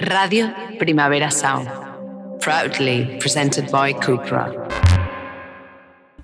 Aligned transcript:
Radio 0.00 0.52
Primavera 0.78 1.30
Sound. 1.30 1.68
Proudly 2.40 3.18
presented 3.20 3.70
by 3.70 3.92
Cupra. 3.94 4.50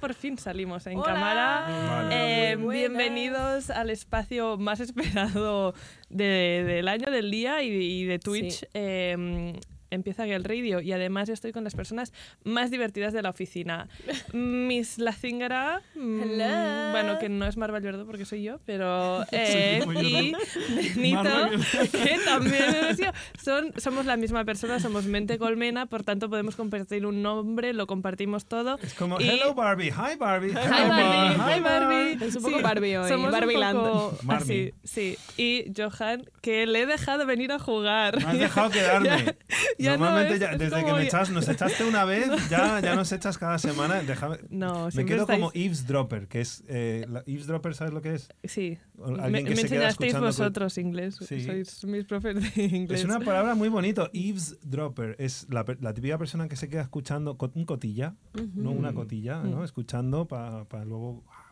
Por 0.00 0.14
fin 0.14 0.38
salimos 0.38 0.87
en 0.87 0.99
Hola. 0.99 1.06
cámara. 1.12 1.67
Vale. 1.68 2.52
Eh, 2.52 2.57
bienvenidos 2.57 3.70
al 3.70 3.91
espacio 3.91 4.57
más 4.57 4.81
esperado 4.81 5.75
de- 6.08 6.65
del 6.67 6.89
año, 6.89 7.10
del 7.10 7.31
día 7.31 7.62
y, 7.62 7.68
y 7.68 8.04
de 8.04 8.18
Twitch. 8.18 8.61
Sí. 8.61 8.66
Eh, 8.75 9.59
empieza 9.91 10.25
el 10.27 10.45
radio 10.45 10.80
y 10.80 10.93
además 10.93 11.29
estoy 11.29 11.52
con 11.52 11.64
las 11.64 11.75
personas 11.75 12.12
más 12.45 12.71
divertidas 12.71 13.12
de 13.12 13.23
la 13.23 13.30
oficina. 13.30 13.89
Miss 14.32 14.98
Lacingara, 14.98 15.82
mm, 15.95 16.20
Hello. 16.23 16.91
bueno, 16.93 17.19
que 17.19 17.29
no 17.29 17.46
es 17.46 17.57
Mar 17.57 17.73
Valverde 17.73 18.05
porque 18.05 18.25
soy 18.25 18.43
yo, 18.43 18.59
pero 18.66 19.23
eh, 19.33 19.80
y 20.02 20.33
Benito, 20.95 21.30
que 21.93 22.19
también 22.25 22.75
es 22.91 22.98
yo. 22.98 23.11
Son, 23.43 23.73
somos 23.77 24.07
la 24.07 24.16
misma 24.16 24.45
persona, 24.45 24.80
somos 24.80 25.05
mente 25.07 25.38
colmena, 25.38 25.87
por 25.87 26.03
tanto 26.03 26.28
podemos 26.28 26.56
compartir 26.56 27.06
un 27.06 27.23
nombre, 27.23 27.73
lo 27.73 27.87
compartimos 27.87 28.47
todo. 28.47 28.78
Es 28.83 28.95
como, 28.95 29.20
Y- 29.20 29.28
hello 29.28 29.55
Barbie, 29.55 29.91
hi 29.91 30.16
Barbie, 30.19 30.50
Hi 30.50 30.55
Barbie, 30.55 31.56
hi 31.56 31.61
Barbie. 31.61 32.25
Es 32.25 32.37
un 32.37 32.42
poco 32.42 32.61
Barbie 32.62 32.97
hoy, 32.97 33.09
somos 33.09 33.27
un 33.27 33.33
Barbieland. 33.33 33.78
poco 33.78 34.19
Barbie. 34.23 34.73
así, 34.84 35.16
sí. 35.16 35.19
Y 35.37 35.73
Johan, 35.77 36.25
que 36.42 36.66
le 36.66 36.80
he 36.83 36.87
dejado 36.87 37.27
venir 37.27 37.53
a 37.53 37.59
jugar. 37.59 38.16
Me 38.19 38.25
has 38.25 38.39
dejado 38.39 38.70
quedarme. 38.70 39.37
Ya- 39.79 39.93
ya 39.93 39.97
no 39.97 40.05
Normalmente 40.05 40.35
es- 40.35 40.41
ya- 40.41 40.53
es 40.53 40.59
desde 40.59 40.85
que 40.85 40.93
me 40.93 41.03
echas, 41.05 41.30
nos 41.30 41.48
echaste 41.48 41.84
una 41.84 42.05
vez, 42.12 42.29
ya, 42.48 42.80
ya 42.80 42.95
nos 42.95 43.11
echas 43.12 43.39
cada 43.39 43.59
semana. 43.59 44.03
Déjame. 44.03 44.39
No, 44.51 44.89
me 44.95 45.05
quedo 45.05 45.27
como 45.27 45.51
eavesdropper, 45.55 46.29
que 46.29 46.41
es 46.41 46.65
eh, 46.69 47.05
la- 47.09 47.23
eavesdropper, 47.27 47.75
¿sabes 47.75 47.93
lo 47.93 48.01
que 48.03 48.15
es? 48.15 48.29
Sí. 48.45 48.79
Me, 48.97 49.45
que 49.45 49.51
me 49.51 49.57
se 49.57 49.69
queda 49.69 49.89
enseñasteis 49.91 50.19
vosotros 50.19 50.79
inglés. 50.79 51.17
Sí. 51.20 51.43
Sois 51.45 51.84
mis 51.84 52.05
profes 52.05 52.55
de 52.55 52.65
inglés. 52.65 53.01
Es 53.01 53.05
una 53.05 53.20
palabra 53.20 53.55
muy 53.55 53.69
bonito, 53.69 54.11
eavesdropper. 54.12 55.17
Es 55.19 55.47
la, 55.51 55.65
la 55.81 55.93
típica 55.95 56.17
persona 56.19 56.48
que 56.48 56.56
se 56.56 56.69
queda 56.69 56.83
escuchando, 56.83 57.37
un 57.55 57.65
cotilla, 57.65 58.15
no 58.55 58.70
una 58.70 58.93
cotilla, 58.93 59.43
¿no? 59.43 59.59
Mm. 59.61 59.65
Escuchando 59.65 60.27
para 60.27 60.84
luego... 60.84 61.22
ah. 61.28 61.43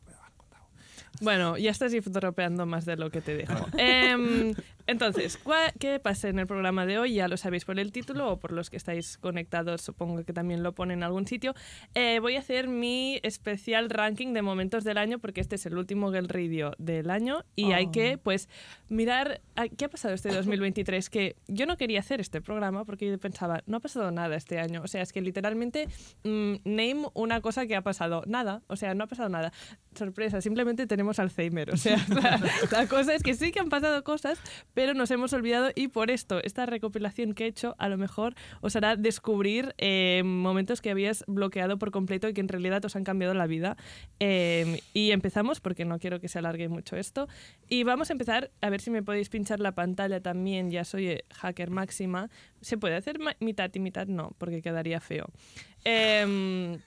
Bueno, 1.21 1.57
ya 1.57 1.71
estás 1.71 1.93
dropeando 2.07 2.67
más 2.67 2.85
de 2.87 2.97
lo 2.97 3.09
que 3.11 3.21
te 3.21 3.37
dejo. 3.37 3.55
Em, 3.79 4.53
entonces, 4.87 5.39
¿cuá- 5.39 5.73
¿qué 5.79 5.99
pasa 5.99 6.29
en 6.29 6.39
el 6.39 6.47
programa 6.47 6.87
de 6.87 6.99
hoy? 6.99 7.15
Ya 7.15 7.29
lo 7.29 7.37
sabéis 7.37 7.65
por 7.65 7.79
el 7.79 7.93
título 7.93 8.31
o 8.33 8.39
por 8.39 8.53
los 8.53 8.71
que 8.71 8.77
estáis 8.77 9.17
conectados, 9.19 9.81
supongo 9.83 10.23
que 10.25 10.33
también 10.33 10.63
lo 10.63 10.73
pone 10.75 10.95
en 10.95 11.03
algún 11.03 11.27
sitio. 11.27 11.55
Eh, 11.95 12.19
voy 12.21 12.37
a 12.37 12.41
hacer 12.41 12.69
mi 12.69 13.19
especial 13.23 13.91
ranking 13.91 14.33
de 14.35 14.43
momentos 14.43 14.85
del 14.85 14.99
año 14.99 15.19
porque 15.19 15.41
este 15.41 15.57
es 15.57 15.67
el 15.67 15.77
último 15.79 16.11
Girl 16.13 16.29
Radio 16.29 16.73
del 16.79 17.11
año 17.11 17.45
y 17.57 17.73
hay 17.73 17.91
que, 17.91 18.19
pues, 18.19 18.49
mirar 18.89 19.41
a- 19.57 19.69
qué 19.69 19.87
ha 19.87 19.89
pasado 19.89 20.15
este 20.15 20.29
2023. 20.31 21.09
Que 21.11 21.37
yo 21.49 21.67
no 21.67 21.77
quería 21.77 22.01
hacer 22.01 22.21
este 22.21 22.41
programa 22.41 22.85
porque 22.85 23.09
yo 23.11 23.19
pensaba, 23.19 23.63
no 23.67 23.79
ha 23.79 23.81
pasado 23.81 24.11
nada 24.11 24.37
este 24.37 24.59
año. 24.59 24.83
O 24.83 24.89
sea, 24.89 25.03
es 25.03 25.13
que 25.13 25.21
literalmente, 25.23 25.89
mm, 26.25 26.55
name 26.65 27.07
una 27.15 27.41
cosa 27.41 27.67
que 27.67 27.77
ha 27.77 27.83
pasado. 27.83 28.23
Nada, 28.27 28.63
o 28.67 28.77
sea, 28.77 28.95
no 28.95 29.05
ha 29.05 29.07
pasado 29.07 29.29
nada. 29.29 29.53
Sorpresa, 29.95 30.41
simplemente 30.41 30.87
tenemos 30.87 31.19
Alzheimer. 31.19 31.71
O 31.71 31.77
sea, 31.77 31.97
la, 32.09 32.41
la 32.71 32.87
cosa 32.87 33.15
es 33.15 33.23
que 33.23 33.35
sí 33.35 33.51
que 33.53 33.61
han 33.61 33.69
pasado 33.69 34.03
cosas, 34.05 34.39
pero 34.75 34.93
nos 34.95 35.11
hemos 35.11 35.33
olvidado 35.33 35.71
y 35.75 35.89
por 35.89 36.11
esto, 36.11 36.43
esta 36.43 36.67
recopilación 36.67 37.33
que 37.33 37.45
he 37.45 37.47
hecho, 37.47 37.75
a 37.79 37.89
lo 37.89 37.97
mejor 37.97 38.35
os 38.61 38.77
hará 38.77 38.97
descubrir 38.97 39.75
eh, 39.79 40.23
momentos 40.25 40.81
que 40.81 40.91
habías 40.91 41.25
bloqueado 41.27 41.79
por 41.79 41.91
completo 41.91 42.29
y 42.29 42.35
que 42.35 42.41
en 42.41 42.49
realidad 42.49 42.85
os 42.85 42.97
han 42.97 43.05
cambiado 43.05 43.35
la 43.35 43.47
vida. 43.47 43.77
Eh, 44.21 44.81
y 44.93 45.13
empezamos, 45.13 45.61
porque 45.61 45.85
no 45.85 45.99
quiero 45.99 46.21
que 46.21 46.29
se 46.29 46.39
alargue 46.39 46.69
mucho 46.69 46.97
esto. 46.97 47.29
Y 47.69 47.85
vamos 47.85 48.11
a 48.11 48.13
empezar, 48.13 48.51
a 48.61 48.71
ver 48.71 48.81
si 48.81 48.91
me 48.91 49.03
podéis 49.03 49.29
pinchar 49.29 49.61
la 49.61 49.73
pantalla 49.73 50.21
también, 50.21 50.71
ya 50.71 50.85
soy 50.85 51.09
eh, 51.09 51.25
hacker 51.33 51.71
máxima. 51.71 52.29
¿Se 52.61 52.77
puede 52.77 52.97
hacer 52.97 53.19
mitad 53.41 53.71
y 53.73 53.79
mitad? 53.79 54.07
No, 54.09 54.33
porque 54.39 54.61
quedaría 54.61 55.01
feo. 55.01 55.27
Em, 55.85 56.79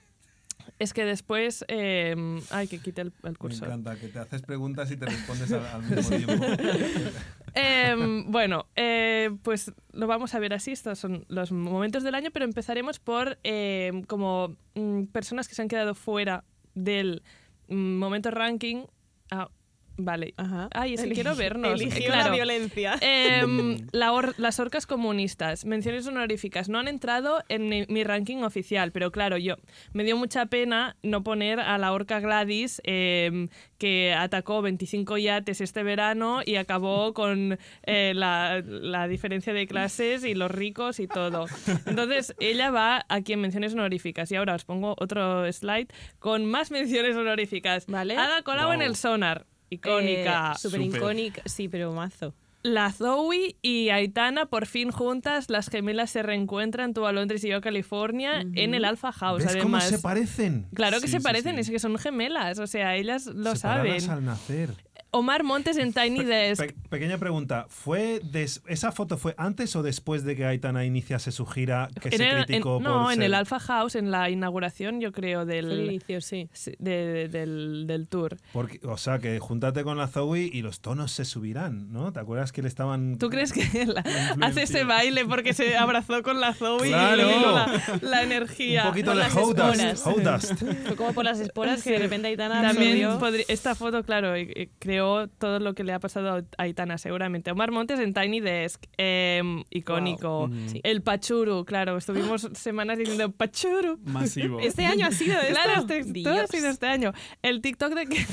es 0.78 0.92
que 0.92 1.04
después... 1.04 1.64
em, 1.68 2.40
ay, 2.50 2.68
que 2.68 2.78
quite 2.80 3.00
el, 3.00 3.12
el 3.22 3.36
Me 3.40 3.54
encanta 3.54 3.96
que 3.96 4.08
te 4.08 4.18
haces 4.18 4.42
preguntas 4.42 4.90
y 4.90 4.96
te 4.96 5.06
respondes 5.06 5.52
al, 5.52 5.66
al 5.66 5.82
mismo 5.90 6.16
tiempo. 6.16 6.46
Em, 7.60 8.30
bueno, 8.30 8.66
eh, 8.76 9.30
pues 9.42 9.72
lo 9.92 10.06
vamos 10.06 10.34
a 10.34 10.38
ver 10.38 10.54
así. 10.54 10.70
Estos 10.70 10.98
son 10.98 11.24
los 11.28 11.50
momentos 11.50 12.04
del 12.04 12.14
año, 12.14 12.30
pero 12.32 12.44
empezaremos 12.44 13.00
por 13.00 13.38
em, 13.42 14.04
como 14.04 14.56
mm, 14.74 15.04
personas 15.06 15.48
que 15.48 15.56
se 15.56 15.62
han 15.62 15.68
quedado 15.68 15.94
fuera 15.94 16.44
del 16.74 17.22
mm, 17.68 17.96
momento 17.96 18.30
ranking. 18.30 18.84
Ah, 19.30 19.48
vale. 19.98 20.32
Ajá. 20.36 20.68
Ay, 20.72 20.94
es 20.94 21.02
que 21.02 21.10
quiero 21.12 21.34
vernos. 21.36 21.80
Eligió 21.80 22.06
Claro. 22.06 22.30
la 22.30 22.34
violencia. 22.34 22.94
Em, 23.00 23.86
la 23.92 24.12
or- 24.12 24.34
las 24.38 24.58
orcas 24.60 24.86
comunistas, 24.86 25.64
menciones 25.64 26.06
honoríficas, 26.06 26.68
no 26.68 26.78
han 26.78 26.88
entrado 26.88 27.42
en 27.48 27.68
mi, 27.68 27.84
mi 27.88 28.04
ranking 28.04 28.38
oficial, 28.38 28.92
pero 28.92 29.10
claro, 29.12 29.36
yo 29.36 29.56
me 29.92 30.04
dio 30.04 30.16
mucha 30.16 30.46
pena 30.46 30.96
no 31.02 31.22
poner 31.22 31.60
a 31.60 31.76
la 31.78 31.92
orca 31.92 32.20
Gladys 32.20 32.80
em, 32.84 33.48
que 33.76 34.14
atacó 34.14 34.62
25 34.62 35.18
yates 35.18 35.60
este 35.60 35.82
verano 35.82 36.40
y 36.44 36.56
acabó 36.56 37.12
con 37.12 37.58
eh, 37.84 38.12
la, 38.14 38.62
la 38.64 39.06
diferencia 39.08 39.52
de 39.52 39.66
clases 39.66 40.24
y 40.24 40.34
los 40.34 40.50
ricos 40.50 41.00
y 41.00 41.06
todo. 41.08 41.46
Entonces, 41.86 42.34
ella 42.40 42.70
va 42.70 43.04
aquí 43.08 43.32
en 43.34 43.40
menciones 43.40 43.74
honoríficas 43.74 44.30
y 44.32 44.36
ahora 44.36 44.54
os 44.54 44.64
pongo 44.64 44.94
otro 44.98 45.50
slide 45.52 45.88
con 46.18 46.44
más 46.44 46.70
menciones 46.70 47.16
honoríficas. 47.16 47.86
Vale. 47.86 48.16
Ada 48.16 48.42
Colau 48.42 48.72
en 48.72 48.78
Wow. 48.80 48.86
el 48.88 48.96
sonar. 48.96 49.46
Icónica. 49.70 50.54
Súper 50.58 50.82
Súper. 50.82 50.96
icónica. 50.96 51.42
Sí, 51.46 51.68
pero 51.68 51.92
mazo. 51.92 52.34
La 52.64 52.90
Zoe 52.92 53.54
y 53.62 53.90
Aitana 53.90 54.46
por 54.46 54.66
fin 54.66 54.90
juntas, 54.90 55.48
las 55.48 55.68
gemelas 55.68 56.10
se 56.10 56.24
reencuentran, 56.24 56.92
tú 56.92 57.06
a 57.06 57.12
Londres 57.12 57.44
y 57.44 57.48
yo 57.48 57.58
a 57.58 57.60
California, 57.60 58.40
en 58.54 58.74
el 58.74 58.84
Alpha 58.84 59.12
House. 59.12 59.44
¿Ves 59.44 59.56
cómo 59.62 59.80
se 59.80 60.00
parecen? 60.00 60.66
Claro 60.74 60.96
que 61.00 61.06
Sí, 61.06 61.12
se 61.12 61.18
sí, 61.18 61.22
parecen, 61.22 61.54
sí. 61.54 61.60
es 61.60 61.70
que 61.70 61.78
son 61.78 61.96
gemelas, 61.98 62.58
o 62.58 62.66
sea, 62.66 62.96
ellas 62.96 63.26
lo 63.26 63.54
Separadas 63.54 64.02
saben. 64.02 64.10
al 64.10 64.24
nacer. 64.24 64.70
Omar 65.10 65.42
Montes 65.42 65.78
en 65.78 65.92
Tiny 65.94 66.18
Pe- 66.20 66.24
Desk. 66.26 66.60
pe- 66.66 66.74
pequeña 66.90 67.16
pregunta, 67.16 67.66
¿fue 67.70 68.20
des- 68.22 68.62
¿esa 68.66 68.92
foto 68.92 69.16
fue 69.16 69.34
antes 69.38 69.74
o 69.74 69.82
después 69.82 70.22
de 70.24 70.36
que 70.36 70.44
Aitana 70.44 70.84
iniciase 70.84 71.32
su 71.32 71.46
gira 71.46 71.88
que 72.00 72.08
En 72.10 72.16
se 72.18 72.28
el- 72.28 72.36
en- 72.36 72.44
criticó 72.44 72.78
no, 72.80 73.04
por 73.04 73.12
en 73.12 73.16
ser- 73.18 73.24
el 73.26 73.34
Alpha 73.34 73.58
House, 73.58 73.94
en 73.94 74.10
la 74.10 74.28
inauguración, 74.28 75.00
yo 75.00 75.10
creo, 75.12 75.44
Fue 75.46 75.58
el 75.58 75.68
del, 75.68 75.84
inicio, 75.86 76.20
sí. 76.20 76.48
sí, 76.52 76.72
de- 76.78 77.28
del, 77.28 77.86
del 77.86 78.06
tour. 78.06 78.36
Porque, 78.52 78.80
o 78.86 78.96
sea, 78.98 79.18
que 79.18 79.38
júntate 79.38 79.82
con 79.82 79.96
la 79.96 80.08
Zoe 80.08 80.42
y 80.52 80.60
los 80.62 80.80
tonos 80.80 81.10
se 81.12 81.24
subirán, 81.24 81.90
¿no? 81.90 82.12
¿Te 82.12 82.20
acuerdas 82.20 82.52
que 82.52 82.60
le 82.62 82.68
estaban... 82.68 83.16
¿Tú 83.18 83.30
crees 83.30 83.52
que 83.54 83.86
la- 83.86 84.04
hace 84.42 84.64
ese 84.64 84.84
baile 84.84 85.24
porque 85.24 85.54
se 85.54 85.76
abrazó 85.76 86.22
con 86.22 86.38
la 86.40 86.52
Zoe 86.52 86.88
Claro. 86.88 87.14
y 87.14 87.24
le 87.24 87.34
vino 87.34 87.52
la, 87.52 87.82
la 88.02 88.22
energía? 88.22 88.82
Un 88.84 88.88
poquito 88.90 89.10
Con 89.12 89.16
de 89.18 89.22
las 89.24 89.34
How 89.34 89.54
Dust, 89.54 89.80
esporas. 89.80 90.06
How 90.06 90.20
Dust. 90.20 90.86
Fue 90.86 90.96
como 90.96 91.12
por 91.14 91.24
las 91.24 91.40
esporas 91.40 91.82
que 91.82 91.92
de 91.92 91.98
repente 91.98 92.28
Aitana 92.28 92.60
También 92.60 93.18
podría- 93.18 93.44
esta 93.48 93.74
foto, 93.74 94.02
claro, 94.04 94.34
eh, 94.34 94.48
eh, 94.54 94.68
creó 94.98 95.28
todo 95.28 95.60
lo 95.60 95.74
que 95.74 95.84
le 95.84 95.92
ha 95.92 96.00
pasado 96.00 96.38
a 96.38 96.62
Aitana, 96.62 96.98
seguramente. 96.98 97.52
Omar 97.52 97.70
Montes 97.70 98.00
en 98.00 98.12
Tiny 98.12 98.40
Desk, 98.40 98.82
em, 98.96 99.62
icónico. 99.70 100.48
Wow. 100.48 100.48
Mm. 100.48 100.68
Sí. 100.68 100.80
El 100.82 101.02
Pachuru, 101.02 101.64
claro, 101.64 101.96
estuvimos 101.96 102.48
semanas 102.54 102.98
diciendo 102.98 103.30
Pachuru. 103.30 103.98
Masivo. 104.04 104.58
Este 104.68 104.84
año 104.84 105.06
ha 105.06 105.12
sido. 105.12 105.36
Claro, 105.48 105.86
este, 105.88 106.22
todo 106.22 106.40
ha 106.40 106.46
sido 106.46 106.68
este 106.68 106.86
año. 106.86 107.12
El 107.42 107.60
TikTok 107.60 107.94
de 107.94 108.06
que... 108.06 108.16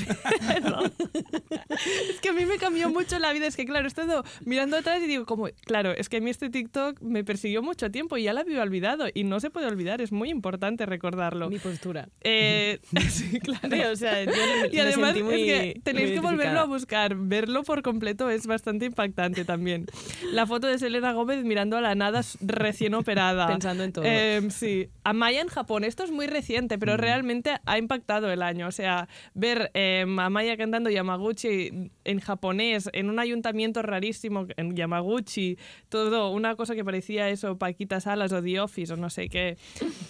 Es 2.10 2.20
que 2.20 2.30
a 2.30 2.32
mí 2.32 2.46
me 2.46 2.58
cambió 2.58 2.88
mucho 2.90 3.18
la 3.18 3.32
vida. 3.32 3.46
Es 3.46 3.56
que, 3.56 3.64
claro, 3.64 3.84
he 3.84 3.88
estado 3.88 4.24
mirando 4.44 4.76
atrás 4.76 5.00
y 5.02 5.06
digo, 5.06 5.26
como, 5.26 5.48
claro, 5.64 5.92
es 5.92 6.08
que 6.08 6.18
a 6.18 6.20
mí 6.20 6.30
este 6.30 6.50
TikTok 6.50 7.00
me 7.00 7.24
persiguió 7.24 7.62
mucho 7.62 7.90
tiempo 7.90 8.16
y 8.16 8.24
ya 8.24 8.32
lo 8.32 8.40
había 8.40 8.62
olvidado. 8.62 9.06
Y 9.12 9.24
no 9.24 9.40
se 9.40 9.50
puede 9.50 9.66
olvidar, 9.66 10.00
es 10.00 10.12
muy 10.12 10.30
importante 10.30 10.86
recordarlo. 10.86 11.48
Mi 11.48 11.58
postura. 11.58 12.08
Eh, 12.22 12.80
sí, 13.08 13.40
claro. 13.40 13.68
Sí, 13.70 13.82
o 13.82 13.96
sea, 13.96 14.24
yo 14.24 14.30
me, 14.30 14.68
Y 14.68 14.76
me 14.76 14.80
además 14.80 15.14
sentí 15.14 15.22
muy 15.22 15.50
es 15.50 15.74
que 15.74 15.80
tenéis 15.80 16.12
que 16.12 16.20
volverlo 16.20 16.55
a 16.60 16.64
buscar. 16.64 17.14
Verlo 17.16 17.62
por 17.62 17.82
completo 17.82 18.28
es 18.30 18.46
bastante 18.46 18.86
impactante 18.86 19.44
también. 19.44 19.86
La 20.32 20.46
foto 20.46 20.66
de 20.66 20.78
Selena 20.78 21.12
Gómez 21.12 21.44
mirando 21.44 21.76
a 21.76 21.80
la 21.80 21.94
nada 21.94 22.22
recién 22.40 22.94
operada. 22.94 23.46
Pensando 23.48 23.84
en 23.84 23.92
todo. 23.92 24.04
Eh, 24.06 24.42
sí. 24.50 24.88
Amaya 25.04 25.40
en 25.40 25.48
Japón. 25.48 25.84
Esto 25.84 26.04
es 26.04 26.10
muy 26.10 26.26
reciente, 26.26 26.76
Mm. 26.76 26.80
pero 26.80 26.96
realmente 26.96 27.56
ha 27.64 27.78
impactado 27.78 28.30
el 28.30 28.42
año. 28.42 28.66
O 28.68 28.72
sea, 28.72 29.08
ver 29.34 29.70
eh, 29.74 30.04
a 30.18 30.24
Amaya 30.26 30.56
cantando 30.56 30.90
Yamaguchi 30.90 31.90
en 32.04 32.20
japonés, 32.20 32.88
en 32.92 33.10
un 33.10 33.18
ayuntamiento 33.18 33.82
rarísimo 33.82 34.46
en 34.56 34.74
Yamaguchi, 34.76 35.58
todo, 35.88 36.30
una 36.30 36.56
cosa 36.56 36.74
que 36.74 36.84
parecía 36.84 37.28
eso, 37.30 37.58
Paquita 37.58 38.00
Salas 38.00 38.32
o 38.32 38.42
The 38.42 38.60
Office 38.60 38.92
o 38.92 38.96
no 38.96 39.10
sé 39.10 39.28
qué. 39.28 39.56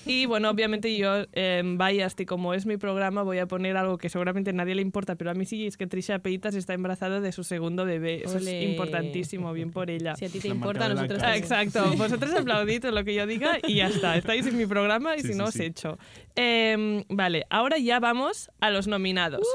Y 0.07 0.27
bueno, 0.27 0.51
obviamente 0.51 0.97
yo, 0.97 1.25
eh, 1.33 1.63
Biased, 1.65 2.21
y 2.21 2.27
como 2.27 2.55
es 2.55 2.67
mi 2.67 2.77
programa, 2.77 3.23
voy 3.23 3.39
a 3.39 3.47
poner 3.47 3.77
algo 3.77 3.99
que 3.99 4.09
seguramente 4.09 4.51
a 4.51 4.53
nadie 4.53 4.75
le 4.75 4.83
importa, 4.83 5.17
pero 5.17 5.31
a 5.31 5.35
mí 5.35 5.45
sí, 5.45 5.67
es 5.67 5.77
que 5.77 5.87
Trisha 5.87 6.19
Paytas 6.19 6.36
está 6.45 6.75
embarazada 6.75 7.21
de 7.21 7.33
su 7.33 7.45
segundo 7.45 7.85
bebé. 7.85 8.23
Eso 8.25 8.39
es 8.39 8.47
importantísimo, 8.47 9.53
bien 9.53 9.71
por 9.71 9.91
ella. 9.91 10.15
Si 10.17 10.25
a 10.25 10.29
ti 10.29 10.41
te 10.41 10.49
La 10.49 10.55
importa, 10.55 10.89
nosotros. 10.89 11.23
Ah, 11.23 11.37
exacto. 11.37 11.85
Vosotros 11.97 12.33
aplaudid 12.35 12.85
lo 12.87 13.05
que 13.05 13.15
yo 13.15 13.27
diga 13.27 13.59
y 13.67 13.77
ya 13.77 13.89
está. 13.89 14.17
Estáis 14.17 14.47
en 14.47 14.57
mi 14.57 14.67
programa 14.67 15.17
y 15.17 15.21
Sí, 15.21 15.29
si 15.29 15.33
sí, 15.33 15.39
no 15.39 15.45
os 15.47 15.55
sí. 15.55 15.65
echo. 15.65 15.99
Em, 16.35 17.05
vale, 17.09 17.47
ahora 17.51 17.79
ya 17.79 17.99
vamos 18.01 18.51
a 18.61 18.71
los 18.71 18.87
nominados. 18.87 19.47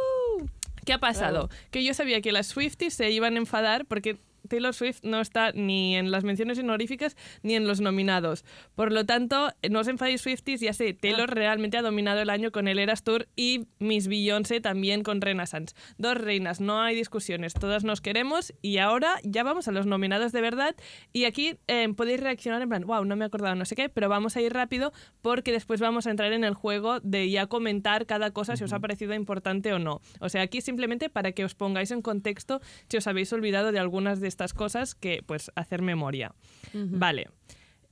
¿Qué 0.86 0.94
ha 0.94 1.00
pasado? 1.00 1.50
Que 1.70 1.84
yo 1.84 1.94
sabía 1.94 2.22
que 2.22 2.32
las 2.32 2.48
Swifties 2.48 2.94
se 2.94 3.12
iban 3.12 3.36
a 3.36 3.38
enfadar 3.38 3.86
porque 3.86 4.18
Taylor 4.52 4.74
Swift 4.74 5.00
no 5.04 5.22
está 5.22 5.54
ni 5.54 5.96
en 5.96 6.12
las 6.12 6.26
menciones 6.26 6.60
honoríficas 6.60 7.16
ni 7.42 7.56
en 7.56 7.68
los 7.68 7.80
nominados. 7.80 8.44
Por 8.76 8.92
lo 8.92 9.06
tanto, 9.06 9.50
no 9.70 9.80
os 9.80 9.88
enfadéis 9.88 10.20
Swifties, 10.22 10.60
ya 10.60 10.74
sé, 10.74 10.94
Taylor 10.94 11.34
realmente 11.34 11.78
ha 11.78 11.82
dominado 11.82 12.20
el 12.20 12.30
año 12.30 12.52
con 12.52 12.68
el 12.68 12.78
Eras 12.78 13.04
Tour 13.04 13.30
y 13.38 13.68
Miss 13.80 14.10
Beyoncé 14.10 14.60
también 14.60 15.04
con 15.04 15.22
Renaissance. 15.22 15.74
Dos 15.98 16.18
reinas, 16.18 16.60
no 16.60 16.82
hay 16.82 16.96
discusiones, 16.96 17.54
todas 17.54 17.86
nos 17.86 18.02
queremos 18.02 18.54
y 18.62 18.80
ahora 18.80 19.20
ya 19.24 19.44
vamos 19.44 19.70
a 19.70 19.72
los 19.72 19.86
nominados 19.86 20.34
de 20.34 20.42
verdad 20.42 20.76
y 21.14 21.24
aquí 21.24 21.56
eh, 21.68 21.88
podéis 21.96 22.20
reaccionar 22.20 22.62
en 22.62 22.68
plan, 22.68 22.84
wow, 22.86 23.06
no 23.06 23.16
me 23.16 23.24
he 23.24 23.28
acordado, 23.28 23.56
no 23.56 23.64
sé 23.64 23.78
qué, 23.78 23.88
pero 23.88 24.10
vamos 24.10 24.36
a 24.36 24.42
ir 24.42 24.52
rápido 24.52 24.92
porque 25.22 25.54
después 25.54 25.80
vamos 25.80 26.08
a 26.08 26.12
entrar 26.12 26.34
en 26.34 26.44
el 26.44 26.56
juego 26.56 27.00
de 27.00 27.30
ya 27.30 27.48
comentar 27.48 28.06
cada 28.06 28.32
cosa 28.32 28.58
si 28.58 28.66
os 28.66 28.74
ha 28.74 28.82
parecido 28.82 29.14
importante 29.14 29.72
o 29.72 29.80
no. 29.80 30.02
O 30.20 30.28
sea, 30.28 30.42
aquí 30.42 30.60
simplemente 30.60 31.10
para 31.10 31.32
que 31.32 31.46
os 31.46 31.56
pongáis 31.56 31.92
en 31.92 32.02
contexto 32.02 32.60
si 32.90 32.98
os 32.98 33.08
habéis 33.08 33.32
olvidado 33.32 33.72
de 33.72 33.80
algunas 33.80 34.20
de 34.20 34.28
estas 34.28 34.41
cosas 34.54 34.96
que 34.96 35.24
pues 35.26 35.52
hacer 35.56 35.82
memoria. 35.82 36.34
Vale. 36.74 37.30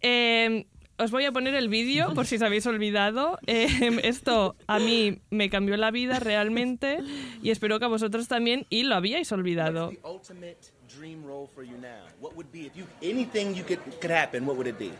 Eh, 0.02 0.66
os 0.98 1.12
voy 1.12 1.24
a 1.26 1.32
poner 1.32 1.56
el 1.56 1.70
vídeo 1.70 2.14
por 2.14 2.26
si 2.28 2.36
os 2.36 2.42
habéis 2.42 2.66
olvidado. 2.66 3.40
Eh, 3.48 3.68
esto 4.04 4.56
a 4.68 4.80
mí 4.80 5.22
me 5.30 5.50
cambió 5.50 5.78
la 5.78 5.92
vida 5.92 6.20
realmente 6.20 7.00
y 7.42 7.52
espero 7.52 7.80
que 7.80 7.86
a 7.86 7.88
vosotros 7.88 8.28
también 8.28 8.66
y 8.70 8.84
lo 8.84 8.96
habíais 8.96 9.32
olvidado. 9.32 9.88
What's 9.88 10.02
the 10.02 10.08
ultimate 10.08 10.58
dream 10.98 11.24
role 11.26 11.48
for 11.48 11.64
you 11.64 11.78
now? 11.78 12.06
What 12.20 12.36
would 12.36 12.52
be 12.52 12.66
if 12.66 12.76
you 12.76 12.86
anything 13.02 13.56
you 13.56 13.64
could 13.64 13.80
could 14.02 14.12
happen? 14.12 14.46
What 14.46 14.58
would 14.58 14.68
it 14.68 14.78
be? 14.78 14.92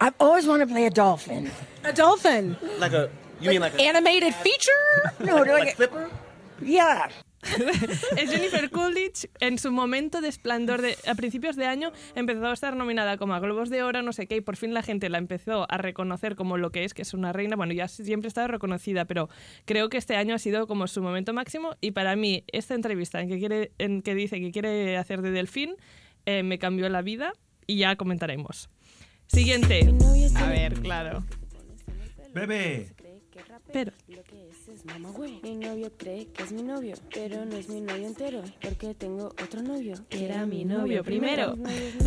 I've 0.00 0.14
always 0.18 0.46
wanted 0.46 0.66
to 0.66 0.72
play 0.74 0.86
a 0.86 0.90
dolphin. 0.90 1.50
A 1.84 1.92
dolphin. 1.92 2.56
Like 2.80 2.92
a 2.92 3.08
you 3.40 3.50
mean 3.50 3.60
like 3.60 3.74
a 3.74 3.80
Animated 3.82 4.34
feature? 4.34 5.12
No, 5.20 5.36
like 5.36 5.48
like, 5.48 5.76
Flipper? 5.76 6.10
yeah. 6.60 7.08
Es 8.16 8.30
Jennifer 8.30 8.70
Coolidge 8.70 9.28
en 9.40 9.58
su 9.58 9.72
momento 9.72 10.20
de 10.20 10.28
esplendor 10.28 10.80
de, 10.80 10.96
a 11.06 11.14
principios 11.14 11.56
de 11.56 11.66
año 11.66 11.92
empezó 12.14 12.46
a 12.46 12.52
estar 12.52 12.76
nominada 12.76 13.16
como 13.16 13.34
a 13.34 13.40
Globos 13.40 13.68
de 13.68 13.82
Oro, 13.82 14.02
no 14.02 14.12
sé 14.12 14.26
qué, 14.26 14.36
y 14.36 14.40
por 14.40 14.56
fin 14.56 14.74
la 14.74 14.82
gente 14.82 15.08
la 15.08 15.18
empezó 15.18 15.66
a 15.68 15.76
reconocer 15.76 16.36
como 16.36 16.56
lo 16.56 16.70
que 16.70 16.84
es, 16.84 16.94
que 16.94 17.02
es 17.02 17.14
una 17.14 17.32
reina. 17.32 17.56
Bueno, 17.56 17.72
ya 17.72 17.88
siempre 17.88 18.28
ha 18.28 18.28
estado 18.28 18.48
reconocida, 18.48 19.04
pero 19.06 19.28
creo 19.64 19.88
que 19.88 19.98
este 19.98 20.16
año 20.16 20.34
ha 20.34 20.38
sido 20.38 20.66
como 20.66 20.86
su 20.86 21.02
momento 21.02 21.32
máximo 21.32 21.76
y 21.80 21.90
para 21.90 22.14
mí 22.16 22.44
esta 22.48 22.74
entrevista 22.74 23.20
en 23.20 23.28
que, 23.28 23.38
quiere, 23.38 23.72
en 23.78 24.02
que 24.02 24.14
dice 24.14 24.40
que 24.40 24.52
quiere 24.52 24.96
hacer 24.96 25.22
de 25.22 25.32
delfín 25.32 25.76
eh, 26.26 26.42
me 26.42 26.58
cambió 26.58 26.88
la 26.88 27.02
vida 27.02 27.32
y 27.66 27.78
ya 27.78 27.96
comentaremos. 27.96 28.70
Siguiente. 29.26 29.92
A 30.36 30.48
ver, 30.48 30.74
claro. 30.74 31.24
Bebé. 32.34 32.94
Pero, 33.72 33.92
Mi 35.42 35.56
novio 35.56 35.90
cree 35.96 36.26
que 36.26 36.42
es 36.42 36.52
mi 36.52 36.62
novio, 36.62 36.94
pero 37.12 37.44
no 37.44 37.56
es 37.56 37.68
mi 37.68 37.80
novio 37.80 38.06
entero, 38.06 38.42
porque 38.60 38.94
tengo 38.94 39.26
otro 39.26 39.62
novio, 39.62 39.94
que 40.08 40.24
era 40.24 40.46
mi 40.46 40.64
novio 40.64 41.02
primero. 41.02 41.56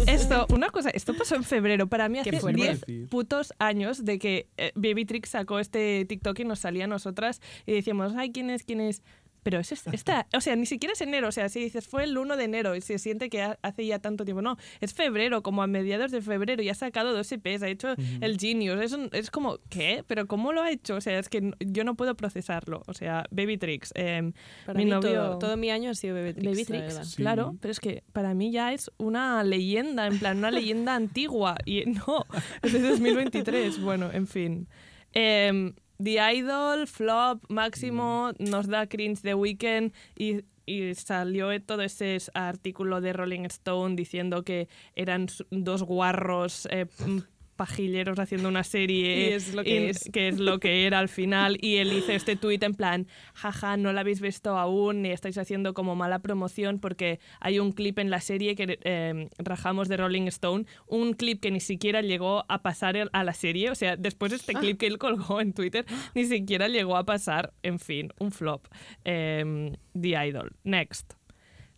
Esto, 0.08 0.46
una 0.50 0.70
cosa, 0.70 0.90
esto 0.90 1.14
pasó 1.16 1.36
en 1.36 1.44
febrero. 1.44 1.88
Para 1.88 2.10
mí 2.10 2.20
hace 2.20 2.40
fuerte. 2.40 2.80
10 2.86 3.10
putos 3.10 3.54
años 3.60 4.06
de 4.06 4.20
que 4.20 4.48
eh, 4.58 4.72
Baby 4.76 5.06
Trix 5.06 5.30
sacó 5.30 5.60
este 5.60 6.06
TikTok 6.06 6.40
y 6.40 6.46
nos 6.46 6.60
salía 6.60 6.86
a 6.86 6.88
nosotras 6.88 7.42
y 7.66 7.74
decíamos, 7.74 8.14
ay, 8.16 8.32
¿quién 8.32 8.50
es? 8.50 8.64
¿Quién 8.64 8.82
es? 8.82 9.02
Pero 9.46 9.60
es 9.60 9.72
es- 9.72 9.86
esta, 9.92 10.26
o 10.36 10.42
sea, 10.42 10.56
ni 10.56 10.66
siquiera 10.66 10.94
es 10.94 11.02
enero, 11.02 11.28
o 11.28 11.32
sea, 11.32 11.50
si 11.50 11.60
dices 11.60 11.88
fue 11.88 12.04
el 12.06 12.18
1 12.18 12.36
de 12.36 12.46
enero 12.46 12.76
y 12.76 12.82
se 12.82 12.98
siente 12.98 13.30
que 13.30 13.44
ha- 13.44 13.60
hace 13.62 13.86
ya 13.86 14.00
tanto 14.00 14.26
tiempo, 14.26 14.42
no, 14.42 14.58
es 14.82 14.96
febrero, 14.96 15.44
como 15.44 15.62
a 15.62 15.68
mediados 15.68 16.12
de 16.12 16.24
febrero 16.24 16.64
y 16.64 16.70
ha 16.70 16.74
sacado 16.74 17.14
dos 17.14 17.32
EPs, 17.32 17.62
ha 17.62 17.68
hecho 17.68 17.94
el 18.22 18.40
Genius, 18.40 18.82
es, 18.82 18.94
un- 18.94 19.10
es 19.14 19.30
como, 19.30 19.60
¿qué? 19.70 20.04
¿Pero 20.08 20.26
cómo 20.26 20.52
lo 20.52 20.64
ha 20.64 20.72
hecho? 20.72 20.96
O 20.96 21.02
sea, 21.02 21.20
es 21.20 21.30
que 21.30 21.52
yo 21.60 21.84
no 21.84 21.94
puedo 21.94 22.16
procesarlo, 22.16 22.82
o 22.88 22.96
sea, 22.96 23.26
Baby 23.30 23.58
Trix, 23.60 23.92
em, 23.94 24.34
Para 24.66 24.80
mi 24.80 24.86
mí 24.86 24.92
novio... 24.92 25.12
todo, 25.14 25.38
todo 25.38 25.58
mi 25.58 25.70
año 25.70 25.92
ha 25.92 25.96
sido 25.96 26.16
Baby 26.16 26.34
Trix. 26.34 26.68
Baby 26.68 26.82
verdad. 26.82 27.06
claro, 27.16 27.56
pero 27.62 27.72
es 27.72 27.80
que 27.80 28.04
para 28.14 28.34
mí 28.34 28.52
ya 28.52 28.74
es 28.74 28.90
una 28.98 29.44
leyenda, 29.44 30.08
en 30.08 30.18
plan, 30.18 30.40
una 30.40 30.50
leyenda 30.50 30.96
antigua. 30.96 31.56
Y 31.66 31.84
no, 31.86 32.26
es 32.64 32.74
de 32.74 32.80
2023. 32.82 33.80
Bueno, 33.80 34.10
en 34.12 34.26
fin. 34.26 34.68
Em, 35.14 35.74
The 36.04 36.18
Idol, 36.34 36.88
Flop, 36.88 37.44
Máximo, 37.50 38.32
nos 38.40 38.68
da 38.68 38.88
cringe 38.88 39.22
The 39.22 39.36
Weeknd 39.36 39.94
y, 40.18 40.42
y 40.66 40.96
salió 40.96 41.62
todo 41.62 41.82
ese 41.82 42.18
artículo 42.34 43.02
de 43.02 43.14
Rolling 43.14 43.46
Stone 43.46 43.96
diciendo 43.96 44.44
que 44.44 44.68
eran 44.96 45.28
dos 45.52 45.84
guarros. 45.84 46.68
eh, 46.72 46.88
pajilleros 47.56 48.20
haciendo 48.20 48.50
una 48.50 48.64
serie 48.64 49.30
Y 49.30 49.34
es 49.34 49.54
lo 49.54 49.64
que 49.64 49.70
y- 49.70 49.86
es. 49.90 50.10
que 50.12 50.28
es 50.28 50.40
lo 50.40 50.60
que 50.60 50.86
era 50.86 51.00
al 51.00 51.10
final. 51.10 51.58
Y 51.62 51.78
él 51.78 51.92
hizo 51.94 52.12
este 52.12 52.36
tuit 52.36 52.62
en 52.64 52.74
plan 52.76 53.08
jaja 53.34 53.78
no 53.78 53.94
la 53.94 54.02
habéis 54.02 54.22
visto 54.22 54.58
aún 54.58 55.02
ni 55.02 55.10
estáis 55.12 55.38
haciendo 55.38 55.74
como 55.74 55.96
mala 55.96 56.20
promoción 56.20 56.80
porque 56.80 57.20
hay 57.40 57.60
un 57.60 57.72
clip 57.72 58.00
en 58.00 58.10
la 58.10 58.22
serie 58.22 58.56
que 58.56 58.78
eh, 58.84 59.30
rajamos 59.38 59.88
de 59.88 59.98
Rolling 59.98 60.28
Stone 60.28 60.66
un 60.88 61.14
clip 61.14 61.42
que 61.42 61.52
ni 61.52 61.60
siquiera 61.60 62.02
llegó 62.02 62.46
a 62.50 62.62
pasar 62.62 63.10
a 63.12 63.24
la 63.24 63.34
serie. 63.34 63.70
O 63.72 63.76
sea 63.76 63.96
después 63.96 64.32
de 64.32 64.38
este 64.38 64.54
Ah. 64.56 64.60
clip 64.60 64.78
que 64.80 64.88
él 64.88 64.98
colgó 64.98 65.42
en 65.42 65.54
Twitter 65.54 65.86
ni 66.14 66.26
siquiera 66.26 66.68
llegó 66.68 66.98
a 66.98 67.06
pasar 67.06 67.54
en 67.64 67.80
fin 67.80 68.12
un 68.20 68.32
flop. 68.32 68.68
Em, 69.04 69.74
The 70.00 70.28
Idol. 70.28 70.52
Next 70.64 71.14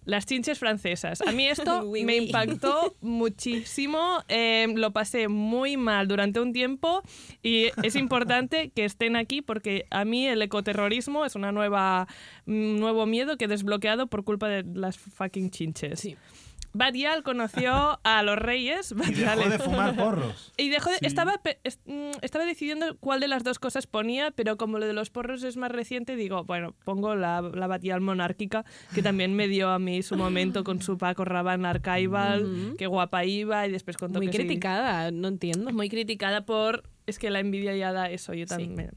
las 0.08 0.26
chinches 0.26 0.58
francesas. 0.58 1.22
A 1.22 1.32
mí 1.32 1.46
esto 1.48 1.82
Oui, 1.86 2.04
me 2.04 2.18
oui. 2.20 2.26
impactó 2.26 2.96
muchísimo. 3.02 4.24
eh, 4.30 4.68
lo 4.76 4.92
pasé 4.92 5.28
muy 5.28 5.78
mal 5.78 6.08
durante 6.08 6.40
un 6.40 6.54
tiempo 6.54 7.04
y 7.44 7.66
es 7.84 7.96
importante 7.96 8.70
que 8.70 8.86
estén 8.86 9.16
aquí 9.16 9.42
porque 9.42 9.86
a 9.92 10.06
mí 10.06 10.26
el 10.26 10.42
ecoterrorismo 10.42 11.26
es 11.26 11.36
una 11.36 11.52
nueva 11.52 12.08
un 12.46 12.80
nuevo 12.80 13.06
miedo 13.06 13.38
que 13.38 13.46
he 13.46 13.48
desbloqueado 13.48 14.08
por 14.08 14.24
culpa 14.24 14.48
de 14.48 14.64
las 14.74 14.98
fucking 14.98 15.52
chinches. 15.52 16.00
Sí. 16.00 16.16
Badial 16.78 17.24
conoció 17.24 18.00
a 18.04 18.24
los 18.24 18.38
reyes. 18.38 18.94
Y 19.08 19.12
dejó 19.14 19.50
de 19.50 19.60
fumar 19.60 19.96
porros. 19.96 20.54
y 20.58 20.70
dejó 20.70 20.90
de- 20.92 21.00
estaba, 21.02 21.38
pe- 21.40 21.60
es- 21.64 21.80
mm, 21.86 22.12
estaba 22.22 22.46
decidiendo 22.46 22.98
cuál 23.00 23.20
de 23.20 23.28
las 23.28 23.44
dos 23.44 23.60
cosas 23.60 23.88
ponía, 23.88 24.32
pero 24.32 24.58
como 24.58 24.80
lo 24.80 24.86
de 24.86 24.94
los 24.94 25.10
porros 25.10 25.44
es 25.44 25.58
más 25.58 25.72
reciente, 25.72 26.16
digo, 26.16 26.44
bueno, 26.44 26.76
pongo 26.84 27.16
la, 27.16 27.42
la 27.42 27.68
Batial 27.68 28.02
monárquica, 28.02 28.66
que 28.94 29.02
también 29.02 29.34
me 29.34 29.48
dio 29.48 29.70
a 29.70 29.80
mí 29.80 30.02
su 30.04 30.16
momento 30.16 30.64
con 30.64 30.82
su 30.82 30.98
Paco 30.98 31.26
Rabanne 31.26 31.68
Archival, 31.68 32.76
qué 32.78 32.88
guapa 32.88 33.26
iba, 33.26 33.66
y 33.68 33.72
después 33.72 33.98
contó 33.98 34.20
Muy 34.20 34.28
que 34.28 34.34
sí. 34.34 34.38
criticada, 34.40 35.12
no 35.12 35.28
entiendo. 35.28 35.72
Muy 35.72 35.90
criticada 35.90 36.46
por... 36.46 36.84
Es 37.06 37.20
que 37.20 37.30
la 37.30 37.40
envidia 37.40 37.76
ya 37.76 37.94
da 37.94 38.10
eso, 38.10 38.34
yo 38.34 38.46
también... 38.46 38.92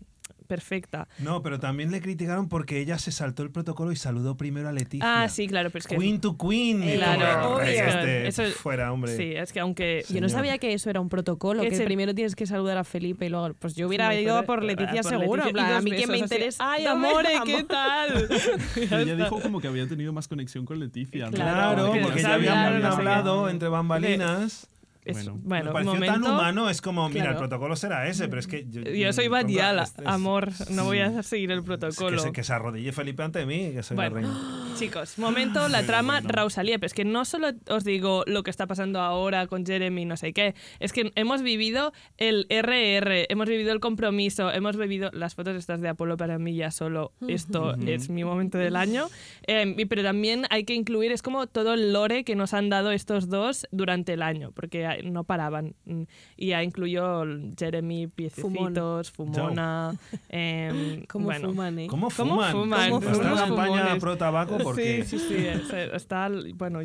Perfecta. 0.50 1.06
No, 1.20 1.42
pero 1.42 1.60
también 1.60 1.92
le 1.92 2.00
criticaron 2.00 2.48
porque 2.48 2.80
ella 2.80 2.98
se 2.98 3.12
saltó 3.12 3.44
el 3.44 3.52
protocolo 3.52 3.92
y 3.92 3.96
saludó 3.96 4.36
primero 4.36 4.68
a 4.68 4.72
Leticia. 4.72 5.22
Ah, 5.22 5.28
sí, 5.28 5.46
claro, 5.46 5.70
pero 5.70 5.78
es 5.78 5.86
que... 5.86 5.96
Queen 5.96 6.20
to 6.20 6.36
Queen. 6.36 6.82
Claro, 6.96 7.42
como, 7.50 7.58
"Rey, 7.60 7.78
obvio. 7.78 7.88
este, 7.88 8.26
Eso- 8.26 8.42
fuera, 8.58 8.92
hombre. 8.92 9.16
Sí, 9.16 9.32
es 9.36 9.52
que 9.52 9.60
aunque... 9.60 10.04
Yo 10.08 10.14
no 10.20 10.28
Señor. 10.28 10.30
sabía 10.30 10.58
que 10.58 10.72
eso 10.74 10.90
era 10.90 11.00
un 11.00 11.08
protocolo, 11.08 11.62
Que 11.62 11.68
que 11.68 11.76
se- 11.76 11.84
primero 11.84 12.14
tienes 12.16 12.34
que 12.34 12.46
saludar 12.46 12.78
a 12.78 12.84
Felipe 12.84 13.26
y 13.26 13.28
luego... 13.28 13.54
Pues 13.60 13.76
yo 13.76 13.86
hubiera 13.86 14.10
Sí, 14.10 14.18
ido 14.18 14.36
por- 14.38 14.46
por 14.58 14.64
Leticia 14.64 15.02
por 15.02 15.10
seguro. 15.12 15.44
Leticia. 15.44 15.52
plan, 15.52 15.72
a 15.76 15.80
mí 15.82 15.92
que 15.92 16.06
me 16.08 16.14
así, 16.14 16.22
interesa. 16.24 16.72
Ay, 16.72 16.84
amore, 16.86 17.28
¿qué 17.44 17.54
amor". 17.54 17.66
tal? 17.68 18.28
Ella 18.76 19.14
dijo 19.14 19.40
como 19.40 19.60
que 19.60 19.68
había 19.68 19.86
tenido 19.86 20.12
más 20.12 20.26
conexión 20.26 20.64
con 20.66 20.80
Leticia. 20.80 21.26
¿no? 21.26 21.30
Claro, 21.32 21.92
que 21.92 22.00
porque 22.00 22.22
no 22.22 22.28
ya 22.28 22.34
habían 22.34 22.84
hablado 22.84 23.48
entre 23.48 23.68
bambalinas. 23.68 24.66
Es- 25.04 25.14
Bueno, 25.24 25.40
bueno, 25.42 25.64
Me 25.66 25.72
pareció 25.72 25.94
momento... 25.94 26.12
tan 26.22 26.24
humano, 26.34 26.68
es 26.70 26.82
como, 26.82 27.08
mira, 27.08 27.30
el 27.30 27.36
protocolo 27.36 27.74
será 27.74 28.06
ese, 28.06 28.28
pero 28.28 28.40
es 28.40 28.46
que... 28.46 28.66
Yo, 28.68 28.82
Yo 28.82 29.12
soy 29.12 29.26
contra- 29.28 29.42
Badial, 29.42 29.78
es- 29.78 29.94
es- 29.98 30.06
amor, 30.06 30.50
no 30.70 30.84
voy 30.84 30.98
a 31.00 31.22
seguir 31.22 31.50
el 31.52 31.62
protocolo. 31.62 32.16
Que 32.18 32.22
se, 32.22 32.32
que 32.32 32.44
se 32.44 32.52
arrodille 32.52 32.92
Felipe 32.92 33.22
ante 33.22 33.46
mí, 33.46 33.72
que 33.72 33.82
soy 33.82 33.96
Bueno. 33.96 34.16
la 34.16 34.20
reina. 34.22 34.69
Chicos, 34.80 35.18
momento, 35.18 35.68
la 35.68 35.82
trama 35.84 36.20
Rausalía, 36.22 36.78
pero 36.78 36.86
es 36.86 36.94
que 36.94 37.04
no 37.04 37.26
solo 37.26 37.48
os 37.68 37.84
digo 37.84 38.24
lo 38.26 38.42
que 38.42 38.50
está 38.50 38.66
pasando 38.66 38.98
ahora 39.00 39.46
con 39.46 39.66
Jeremy, 39.66 40.06
no 40.06 40.16
sé 40.16 40.32
qué, 40.32 40.54
es 40.78 40.94
que 40.94 41.12
hemos 41.16 41.42
vivido 41.42 41.92
el 42.16 42.46
RR, 42.48 43.26
hemos 43.28 43.46
vivido 43.46 43.72
el 43.72 43.80
compromiso, 43.80 44.50
hemos 44.50 44.78
vivido 44.78 45.10
las 45.12 45.34
fotos 45.34 45.54
estas 45.56 45.82
de 45.82 45.90
Apolo 45.90 46.16
para 46.16 46.38
mí 46.38 46.54
ya 46.56 46.70
solo, 46.70 47.12
esto 47.28 47.74
es 47.86 48.08
mi 48.08 48.24
momento 48.24 48.56
del 48.56 48.74
año, 48.74 49.08
Eh, 49.46 49.74
y- 49.76 49.84
pero 49.84 50.02
también 50.02 50.46
hay 50.48 50.64
que 50.64 50.74
incluir, 50.74 51.12
es 51.12 51.20
como 51.20 51.46
todo 51.46 51.74
el 51.74 51.92
lore 51.92 52.24
que 52.24 52.34
nos 52.34 52.54
han 52.54 52.70
dado 52.70 52.90
estos 52.90 53.28
dos 53.28 53.66
durante 53.72 54.14
el 54.14 54.22
año, 54.22 54.50
porque 54.52 54.86
ah, 54.86 54.96
no 55.04 55.24
paraban, 55.24 55.74
Mm, 55.84 56.02
y 56.36 56.46
ya 56.48 56.62
incluyó 56.62 57.24
Jeremy, 57.58 58.06
piececitos, 58.06 59.10
fumona, 59.10 59.94
em, 60.30 61.04
¿Cómo 61.08 61.26
bueno, 61.26 61.48
fuman, 61.50 61.78
eh? 61.80 61.86
¿Cómo 61.86 62.08
¿Cómo 62.16 62.34
fuman? 62.34 62.52
fuman? 62.52 62.92
Esta 63.02 63.12
¿Cómo 63.12 63.34
campaña 63.36 63.98
pro 63.98 64.16
tabaco, 64.16 64.58
Sí, 64.76 65.02
sí, 65.04 65.18
sí. 65.18 65.34
es- 65.46 65.72
está, 65.94 66.30
bueno, 66.54 66.80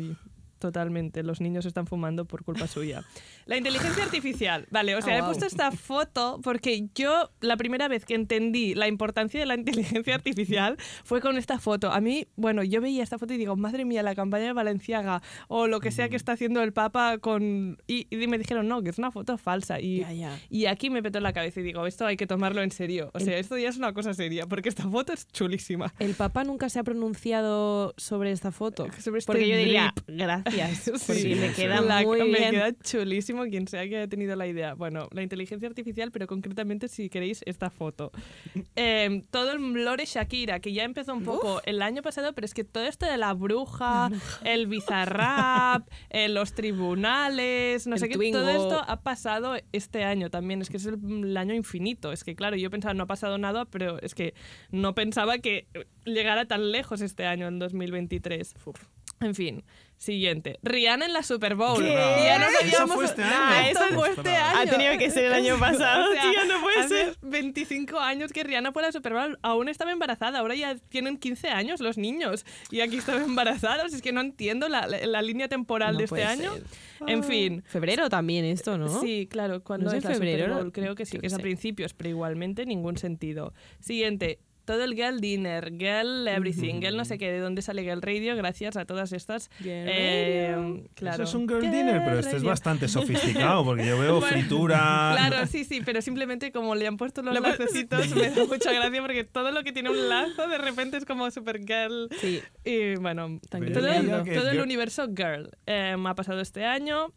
totalmente. 0.58 1.22
Los 1.22 1.40
niños 1.40 1.66
están 1.66 1.86
fumando 1.86 2.24
por 2.24 2.44
culpa 2.44 2.66
suya. 2.66 3.04
La 3.46 3.56
inteligencia 3.56 4.04
artificial. 4.04 4.66
Vale, 4.70 4.96
o 4.96 5.02
sea, 5.02 5.18
he 5.18 5.22
puesto 5.22 5.46
esta 5.46 5.70
foto 5.70 6.40
porque 6.42 6.88
yo 6.94 7.30
la 7.40 7.56
primera 7.56 7.88
vez 7.88 8.04
que 8.04 8.14
entendí 8.14 8.74
la 8.74 8.88
importancia 8.88 9.38
de 9.38 9.46
la 9.46 9.54
inteligencia 9.54 10.14
artificial 10.14 10.76
fue 11.04 11.20
con 11.20 11.36
esta 11.38 11.58
foto. 11.58 11.92
A 11.92 12.00
mí, 12.00 12.26
bueno, 12.36 12.62
yo 12.62 12.80
veía 12.80 13.02
esta 13.02 13.18
foto 13.18 13.34
y 13.34 13.36
digo, 13.36 13.56
madre 13.56 13.84
mía, 13.84 14.02
la 14.02 14.14
campaña 14.14 14.46
de 14.46 14.52
Valenciaga 14.52 15.22
o 15.48 15.66
lo 15.66 15.80
que 15.80 15.90
sea 15.90 16.08
que 16.08 16.16
está 16.16 16.32
haciendo 16.32 16.62
el 16.62 16.72
Papa 16.72 17.18
con... 17.18 17.78
Y, 17.86 18.06
y 18.10 18.26
me 18.26 18.38
dijeron, 18.38 18.68
no, 18.68 18.82
que 18.82 18.90
es 18.90 18.98
una 18.98 19.10
foto 19.10 19.38
falsa. 19.38 19.80
Y, 19.80 20.04
y 20.50 20.66
aquí 20.66 20.90
me 20.90 21.02
petó 21.02 21.18
en 21.18 21.24
la 21.24 21.32
cabeza 21.32 21.60
y 21.60 21.62
digo, 21.62 21.86
esto 21.86 22.06
hay 22.06 22.16
que 22.16 22.26
tomarlo 22.26 22.62
en 22.62 22.70
serio. 22.70 23.10
O 23.14 23.20
sea, 23.20 23.38
esto 23.38 23.56
ya 23.58 23.68
es 23.68 23.76
una 23.76 23.92
cosa 23.92 24.14
seria 24.14 24.46
porque 24.46 24.68
esta 24.68 24.88
foto 24.88 25.12
es 25.12 25.28
chulísima. 25.28 25.92
El 25.98 26.14
Papa 26.14 26.44
nunca 26.44 26.68
se 26.68 26.78
ha 26.78 26.84
pronunciado 26.84 27.94
sobre 27.96 28.32
esta 28.32 28.52
foto. 28.52 28.86
Sobre 28.98 29.18
este 29.18 29.26
Porque 29.26 29.48
yo 29.48 29.56
diría, 29.56 29.94
gracias. 30.06 30.45
Gracias, 30.52 31.04
porque 31.06 31.20
Sí. 31.22 31.34
me 31.34 31.52
queda 31.52 31.80
La- 31.80 32.02
muy 32.02 32.18
me 32.30 32.38
bien. 32.38 32.50
queda 32.52 32.72
chulísimo 32.82 33.44
quien 33.44 33.66
sea 33.68 33.88
que 33.88 33.96
haya 33.96 34.08
tenido 34.08 34.36
la 34.36 34.46
idea. 34.46 34.74
Bueno, 34.74 35.08
la 35.12 35.22
inteligencia 35.22 35.68
artificial, 35.68 36.10
pero 36.12 36.26
concretamente 36.26 36.88
si 36.88 37.08
queréis 37.08 37.42
esta 37.46 37.70
foto. 37.70 38.10
Eh, 38.78 39.22
todo 39.30 39.52
el 39.52 39.84
lore 39.84 40.04
Shakira, 40.04 40.60
que 40.60 40.72
ya 40.72 40.84
empezó 40.84 41.14
un 41.14 41.24
poco 41.24 41.62
el 41.64 41.80
año 41.80 42.02
pasado, 42.02 42.34
pero 42.34 42.44
es 42.44 42.52
que 42.52 42.62
todo 42.64 42.84
esto 42.84 43.06
de 43.06 43.16
la 43.16 43.32
bruja, 43.32 44.10
el 44.44 44.66
bizarrap, 44.66 45.88
eh, 46.10 46.28
los 46.28 46.52
tribunales, 46.52 47.86
no 47.86 47.94
El 47.94 48.00
sé 48.00 48.08
qué, 48.08 48.30
todo 48.32 48.50
esto 48.50 48.82
ha 48.86 49.00
pasado 49.02 49.56
este 49.72 50.04
año 50.04 50.30
también. 50.30 50.60
Es 50.60 50.68
que 50.70 50.76
es 50.76 50.86
el, 50.86 50.98
el 51.24 51.36
año 51.36 51.54
infinito. 51.54 52.12
Es 52.12 52.22
que 52.24 52.34
claro, 52.34 52.56
yo 52.56 52.70
pensaba 52.70 52.94
no 52.94 53.04
ha 53.04 53.06
pasado 53.06 53.38
nada, 53.38 53.64
pero 53.64 54.00
es 54.02 54.14
que 54.14 54.34
no 54.70 54.94
pensaba 54.94 55.38
que 55.38 55.66
llegara 56.04 56.46
tan 56.46 56.70
lejos 56.70 57.00
este 57.00 57.24
año, 57.26 57.48
en 57.48 57.58
2023. 57.58 58.54
En 59.20 59.34
fin, 59.34 59.64
siguiente. 59.96 60.58
Rihanna 60.62 61.06
en 61.06 61.14
la 61.14 61.22
Super 61.22 61.54
Bowl. 61.54 61.82
¿Qué? 61.82 61.88
Ya 61.94 62.38
no 62.38 62.46
Eso 62.62 62.86
fue 62.86 63.06
este 63.06 63.22
Nah, 63.22 63.48
año. 63.60 63.70
eso 63.70 63.94
fue 63.94 64.10
este 64.10 64.28
año. 64.36 64.58
Ha 64.60 64.66
tenido 64.66 64.98
que 64.98 65.10
ser 65.10 65.24
el 65.24 65.32
año 65.32 65.58
pasado, 65.60 66.10
O 66.10 66.12
sea, 66.12 66.22
tío, 66.30 66.44
no 66.44 66.60
puede 66.60 66.78
hace 66.80 66.88
ser. 67.06 67.16
25 67.22 67.98
años 67.98 68.30
que 68.30 68.44
Rihanna 68.44 68.72
fue 68.72 68.82
a 68.82 68.86
la 68.86 68.92
Super 68.92 69.14
Bowl. 69.14 69.38
Aún 69.42 69.70
estaba 69.70 69.90
embarazada. 69.90 70.40
Ahora 70.40 70.54
ya 70.54 70.76
tienen 70.90 71.16
15 71.16 71.48
años 71.48 71.80
los 71.80 71.96
niños. 71.96 72.44
Y 72.70 72.80
aquí 72.80 72.98
están 72.98 73.22
embarazados. 73.22 73.94
Es 73.94 74.02
que 74.02 74.12
no 74.12 74.20
entiendo 74.20 74.68
la, 74.68 74.86
la- 74.86 75.06
la 75.06 75.22
línea 75.22 75.48
temporal 75.48 75.92
No 75.94 75.98
de 75.98 76.04
este 76.04 76.10
puede 76.16 76.24
año. 76.24 76.52
ser. 76.52 76.64
En 77.06 77.24
fin. 77.24 77.62
Febrero 77.66 78.10
también 78.10 78.44
esto, 78.44 78.76
¿no? 78.76 79.00
Sí, 79.00 79.26
claro, 79.30 79.62
cuando 79.64 79.86
¿No 79.86 79.92
es 79.92 79.98
es 79.98 80.04
en 80.04 80.08
la 80.10 80.14
Super 80.14 80.28
febrero? 80.28 80.54
Bowl, 80.56 80.72
creo 80.72 80.94
que 80.94 81.06
sí, 81.06 81.18
que 81.18 81.26
es 81.26 81.32
a 81.32 81.38
principios, 81.38 81.94
pero 81.94 82.10
igualmente 82.10 82.66
ningún 82.66 82.96
sentido. 82.98 83.54
Siguiente, 83.80 84.40
todo 84.66 84.84
el 84.84 84.94
Girl 84.94 85.20
Dinner, 85.20 85.70
Girl 85.78 86.28
Everything, 86.28 86.80
Girl 86.82 86.96
no 86.96 87.04
sé 87.06 87.16
qué, 87.16 87.32
de 87.32 87.38
dónde 87.40 87.62
sale 87.62 87.82
Girl 87.82 88.02
Radio, 88.02 88.36
gracias 88.36 88.76
a 88.76 88.84
todas 88.84 89.12
estas. 89.12 89.48
Girl 89.60 89.86
eh, 89.88 90.84
claro. 90.94 91.14
Eso 91.14 91.30
es 91.30 91.34
un 91.34 91.48
girl 91.48 91.62
dinner, 91.62 92.02
pero 92.04 92.18
este 92.18 92.32
es 92.32 92.36
Radio. 92.36 92.48
bastante 92.50 92.88
sofisticado 92.88 93.64
porque 93.64 93.86
yo 93.86 93.98
veo 93.98 94.20
Bueno, 94.20 94.26
fritura. 94.36 95.14
Claro, 95.16 95.46
sí, 95.46 95.64
sí, 95.64 95.80
pero 95.84 96.02
simplemente 96.02 96.52
como 96.52 96.74
le 96.74 96.86
han 96.86 96.96
puesto 96.98 97.22
los 97.22 97.32
Lo- 97.34 97.40
lacecitos 97.40 98.14
me 98.14 98.28
da 98.30 98.44
mucha 98.44 98.72
gracia 98.72 99.00
porque 99.00 99.24
todo 99.24 99.50
lo 99.52 99.62
que 99.64 99.72
tiene 99.72 99.88
un 99.90 100.08
lazo 100.08 100.46
de 100.48 100.58
repente 100.58 100.96
es 100.98 101.04
como 101.06 101.30
super 101.30 101.60
girl. 101.64 102.08
Sí. 102.20 102.42
Y 102.64 102.96
bueno, 102.96 103.38
Tan 103.48 103.72
todo, 103.72 103.86
todo 103.86 104.50
el 104.50 104.60
universo 104.60 105.06
girl 105.16 105.48
eh, 105.66 105.96
me 105.98 106.10
ha 106.10 106.14
pasado 106.14 106.40
este 106.40 106.64
año. 106.64 107.12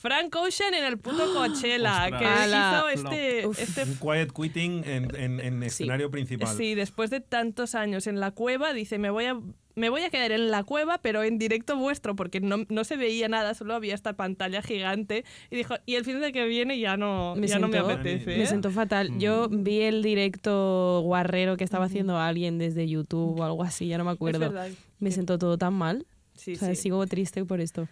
Frank 0.00 0.34
Ocean 0.36 0.74
en 0.74 0.84
el 0.84 0.96
puto 0.96 1.24
Coachella, 1.34 2.04
Ostras. 2.04 2.20
que 2.20 2.26
Ala. 2.26 2.84
hizo 2.94 3.08
este, 3.10 3.38
este 3.62 3.82
Un 3.82 3.96
quiet 3.96 4.32
quitting 4.32 4.84
en, 4.86 5.14
en- 5.16 5.40
en 5.40 5.62
escenario 5.64 6.08
principal. 6.10 6.56
Sí, 6.56 6.74
después 6.76 7.10
de 7.10 7.20
tantos 7.20 7.74
años 7.74 8.06
en 8.06 8.20
la 8.20 8.30
cueva, 8.30 8.72
dice, 8.72 8.98
me 8.98 9.10
voy 9.10 9.24
a, 9.24 9.36
me 9.74 9.88
voy 9.90 10.02
a 10.02 10.10
quedar 10.10 10.30
en 10.30 10.52
la 10.52 10.62
cueva, 10.62 10.98
pero 10.98 11.24
en 11.24 11.36
directo 11.38 11.76
vuestro, 11.76 12.14
porque 12.14 12.40
no, 12.40 12.64
no 12.68 12.84
se 12.84 12.96
veía 12.96 13.28
nada, 13.28 13.54
solo 13.54 13.74
había 13.74 13.94
esta 13.94 14.12
pantalla 14.12 14.62
gigante. 14.62 15.24
Y 15.50 15.56
dijo, 15.56 15.74
y 15.84 15.96
el 15.96 16.04
fin 16.04 16.20
de 16.20 16.30
que 16.32 16.46
viene 16.46 16.78
ya 16.78 16.96
no 16.96 17.34
Me 17.36 17.48
ya 17.48 17.58
no 17.58 17.66
me 17.66 17.74
siento- 17.78 17.90
apetece. 17.94 18.38
Me 18.38 18.46
siento 18.46 18.70
fatal. 18.70 19.18
Yo 19.18 19.48
vi 19.50 19.80
el 19.82 20.02
directo 20.04 21.00
guarrero 21.02 21.56
que 21.56 21.64
estaba 21.64 21.86
haciendo 21.86 22.18
alguien 22.18 22.58
desde 22.58 22.88
YouTube 22.88 23.40
o 23.40 23.44
algo 23.44 23.64
así, 23.64 23.88
ya 23.88 23.98
no 23.98 24.04
me 24.04 24.12
Es 24.12 24.14
acuerdo. 24.16 24.38
verdad. 24.40 24.68
Me 25.00 25.10
siento 25.10 25.38
todo 25.38 25.58
tan 25.58 25.74
mal. 25.74 26.06
Sí, 26.34 26.52
o 26.52 26.56
sea, 26.56 26.68
sí. 26.76 26.82
sigo 26.82 27.04
triste 27.08 27.44
por 27.44 27.60
esto. 27.60 27.88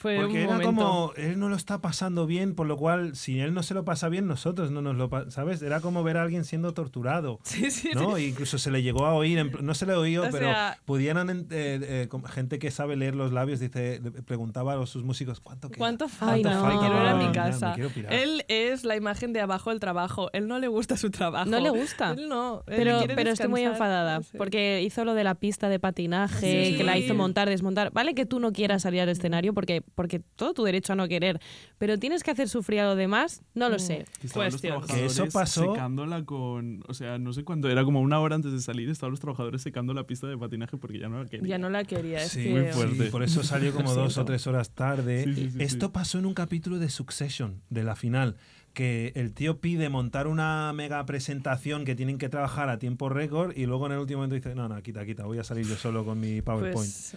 Fue 0.00 0.16
Porque 0.16 0.32
un 0.32 0.38
era 0.38 0.52
momento. 0.52 0.66
como, 0.70 1.12
él 1.16 1.38
no 1.38 1.50
lo 1.50 1.56
está 1.56 1.82
pasando 1.82 2.24
bien, 2.26 2.54
por 2.54 2.66
lo 2.66 2.78
cual, 2.78 3.14
si 3.14 3.38
él 3.38 3.52
no 3.52 3.62
se 3.62 3.74
lo 3.74 3.84
pasa 3.84 4.08
bien, 4.08 4.26
nosotros 4.26 4.70
no 4.70 4.80
nos 4.80 4.96
lo 4.96 5.10
pasamos, 5.10 5.34
¿sabes? 5.34 5.60
Era 5.60 5.80
como 5.82 6.02
ver 6.02 6.16
a 6.16 6.22
alguien 6.22 6.44
siendo 6.46 6.72
torturado, 6.72 7.38
Sí, 7.44 7.70
sí, 7.70 7.90
¿no? 7.94 8.16
E 8.16 8.24
incluso 8.28 8.56
se 8.56 8.70
le 8.70 8.82
llegó 8.82 9.04
a 9.04 9.12
oír, 9.12 9.62
no 9.62 9.74
se 9.74 9.84
le 9.84 9.92
oíó, 9.92 10.22
O 10.22 10.30
pero 10.30 10.46
sea- 10.46 10.78
pudieran, 10.86 11.28
eh, 11.28 11.46
eh, 11.50 12.08
gente 12.32 12.58
que 12.58 12.70
sabe 12.70 12.96
leer 12.96 13.14
los 13.14 13.30
labios, 13.30 13.60
dice, 13.60 14.00
preguntaba 14.24 14.80
a 14.82 14.86
sus 14.86 15.04
músicos, 15.04 15.40
¿cuánto 15.40 15.68
queda? 15.68 15.78
¿Cuánto 15.78 16.08
falta? 16.08 16.54
no. 16.54 16.66
Me 16.66 16.78
quiero 16.78 17.02
ir 17.02 17.08
a 17.08 17.14
mi 17.16 17.32
casa. 17.32 17.68
me 17.68 17.74
quiero 17.74 17.90
pirar. 17.90 18.12
Él 18.14 18.44
es 18.48 18.84
la 18.84 18.96
imagen 18.96 19.34
de 19.34 19.40
abajo 19.42 19.68
del 19.68 19.80
trabajo. 19.80 20.30
Él 20.32 20.48
no 20.48 20.58
le 20.58 20.68
gusta 20.68 20.96
su 20.96 21.10
trabajo. 21.10 21.50
No 21.50 21.60
le 21.60 21.68
gusta. 21.70 22.12
Él 22.12 22.28
no. 22.28 22.62
Él 22.66 22.74
Pero, 22.76 23.00
pero 23.14 23.30
estoy 23.32 23.48
muy 23.48 23.62
enfadada 23.62 24.16
no 24.18 24.22
sé. 24.22 24.38
porque 24.38 24.80
hizo 24.82 25.04
lo 25.04 25.12
de 25.14 25.24
la 25.24 25.34
pista 25.34 25.68
de 25.68 25.78
patinaje, 25.78 26.70
Sí. 26.70 26.76
que 26.78 26.84
la 26.84 26.96
hizo 26.96 27.14
montar, 27.14 27.48
desmontar. 27.50 27.90
Vale 27.92 28.14
que 28.14 28.24
tú 28.26 28.40
no 28.40 28.52
quieras 28.52 28.82
salir 28.82 29.00
al 29.02 29.08
escenario 29.10 29.52
porque, 29.52 29.82
porque 29.94 30.20
todo 30.36 30.54
tu 30.54 30.64
derecho 30.64 30.92
a 30.92 30.96
no 30.96 31.08
querer, 31.08 31.40
pero 31.78 31.98
tienes 31.98 32.22
que 32.22 32.30
hacer 32.30 32.48
sufrir 32.48 32.80
a 32.80 32.84
los 32.88 32.96
demás, 32.96 33.42
no 33.54 33.68
lo 33.68 33.78
sé. 33.78 34.04
Que 34.20 34.26
estaban 34.26 34.46
los 34.46 34.54
Cuestión. 34.54 34.72
trabajadores 34.78 35.16
Que 35.16 35.22
eso 35.22 35.32
pasó- 35.32 35.72
secándola 35.72 36.24
con. 36.24 36.82
O 36.88 36.94
sea, 36.94 37.18
no 37.18 37.32
sé 37.32 37.44
cuándo, 37.44 37.68
era 37.68 37.84
como 37.84 38.00
una 38.00 38.20
hora 38.20 38.34
antes 38.36 38.52
de 38.52 38.60
salir, 38.60 38.88
estaban 38.88 39.10
los 39.10 39.20
trabajadores 39.20 39.62
secando 39.62 39.92
la 39.94 40.04
pista 40.06 40.26
de 40.26 40.38
patinaje 40.38 40.76
porque 40.76 40.98
ya 40.98 41.08
no 41.08 41.22
la 41.22 41.28
querían. 41.28 41.46
Ya 41.48 41.58
no 41.58 41.68
la 41.70 41.84
quería. 41.84 42.22
Es 42.22 42.32
Sí, 42.32 42.44
que... 42.44 42.50
Muy 42.50 42.72
fuerte. 42.72 43.04
sí, 43.04 43.10
por 43.10 43.22
eso 43.22 43.42
salió 43.42 43.72
como 43.72 43.88
Lo 43.94 44.02
dos 44.02 44.18
o 44.18 44.24
tres 44.24 44.46
horas 44.46 44.70
tarde. 44.70 45.24
Sí, 45.24 45.34
sí, 45.34 45.50
sí, 45.50 45.62
Esto 45.62 45.86
sí. 45.86 45.92
pasó 45.92 46.18
en 46.18 46.26
un 46.26 46.34
capítulo 46.34 46.78
de 46.78 46.88
Succession, 46.88 47.60
de 47.70 47.84
la 47.84 47.96
final, 47.96 48.36
que 48.72 49.12
el 49.16 49.32
tío 49.34 49.58
pide 49.60 49.88
montar 49.88 50.28
una 50.28 50.72
mega 50.72 51.04
presentación 51.04 51.84
que 51.84 51.96
tienen 51.96 52.18
que 52.18 52.28
trabajar 52.28 52.68
a 52.68 52.78
tiempo 52.78 53.08
récord 53.08 53.56
y 53.56 53.66
luego 53.66 53.86
en 53.86 53.92
el 53.92 53.98
último 53.98 54.18
momento 54.18 54.36
dice, 54.36 54.54
no, 54.54 54.68
no, 54.68 54.80
quita, 54.82 55.04
quita, 55.04 55.24
voy 55.24 55.38
a 55.38 55.44
salir 55.44 55.66
yo 55.66 55.74
solo 55.76 56.04
con 56.04 56.20
mi 56.20 56.40
PowerPoint. 56.40 56.74
Pues, 56.74 57.16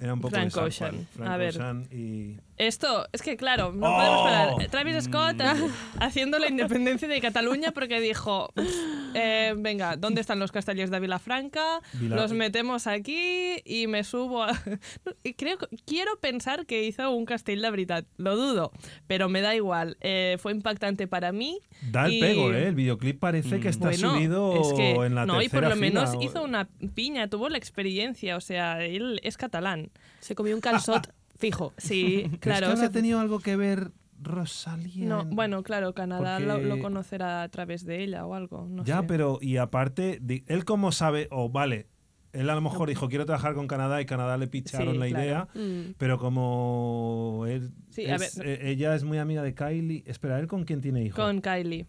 Era 0.00 0.14
un 0.14 0.20
poco 0.20 0.34
Frank 0.34 0.52
de 0.54 0.60
Ocean. 0.60 1.06
Frank 1.14 1.30
A 1.30 1.36
ver. 1.36 1.50
Ocean 1.56 1.88
y... 1.92 2.36
Esto, 2.58 3.08
es 3.12 3.22
que 3.22 3.36
claro, 3.36 3.72
no 3.72 3.88
¡Oh! 3.92 3.96
podemos 3.96 4.22
parar. 4.22 4.70
Travis 4.70 5.04
Scott 5.04 5.40
eh, 5.40 5.68
haciendo 6.00 6.38
la 6.38 6.48
independencia 6.48 7.08
de 7.08 7.20
Cataluña 7.20 7.72
porque 7.72 8.00
dijo, 8.00 8.52
eh, 9.14 9.54
venga, 9.56 9.96
¿dónde 9.96 10.20
están 10.20 10.38
los 10.38 10.52
castellers 10.52 10.90
de 10.90 11.00
Vilafranca? 11.00 11.80
Vila- 11.94 12.14
Los 12.16 12.32
metemos 12.32 12.86
aquí 12.86 13.56
y 13.64 13.86
me 13.88 14.04
subo 14.04 14.44
a... 14.44 14.52
Creo, 15.36 15.56
quiero 15.86 16.18
pensar 16.20 16.66
que 16.66 16.84
hizo 16.84 17.10
un 17.10 17.24
castell 17.24 17.60
de 17.62 17.70
veritat, 17.70 18.06
lo 18.16 18.36
dudo, 18.36 18.70
pero 19.08 19.28
me 19.28 19.40
da 19.40 19.56
igual. 19.56 19.96
Eh, 20.00 20.36
fue 20.40 20.52
impactante 20.52 21.08
para 21.08 21.32
mí. 21.32 21.58
Da 21.90 22.06
el 22.06 22.12
y- 22.14 22.20
pego, 22.20 22.52
¿eh? 22.52 22.68
El 22.68 22.74
videoclip 22.76 23.18
parece 23.18 23.58
que 23.58 23.68
está 23.70 23.88
Bueno, 23.88 24.14
subido 24.14 24.60
es 24.60 24.72
que, 24.74 24.90
en 24.92 25.14
la 25.16 25.26
no, 25.26 25.42
y 25.42 25.48
por 25.48 25.60
tercera 25.62 25.68
lo 25.70 25.76
menos 25.80 26.10
fila. 26.12 26.24
hizo 26.24 26.42
una 26.44 26.68
piña, 26.94 27.28
tuvo 27.28 27.48
la 27.48 27.58
experiencia, 27.58 28.36
o 28.36 28.40
sea, 28.40 28.84
él 28.84 29.18
es 29.24 29.36
catalán. 29.36 29.71
Se 30.20 30.34
comió 30.34 30.54
un 30.54 30.60
calzot 30.60 31.12
fijo. 31.38 31.72
Sí, 31.78 32.22
¿Crees 32.40 32.40
claro. 32.40 32.68
que 32.70 32.76
sea, 32.76 32.86
habrá 32.86 32.90
tenido 32.90 33.20
algo 33.20 33.40
que 33.40 33.56
ver 33.56 33.90
Rosalía? 34.20 35.06
No, 35.06 35.22
en- 35.22 35.30
bueno, 35.34 35.62
claro, 35.62 35.94
Canadá 35.94 36.38
lo, 36.40 36.54
Porque- 36.54 36.66
lo 36.66 36.78
conocerá 36.80 37.42
a 37.42 37.48
través 37.48 37.84
de 37.84 38.02
ella 38.04 38.24
o 38.26 38.34
algo. 38.34 38.66
No 38.68 38.84
ya, 38.84 39.00
sé. 39.00 39.06
pero 39.08 39.38
y 39.40 39.56
aparte, 39.56 40.20
él 40.46 40.64
como 40.64 40.92
sabe, 40.92 41.28
o 41.30 41.48
vale, 41.48 41.88
él 42.32 42.48
a 42.48 42.54
lo 42.54 42.60
mejor 42.62 42.88
dijo 42.88 43.08
quiero 43.08 43.26
trabajar 43.26 43.54
con 43.54 43.66
Canadá 43.66 44.00
y 44.00 44.06
Canadá 44.06 44.38
le 44.38 44.46
picharon 44.46 44.94
Sí, 44.94 44.98
la 44.98 45.06
claro. 45.08 45.24
idea, 45.24 45.48
Mm. 45.54 45.94
pero 45.98 46.18
como 46.18 47.44
él 47.48 47.72
Sí, 47.90 48.06
a 48.06 48.16
es- 48.16 48.38
ver. 48.38 48.46
eh, 48.48 48.70
ella 48.70 48.94
es 48.94 49.04
muy 49.04 49.18
amiga 49.18 49.42
de 49.42 49.54
Kylie, 49.54 50.02
espera, 50.06 50.38
¿él 50.38 50.46
con 50.46 50.64
quién 50.64 50.80
tiene 50.80 51.02
hijos? 51.04 51.16
Con 51.22 51.40
Kylie. 51.40 51.86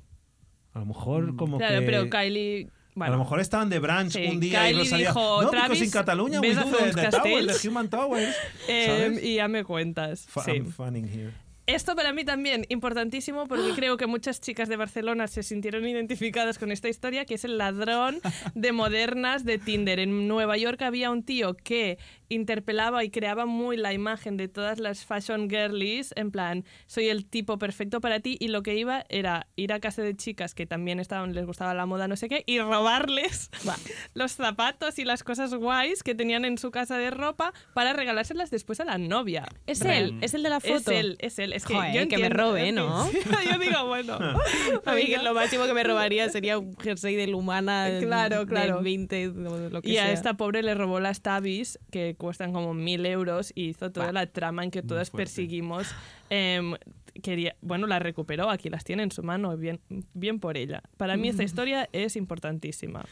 A 0.73 0.79
lo 0.79 0.85
mejor 0.87 1.35
como 1.35 1.59
Claro, 1.59 1.79
que... 1.81 1.85
pero 1.85 2.09
Kylie. 2.09 2.69
Bueno, 2.95 3.13
a 3.13 3.17
lo 3.17 3.23
mejor 3.23 3.39
estaban 3.39 3.69
de 3.69 3.79
brunch 3.79 4.13
Sí, 4.13 4.25
un 4.25 4.39
día 4.39 4.69
y 4.69 4.71
Kylie 4.73 4.83
Rosalía 4.83 5.07
dijo, 5.09 5.41
no, 5.41 5.49
"Travis, 5.49 5.81
in 5.81 5.91
Cataluña 5.91 6.41
we 6.41 6.53
do 6.53 6.63
the, 6.63 6.71
the 6.71 6.77
tower, 6.77 7.11
castells?" 7.11 7.61
the 7.61 7.67
human 7.67 7.89
towers. 7.89 8.35
eh, 8.67 8.85
¿sabes? 8.85 9.23
y 9.23 9.35
ya 9.35 9.47
me 9.47 9.63
cuentas. 9.63 10.25
Fa- 10.27 10.43
sí. 10.43 10.51
Here. 10.51 11.43
Esto 11.65 11.95
para 11.95 12.11
mí 12.11 12.25
también 12.25 12.65
importantísimo 12.67 13.47
porque 13.47 13.71
creo 13.75 13.95
que 13.95 14.05
muchas 14.05 14.41
chicas 14.41 14.67
de 14.67 14.75
Barcelona 14.75 15.27
se 15.27 15.43
sintieron 15.43 15.87
identificadas 15.87 16.59
con 16.59 16.71
esta 16.71 16.89
historia, 16.89 17.25
que 17.25 17.35
es 17.35 17.45
el 17.45 17.57
ladrón 17.57 18.19
de 18.53 18.71
modernas 18.73 19.45
de 19.45 19.59
Tinder. 19.59 19.99
En 19.99 20.27
Nueva 20.27 20.57
York 20.57 20.81
había 20.81 21.09
un 21.09 21.23
tío 21.23 21.55
que 21.55 21.97
interpelaba 22.29 23.03
y 23.03 23.09
creaba 23.09 23.45
muy 23.45 23.77
la 23.77 23.93
imagen 23.93 24.37
de 24.37 24.47
todas 24.47 24.79
las 24.79 25.05
fashion 25.05 25.49
girlies, 25.49 26.13
en 26.15 26.31
plan, 26.31 26.65
soy 26.87 27.09
el 27.09 27.25
tipo 27.25 27.57
perfecto 27.57 28.01
para 28.01 28.19
ti, 28.19 28.37
y 28.39 28.47
lo 28.49 28.63
que 28.63 28.75
iba 28.75 29.05
era 29.09 29.47
ir 29.55 29.73
a 29.73 29.79
casa 29.79 30.01
de 30.01 30.15
chicas 30.15 30.53
que 30.55 30.65
también 30.65 30.99
estaban, 30.99 31.33
les 31.33 31.45
gustaba 31.45 31.73
la 31.73 31.85
moda, 31.85 32.07
no 32.07 32.15
sé 32.15 32.29
qué, 32.29 32.43
y 32.45 32.59
robarles 32.59 33.49
los 34.13 34.31
zapatos 34.33 34.99
y 34.99 35.05
las 35.05 35.23
cosas 35.23 35.53
guays 35.53 36.03
que 36.03 36.15
tenían 36.15 36.45
en 36.45 36.57
su 36.57 36.71
casa 36.71 36.97
de 36.97 37.09
ropa 37.11 37.53
para 37.73 37.93
regalárselas 37.93 38.51
después 38.51 38.79
a 38.79 38.85
la 38.85 38.97
novia. 38.97 39.47
Es 39.67 39.81
Real. 39.81 40.03
él, 40.03 40.17
es 40.21 40.33
el 40.33 40.43
de 40.43 40.49
la 40.49 40.57
Es 40.57 40.63
foto. 40.83 40.91
él, 40.91 41.17
es 41.19 41.39
él. 41.39 41.53
Es 41.53 41.65
que 41.65 41.73
Joder, 41.75 41.93
yo 41.93 42.07
que 42.07 42.17
me 42.17 42.29
robe, 42.29 42.71
¿no? 42.71 43.09
Yo 43.51 43.59
digo, 43.59 43.85
bueno. 43.87 44.17
A 44.85 44.93
mí 44.93 45.05
que 45.05 45.17
lo 45.17 45.33
máximo 45.33 45.65
que 45.65 45.73
me 45.73 45.83
robaría 45.83 46.29
sería 46.29 46.57
un 46.57 46.75
jersey 46.77 47.15
de 47.15 47.27
Lumana 47.27 47.89
Claro, 48.01 48.45
claro. 48.45 48.77
de 48.77 48.83
20 48.83 49.27
o 49.29 49.69
lo 49.69 49.81
que 49.81 49.89
Y 49.89 49.97
a 49.97 50.03
sea. 50.03 50.11
esta 50.13 50.33
pobre 50.35 50.63
le 50.63 50.73
robó 50.75 50.99
las 50.99 51.21
tabis, 51.21 51.79
que 51.91 52.15
cuestan 52.23 52.53
como 52.53 52.73
mil 52.73 53.05
euros, 53.05 53.51
y 53.53 53.69
hizo 53.69 53.91
toda 53.91 54.11
la 54.13 54.25
trama 54.27 54.63
en 54.63 54.71
que 54.71 54.81
todas 54.81 55.09
perseguimos. 55.11 55.93
em, 56.29 56.75
quería, 57.21 57.55
bueno, 57.61 57.85
la 57.85 57.99
recuperó, 57.99 58.49
aquí 58.49 58.69
las 58.69 58.83
tiene 58.85 59.03
en 59.03 59.11
su 59.11 59.21
mano, 59.23 59.55
bien, 59.57 59.79
bien 60.13 60.39
por 60.39 60.55
ella. 60.57 60.81
Para 60.97 61.17
mí 61.17 61.27
esta 61.27 61.43
historia 61.43 61.89
es 61.91 62.15
importantísima. 62.15 63.03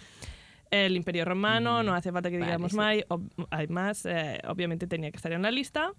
El 0.72 0.96
Imperio 0.96 1.26
Romano, 1.26 1.84
no 1.84 1.94
hace 1.94 2.12
falta 2.14 2.30
que 2.30 2.38
Vale, 2.38 2.46
digamos 2.52 2.72
sí. 2.72 2.78
más, 2.78 2.96
ob- 3.10 3.48
hay 3.50 3.68
más, 3.68 4.06
eh, 4.06 4.40
obviamente 4.48 4.88
tenía 4.88 5.12
que 5.12 5.18
estar 5.18 5.34
en 5.34 5.42
la 5.42 5.52
lista. 5.52 5.92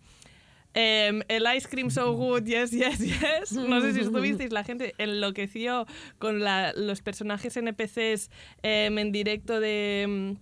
Em, 0.74 1.20
el 1.28 1.44
Ice 1.54 1.68
Cream 1.68 1.90
So 1.90 2.14
Good, 2.14 2.44
yes, 2.44 2.70
yes, 2.70 2.98
yes. 2.98 3.52
No 3.52 3.82
sé 3.82 3.92
si 3.92 4.00
estuvisteis, 4.08 4.50
la 4.52 4.64
gente 4.64 4.94
enloqueció 4.96 5.86
con 6.18 6.40
la- 6.40 6.72
los 6.74 7.02
personajes 7.02 7.54
NPCs 7.58 8.30
em, 8.62 8.96
en 8.98 9.12
directo 9.12 9.60
de, 9.60 10.36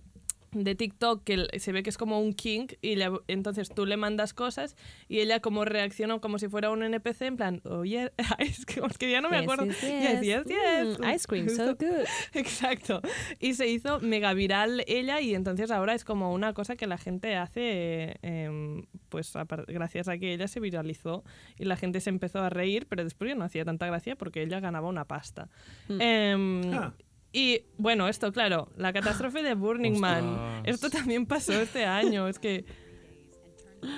de 0.53 0.75
TikTok 0.75 1.23
que 1.23 1.47
se 1.59 1.71
ve 1.71 1.81
que 1.81 1.89
es 1.89 1.97
como 1.97 2.19
un 2.19 2.33
king 2.33 2.67
y 2.81 2.95
le- 2.97 3.09
entonces 3.27 3.69
tú 3.73 3.85
le 3.85 3.95
mandas 3.95 4.33
cosas 4.33 4.75
y 5.07 5.19
ella 5.19 5.39
como 5.39 5.63
reacciona 5.63 6.19
como 6.19 6.39
si 6.39 6.49
fuera 6.49 6.69
un 6.71 6.83
NPC 6.83 7.21
en 7.27 7.37
plan, 7.37 7.61
oye, 7.63 8.11
es 8.39 8.65
que, 8.65 8.81
es 8.81 8.97
que 8.97 9.09
ya 9.09 9.21
no 9.21 9.29
me 9.29 9.37
Yes, 9.37 9.43
acuerdo. 9.43 9.65
yes, 9.65 9.81
Yes, 9.81 10.21
yes, 10.21 10.43
yes. 10.45 10.99
Mm, 10.99 11.09
ice 11.15 11.27
cream, 11.27 11.47
so 11.49 11.75
good. 11.75 12.05
Exacto. 12.33 13.01
Y 13.39 13.53
se 13.53 13.67
hizo 13.69 13.99
mega 14.01 14.33
viral 14.33 14.83
ella 14.87 15.21
y 15.21 15.35
entonces 15.35 15.71
ahora 15.71 15.93
es 15.93 16.03
como 16.03 16.33
una 16.33 16.53
cosa 16.53 16.75
que 16.75 16.85
la 16.85 16.97
gente 16.97 17.35
hace, 17.37 18.17
eh, 18.21 18.81
pues 19.07 19.31
gracias 19.67 20.09
a 20.09 20.17
que 20.17 20.33
ella 20.33 20.47
se 20.49 20.59
viralizó 20.59 21.23
y 21.57 21.63
la 21.63 21.77
gente 21.77 22.01
se 22.01 22.09
empezó 22.09 22.39
a 22.39 22.49
reír, 22.49 22.87
pero 22.89 23.03
después 23.05 23.29
ya 23.29 23.35
no 23.35 23.45
hacía 23.45 23.63
tanta 23.63 23.85
gracia 23.87 24.17
porque 24.17 24.41
ella 24.43 24.59
ganaba 24.59 24.89
una 24.89 25.05
pasta. 25.05 25.47
Mm. 25.87 26.01
Em, 26.01 26.73
Ah. 26.73 26.93
Y 27.33 27.63
bueno, 27.77 28.07
esto, 28.09 28.31
claro, 28.31 28.69
la 28.75 28.91
catástrofe 28.91 29.41
de 29.43 29.53
Burning 29.55 29.97
Man. 29.99 30.61
Esto 30.65 30.89
también 30.89 31.25
pasó 31.25 31.53
este 31.53 31.85
año. 31.85 32.27
Es 32.27 32.39
que. 32.39 32.65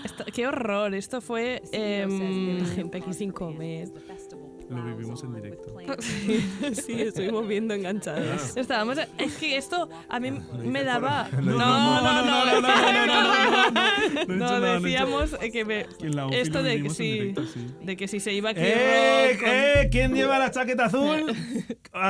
esto- 0.05 0.25
qué 0.33 0.45
horror. 0.47 0.93
Esto 0.93 1.19
fue. 1.21 1.61
em, 1.71 2.59
La 2.59 2.65
gente 2.75 2.97
aquí 2.99 3.13
sin 3.13 3.31
comer. 3.31 3.89
Lo 4.73 4.83
vivimos 4.83 5.23
en 5.23 5.35
directo. 5.35 5.75
sí, 6.73 7.01
estuvimos 7.01 7.47
viendo 7.47 7.73
enganchados. 7.73 8.55
Estábamos. 8.57 8.97
Es 9.17 9.35
que 9.35 9.57
esto 9.57 9.89
a 10.09 10.19
mí 10.19 10.31
me 10.31 10.83
daba. 10.83 11.29
No, 11.31 11.57
no, 11.57 12.01
no, 12.01 12.23
no, 12.23 12.45
no, 12.45 13.05
no, 13.05 14.25
no, 14.25 14.59
no, 14.59 14.61
decíamos 14.61 15.35
que 15.51 15.65
me, 15.65 15.85
esto 16.31 16.63
de 16.63 16.81
que 16.81 16.89
sí, 16.89 17.35
de 17.81 17.95
que 17.95 18.07
si 18.07 18.19
se 18.19 18.33
iba 18.33 18.49
a 18.49 18.53
eh, 18.55 19.89
¿Quién 19.91 20.13
lleva 20.13 20.39
la 20.39 20.51
chaqueta 20.51 20.85
azul? 20.85 21.35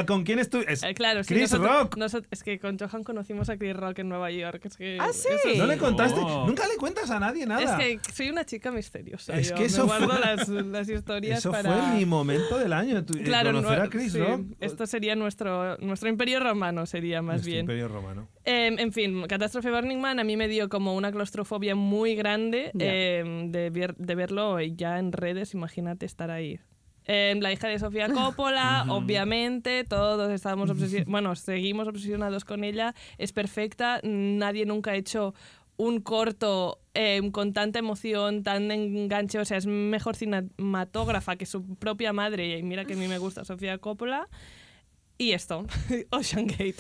¿Con 0.08 0.24
quién 0.24 0.40
estuviste? 0.40 0.94
Claro, 0.94 1.22
Chris 1.26 1.52
Rock. 1.52 1.98
es 2.32 2.44
que 2.44 2.60
con 2.60 2.78
Johan 2.78 3.04
conocimos 3.04 3.50
a 3.50 3.58
Chris 3.58 3.76
Rock 3.76 4.00
en 4.00 4.10
Nueva 4.10 4.32
York. 4.32 4.62
ah, 5.00 5.10
sí. 5.12 5.58
No 5.58 5.66
le 5.66 5.78
contaste. 5.78 6.20
Nunca 6.20 6.68
le 6.68 6.76
cuentas 6.78 7.10
a 7.10 7.20
nadie 7.20 7.46
nada. 7.46 7.62
Es 7.62 8.02
que 8.04 8.14
soy 8.14 8.30
una 8.30 8.46
chica 8.46 8.72
misteriosa. 8.72 9.38
Es 9.38 9.52
que 9.52 9.66
eso 9.66 9.86
guardo 9.86 10.14
las, 10.20 10.90
historias 10.90 11.44
para. 11.46 11.60
Eso 11.60 11.84
fue 11.84 11.98
mi 11.98 12.06
momento 12.06 12.53
del 12.58 12.74
año. 12.74 12.98
eh, 13.00 13.04
Claro, 13.24 13.52
conocer 13.52 13.78
no- 13.80 13.84
a 13.84 13.90
Chris 13.90 14.12
sí, 14.14 14.20
Rock. 14.20 14.42
Esto 14.60 14.86
sería 14.88 15.16
nuestro, 15.16 15.78
nuestro 15.78 16.10
imperio 16.10 16.40
romano, 16.40 16.86
sería 16.86 17.22
más 17.22 17.36
Nuestro 17.36 17.50
bien. 17.52 17.60
Imperio 17.62 17.88
Romano. 17.88 18.28
Eh, 18.46 18.76
en 18.78 18.92
fin, 18.92 19.24
Catástrofe 19.28 19.70
Burning 19.72 20.00
Man 20.00 20.20
a 20.20 20.24
mí 20.24 20.38
me 20.38 20.48
dio 20.48 20.70
como 20.70 20.96
una 20.96 21.12
claustrofobia 21.12 21.76
muy 21.76 22.16
grande 22.16 22.72
eh, 22.80 23.24
de, 23.50 23.70
ver- 23.70 23.96
de 23.96 24.16
verlo 24.16 24.60
ya 24.60 25.00
en 25.00 25.12
redes, 25.12 25.54
imagínate 25.54 26.06
estar 26.06 26.32
ahí. 26.32 26.60
Eh, 27.06 27.36
la 27.42 27.52
hija 27.52 27.68
de 27.68 27.80
Sofía 27.80 28.08
Coppola, 28.14 28.86
obviamente, 28.90 29.84
todos 29.84 30.32
estábamos 30.32 30.70
obsesionados, 30.72 31.12
bueno, 31.12 31.36
seguimos 31.36 31.88
obsesionados 31.88 32.46
con 32.46 32.64
ella, 32.64 32.96
es 33.18 33.34
perfecta, 33.34 34.00
nadie 34.04 34.66
nunca 34.66 34.92
ha 34.92 34.96
hecho 34.96 35.34
un 35.78 36.02
corto 36.02 36.80
eh, 36.94 37.22
con 37.32 37.54
tanta 37.54 37.80
emoción, 37.80 38.44
tan 38.44 38.70
enganche, 38.72 39.40
o 39.40 39.46
sea, 39.46 39.58
es 39.58 39.66
mejor 39.66 40.16
cinematógrafa 40.16 41.36
que 41.36 41.46
su 41.46 41.76
propia 41.76 42.14
madre, 42.14 42.58
y 42.60 42.64
mira 42.64 42.86
que 42.86 42.94
a 42.94 42.98
mí 42.98 43.08
me 43.08 43.18
gusta 43.18 43.44
Sofía 43.46 43.78
Coppola. 43.80 44.28
Y 45.16 45.34
esto, 45.34 45.66
Ocean 46.10 46.48
Gate. 46.48 46.76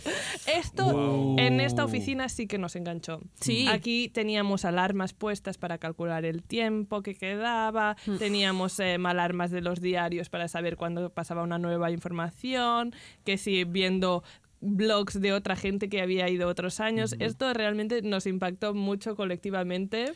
Esto 0.48 0.92
Wow. 0.92 1.36
en 1.38 1.62
esta 1.62 1.86
oficina 1.86 2.28
sí 2.30 2.48
que 2.48 2.58
nos 2.58 2.76
enganchó. 2.76 3.22
Sí. 3.40 3.68
Aquí 3.70 4.10
teníamos 4.10 4.66
alarmas 4.66 5.14
puestas 5.14 5.60
para 5.60 5.78
calcular 5.78 6.26
el 6.26 6.42
tiempo 6.42 7.04
que 7.04 7.14
quedaba, 7.14 7.96
teníamos 8.18 8.80
eh, 8.80 8.98
alarmas 9.04 9.52
de 9.52 9.62
los 9.62 9.82
diarios 9.82 10.30
para 10.30 10.48
saber 10.48 10.78
cuándo 10.78 11.12
pasaba 11.12 11.44
una 11.44 11.60
nueva 11.60 11.92
información, 11.92 12.94
que 13.24 13.38
si 13.38 13.66
viendo 13.66 14.24
blogs 14.63 15.20
de 15.20 15.34
otra 15.34 15.55
gente 15.55 15.89
que 15.89 16.01
había 16.01 16.29
ido 16.29 16.48
otros 16.48 16.79
años. 16.79 17.15
Esto 17.20 17.53
realmente 17.53 18.01
nos 18.01 18.25
impactó 18.25 18.74
mucho 18.74 19.15
colectivamente. 19.15 20.13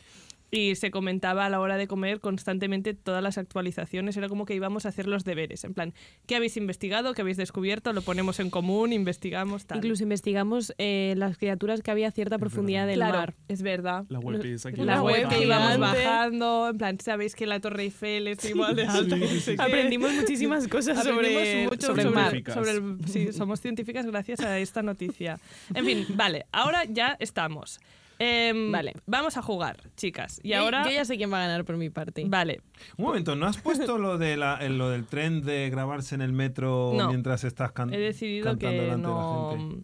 Y 0.50 0.76
se 0.76 0.92
comentaba 0.92 1.46
a 1.46 1.50
la 1.50 1.60
hora 1.60 1.76
de 1.76 1.88
comer 1.88 2.22
constantemente 2.22 2.94
todas 2.94 3.22
las 3.22 3.38
actualizaciones. 3.38 4.16
Era 4.16 4.30
como 4.30 4.46
que 4.46 4.56
íbamos 4.56 4.86
a 4.86 4.90
hacer 4.90 5.06
los 5.06 5.26
deberes. 5.26 5.66
En 5.66 5.74
plan, 5.74 5.94
¿qué 6.26 6.38
habéis 6.38 6.56
investigado? 6.56 7.14
¿Qué 7.14 7.22
habéis 7.22 7.36
descubierto? 7.36 7.92
Lo 7.92 8.02
ponemos 8.02 8.40
en 8.40 8.50
común, 8.50 8.94
investigamos 8.94 9.66
tal. 9.66 9.80
Incluso 9.80 10.04
investigamos 10.04 10.74
eh, 10.78 11.16
las 11.18 11.38
criaturas 11.38 11.82
que 11.82 11.92
había 11.92 12.08
a 12.08 12.12
cierta 12.12 12.38
profundidad 12.38 12.88
del 12.88 12.96
claro, 12.96 13.18
mar. 13.18 13.34
es 13.50 13.62
verdad. 13.62 14.06
La 14.08 14.20
web 14.20 14.44
es 14.46 14.66
aquí. 14.66 14.82
La 14.82 15.02
web 15.02 15.24
web 15.24 15.30
que 15.30 15.44
íbamos 15.44 15.80
bajando, 15.80 16.70
en 16.70 16.78
plan, 16.78 17.00
sabéis 17.00 17.36
que 17.36 17.46
la 17.46 17.60
Torre 17.60 17.84
Eiffel 17.84 18.28
es 18.28 18.46
igual 18.46 18.76
de 18.76 18.86
alta. 18.86 19.18
Sí, 19.18 19.28
sí, 19.28 19.40
sí. 19.42 19.56
Aprendimos 19.58 20.14
muchísimas 20.14 20.68
cosas 20.70 21.04
sobre, 21.04 21.68
mucho 21.68 21.88
sobre 21.88 22.04
el 22.04 22.12
mar. 22.12 22.42
Sobre 22.54 22.72
el- 22.72 22.98
sí, 23.08 23.34
somos 23.34 23.60
científicas 23.60 24.06
gracias 24.06 24.40
a 24.40 24.58
esta 24.60 24.82
noticia. 24.82 25.40
En 25.74 25.86
fin, 25.86 26.06
vale, 26.16 26.46
ahora 26.54 26.86
ya 26.86 27.18
estamos. 27.20 27.80
Em, 28.20 28.72
Vale. 28.72 28.94
Vamos 29.06 29.38
a 29.38 29.42
jugar, 29.42 29.78
chicas. 29.96 30.40
Y 30.44 30.50
Yo- 30.50 30.60
ahora. 30.60 30.84
Yo 30.86 30.92
ya 30.92 31.06
sé 31.06 31.18
quién 31.18 31.32
va 31.32 31.38
a 31.44 31.48
ganar 31.48 31.66
por 31.66 31.78
mi 31.78 31.90
parte. 31.90 32.24
Vale, 32.28 32.62
Un 32.98 33.06
momento, 33.06 33.36
¿no 33.36 33.46
has 33.46 33.58
puesto 33.58 33.98
lo, 33.98 34.18
de 34.18 34.38
la, 34.38 34.56
el- 34.58 34.78
lo 34.78 34.90
del 34.90 35.06
tren 35.06 35.42
de 35.44 35.70
grabarse 35.70 36.16
en 36.16 36.22
el 36.22 36.34
metro 36.34 36.94
No. 36.96 37.08
mientras 37.10 37.44
estás 37.44 37.72
can- 37.72 37.94
he 37.94 37.98
decidido 38.00 38.46
cantando 38.46 38.70
que 38.76 38.82
delante 38.82 39.08
de 39.08 39.14
la 39.14 39.20
no. 39.20 39.50
gente? 39.58 39.84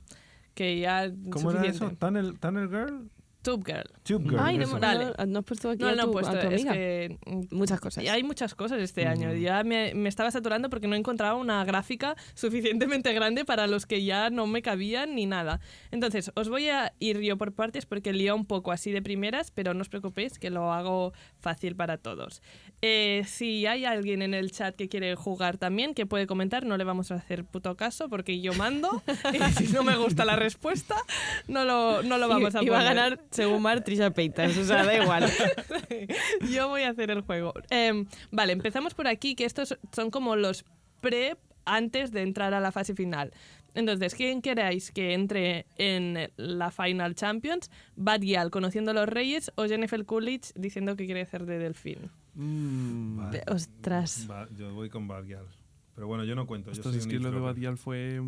Que 0.56 0.80
ya. 0.80 1.12
¿Cómo 1.32 1.52
era 1.52 1.62
eso? 1.62 1.90
suficiente. 1.90 1.96
¿Tunnel, 1.98 2.40
Tunnel 2.40 2.70
Girl? 2.70 3.10
Tube 3.44 3.64
Girl. 3.66 3.84
Tube 4.04 4.24
Girl. 4.30 4.40
Ay, 4.40 4.58
no, 4.58 4.66
no, 4.66 4.80
no, 4.80 5.26
no 5.28 5.40
has 5.40 5.46
puesto 5.46 5.70
aquí 5.70 5.84
No, 5.84 5.90
a, 5.90 5.96
no 5.96 6.02
he 6.02 6.06
tu, 6.06 6.12
puesto. 6.12 6.32
a 6.32 6.40
tu 6.40 6.48
Es 6.48 6.54
amiga. 6.54 6.74
que 6.74 7.18
mm, 7.26 7.42
Muchas 7.56 7.80
cosas. 7.80 8.04
Y 8.04 8.08
hay 8.08 8.24
muchas 8.24 8.56
cosas 8.56 8.80
este 8.82 9.06
año. 9.06 9.34
Ya 9.34 9.64
me, 9.64 9.94
me 9.94 10.10
estaba 10.10 10.32
saturando 10.32 10.70
porque 10.70 10.88
no 10.88 10.96
encontraba 10.96 11.36
una 11.36 11.64
gráfica 11.66 12.16
suficientemente 12.34 13.14
grande 13.14 13.46
para 13.46 13.68
los 13.68 13.86
que 13.86 14.04
ya 14.04 14.30
no 14.30 14.48
me 14.48 14.62
cabían 14.62 15.14
ni 15.16 15.26
nada. 15.26 15.60
Entonces, 15.92 16.32
os 16.36 16.50
voy 16.50 16.70
a 16.70 16.94
ir 17.00 17.20
yo 17.20 17.38
por 17.38 17.54
partes 17.54 17.86
porque 17.86 18.14
lío 18.14 18.36
un 18.36 18.46
poco 18.46 18.72
así 18.72 18.92
de 18.92 19.02
primeras, 19.02 19.52
pero 19.52 19.74
no 19.74 19.82
os 19.82 19.90
preocupéis 19.90 20.40
que 20.40 20.50
lo 20.50 20.72
hago 20.74 21.14
fácil 21.40 21.76
para 21.76 21.98
todos. 21.98 22.42
Eh, 22.82 23.24
si 23.28 23.66
hay 23.66 23.86
alguien 23.86 24.22
en 24.22 24.34
el 24.34 24.52
chat 24.52 24.76
que 24.76 24.90
quiere 24.90 25.16
jugar 25.16 25.58
también, 25.58 25.94
que 25.94 26.06
puede 26.06 26.28
comentar, 26.28 26.66
no 26.66 26.78
le 26.78 26.84
vamos 26.84 27.12
a 27.12 27.16
hacer 27.16 27.44
puto 27.46 27.76
caso 27.76 28.10
porque 28.10 28.40
yo 28.42 28.54
mando. 28.54 29.04
y 29.34 29.54
si 29.54 29.74
no 29.74 29.84
me 29.84 29.96
gusta 29.98 30.26
la 30.26 30.36
respuesta, 30.38 30.96
no 31.48 31.66
lo, 31.66 32.04
no 32.04 32.18
lo 32.18 32.28
vamos 32.28 32.56
a 32.56 32.62
ganar, 32.64 33.20
según 33.34 33.62
Mar, 33.62 33.84
Trisha 33.84 34.12
Paytas. 34.12 34.56
O 34.58 34.64
sea, 34.64 34.84
da 34.86 34.96
igual. 35.02 35.30
Yo 36.54 36.70
voy 36.70 36.84
a 36.84 36.90
hacer 36.90 37.12
el 37.12 37.22
juego. 37.22 37.54
Em, 37.70 38.06
vale, 38.32 38.54
empezamos 38.54 38.94
por 38.94 39.08
aquí, 39.08 39.36
que 39.36 39.46
estos 39.46 39.78
son 39.92 40.10
como 40.12 40.36
los 40.36 40.66
pre 41.02 41.38
antes 41.66 42.12
de 42.12 42.22
entrar 42.22 42.54
a 42.54 42.60
la 42.60 42.72
fase 42.72 42.94
final. 42.96 43.32
Entonces, 43.76 44.14
¿quién 44.14 44.42
queráis 44.42 44.92
que 44.92 45.14
entre 45.14 45.66
en 45.78 46.32
la 46.38 46.70
Final 46.72 47.16
Champions? 47.16 47.72
Bad 47.96 48.22
Gyal 48.22 48.52
conociendo 48.52 48.92
a 48.92 48.94
los 48.94 49.10
reyes 49.10 49.52
o 49.56 49.66
Jennifer 49.66 50.06
Coolidge 50.06 50.52
diciendo 50.56 50.96
que 50.96 51.06
quiere 51.06 51.22
hacer 51.22 51.46
de 51.46 51.58
delfín. 51.58 52.12
Mm. 52.36 53.20
Ostras. 53.48 54.28
Va- 54.30 54.48
yo 54.56 54.74
voy 54.74 54.90
con 54.90 55.08
Bad 55.08 55.24
Gyal. 55.26 55.46
Pero 55.96 56.08
bueno, 56.08 56.24
yo 56.24 56.36
no 56.36 56.46
cuento. 56.48 56.72
Yo 56.72 56.74
Ostras, 56.82 56.94
soy 56.94 57.00
es 57.02 57.08
que 57.08 57.20
lo 57.20 57.32
de. 57.32 57.40
Badial 57.40 57.78
fue 57.78 58.22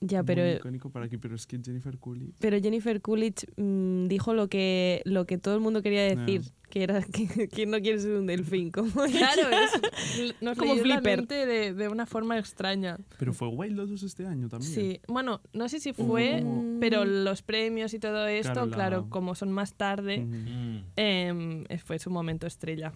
Ya, 0.00 0.22
muy 0.22 0.26
pero, 0.26 0.56
icónico 0.56 0.90
para 0.90 1.06
aquí, 1.06 1.16
pero 1.16 1.34
es 1.34 1.46
que 1.46 1.58
Jennifer 1.64 1.96
Coolidge... 1.98 2.34
pero 2.38 2.60
Jennifer 2.60 3.00
Coolidge 3.00 3.46
mm, 3.56 4.08
dijo 4.08 4.34
lo 4.34 4.48
que, 4.48 5.00
lo 5.06 5.24
que 5.26 5.38
todo 5.38 5.54
el 5.54 5.60
mundo 5.60 5.80
quería 5.82 6.02
decir. 6.04 6.42
Que 6.68 6.82
era 6.82 7.00
que 7.00 7.48
¿quién 7.48 7.70
no 7.70 7.80
quiere 7.80 7.98
ser 8.00 8.12
un 8.16 8.26
delfín. 8.26 8.70
Como 8.72 8.90
Claro, 8.90 9.42
es, 9.48 10.34
nos 10.42 10.58
Como 10.58 10.74
leyó 10.74 10.84
la 10.84 11.00
Flipper. 11.00 11.26
de, 11.28 11.72
de 11.72 11.88
una 11.88 12.04
forma 12.06 12.38
extraña. 12.38 12.98
Pero 13.18 13.32
fue 13.32 13.48
Wild 13.48 13.76
Lotus 13.76 14.02
este 14.02 14.26
año 14.26 14.48
también. 14.48 14.72
Sí, 14.72 15.00
bueno, 15.08 15.40
no 15.52 15.68
sé 15.68 15.78
si 15.80 15.92
fue, 15.92 16.44
pero 16.80 17.04
los 17.04 17.42
premios 17.42 17.94
y 17.94 17.98
todo 18.00 18.26
esto, 18.26 18.52
Claro, 18.52 18.70
claro, 18.70 19.00
la- 19.02 19.08
como 19.08 19.34
son 19.34 19.50
más 19.52 19.74
tarde. 19.74 20.18
Mm. 20.18 20.84
em, 20.96 21.64
fue 21.84 21.98
su 22.00 22.10
momento 22.10 22.46
estrella. 22.46 22.92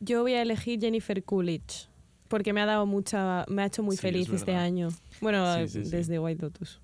Yo 0.00 0.22
voy 0.22 0.34
a 0.34 0.42
elegir 0.42 0.78
Jennifer 0.78 1.24
Coolidge. 1.24 1.87
Porque 2.28 2.52
me 2.52 2.60
ha 2.60 2.66
dado 2.66 2.86
mucha. 2.86 3.44
Me 3.48 3.62
ha 3.62 3.66
hecho 3.66 3.82
muy 3.82 3.96
Sí, 3.96 4.02
feliz 4.02 4.28
es 4.28 4.34
este 4.34 4.54
año. 4.54 4.88
Bueno, 5.20 5.56
Sí, 5.60 5.68
sí, 5.68 5.84
sí. 5.84 5.90
desde 5.90 6.18
White 6.18 6.42
Lotus. 6.42 6.80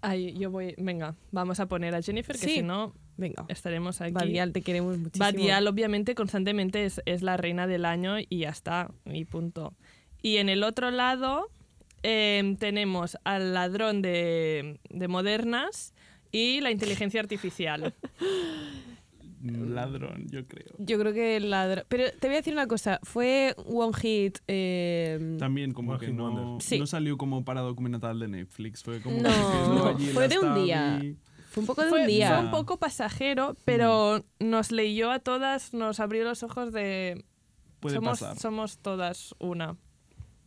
Ay, 0.00 0.32
yo 0.38 0.50
voy, 0.50 0.74
venga, 0.78 1.16
vamos 1.32 1.58
a 1.60 1.66
poner 1.66 1.94
a 1.94 2.00
Jennifer, 2.02 2.36
que 2.36 2.46
Sí. 2.46 2.54
si 2.56 2.62
no 2.62 2.94
Venga. 3.16 3.44
estaremos 3.48 4.00
aquí. 4.00 4.12
Badial, 4.12 4.52
te 4.52 4.62
queremos 4.62 4.96
muchísimo. 4.96 5.24
Badial, 5.24 5.66
obviamente, 5.66 6.14
constantemente 6.14 6.84
es, 6.84 7.02
es 7.04 7.22
la 7.22 7.36
reina 7.36 7.66
del 7.66 7.84
año 7.84 8.14
y 8.20 8.38
ya 8.38 8.50
está, 8.50 8.90
y 9.04 9.24
punto. 9.24 9.74
Y 10.22 10.36
en 10.36 10.48
el 10.48 10.62
otro 10.62 10.90
lado 10.92 11.50
em, 12.04 12.56
tenemos 12.56 13.18
al 13.24 13.54
ladrón 13.54 14.00
de, 14.02 14.78
de 14.88 15.08
modernas 15.08 15.94
y 16.30 16.60
la 16.60 16.70
inteligencia 16.70 17.20
artificial. 17.20 17.92
Ladrón, 19.42 20.26
yo 20.30 20.46
creo. 20.46 20.74
Yo 20.78 20.98
creo 20.98 21.12
que 21.12 21.36
el 21.36 21.50
ladrón. 21.50 21.84
Pero 21.88 22.04
te 22.18 22.26
voy 22.28 22.34
a 22.34 22.38
decir 22.38 22.52
una 22.52 22.66
cosa. 22.66 22.98
Fue 23.02 23.54
One 23.66 23.92
Hit. 23.94 24.38
eh, 24.48 25.36
También 25.38 25.72
como 25.72 25.92
One 25.92 26.00
que 26.00 26.06
Hit 26.06 26.14
no. 26.14 26.58
Sí. 26.60 26.78
no 26.78 26.86
salió 26.86 27.16
como 27.16 27.44
para 27.44 27.60
documental 27.60 28.18
de 28.18 28.28
Netflix. 28.28 28.82
Fue 28.82 29.00
como 29.00 29.16
No, 29.16 29.22
que 29.22 29.34
quedó 29.34 29.88
allí 29.88 30.08
en 30.08 30.14
fue 30.14 30.28
de 30.28 30.38
un 30.38 30.54
día. 30.64 31.00
fue 31.50 31.60
un 31.62 31.66
poco 31.66 31.82
de 31.84 31.88
Fue, 31.90 32.00
un 32.02 32.06
día. 32.06 32.28
fue 32.36 32.44
un 32.46 32.50
poco 32.50 32.78
pasajero, 32.78 33.56
pero 33.64 34.24
nos 34.40 34.72
leyó 34.72 35.10
a 35.10 35.18
todas, 35.20 35.72
nos 35.74 36.00
abrió 36.00 36.24
los 36.24 36.42
ojos 36.42 36.72
de... 36.72 37.24
Puede 37.80 37.94
somos, 37.96 38.18
pasar. 38.20 38.38
somos 38.38 38.78
todas 38.78 39.34
una. 39.38 39.76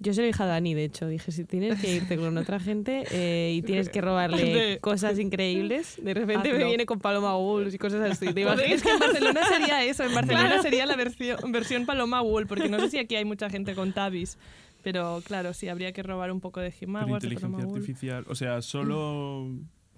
Yo 0.03 0.15
se 0.15 0.21
lo 0.21 0.27
dije 0.27 0.41
a 0.41 0.47
Dani, 0.47 0.73
de 0.73 0.85
hecho. 0.85 1.07
Dije, 1.07 1.31
si 1.31 1.45
tienes 1.45 1.79
que 1.79 1.93
irte 1.95 2.17
con 2.17 2.35
otra 2.35 2.59
gente 2.59 3.03
eh, 3.11 3.53
y 3.55 3.61
tienes 3.61 3.87
que 3.89 4.01
robarle 4.01 4.43
De- 4.43 4.79
cosas 4.79 5.19
increíbles, 5.19 5.95
de 6.03 6.13
repente 6.15 6.49
me 6.49 6.55
Hazlo. 6.55 6.67
viene 6.67 6.85
con 6.87 6.99
Paloma 6.99 7.35
Bulls 7.35 7.73
y 7.73 7.77
cosas 7.77 8.09
así. 8.09 8.33
¿Te 8.33 8.41
imaginas? 8.41 8.71
es 8.71 8.81
que 8.83 8.89
en 8.89 8.99
Barcelona 8.99 9.41
sería 9.47 9.83
eso, 9.85 10.03
en 10.03 10.15
Barcelona 10.15 10.47
Claro. 10.47 10.61
sería 10.63 10.85
la 10.87 10.95
versión, 10.95 11.51
versión 11.51 11.85
Paloma 11.85 12.21
Wool, 12.23 12.47
porque 12.47 12.67
no 12.67 12.79
sé 12.79 12.89
si 12.89 12.97
aquí 12.97 13.15
hay 13.15 13.25
mucha 13.25 13.49
gente 13.51 13.75
con 13.75 13.93
tabis, 13.93 14.39
pero 14.81 15.21
claro, 15.23 15.53
sí, 15.53 15.67
habría 15.67 15.91
que 15.93 16.01
robar 16.01 16.31
un 16.31 16.39
poco 16.41 16.59
de 16.61 16.71
de 16.71 16.75
inteligencia 16.81 17.47
Wool. 17.67 17.75
artificial, 17.77 18.25
o 18.27 18.33
sea, 18.33 18.63
solo 18.63 19.47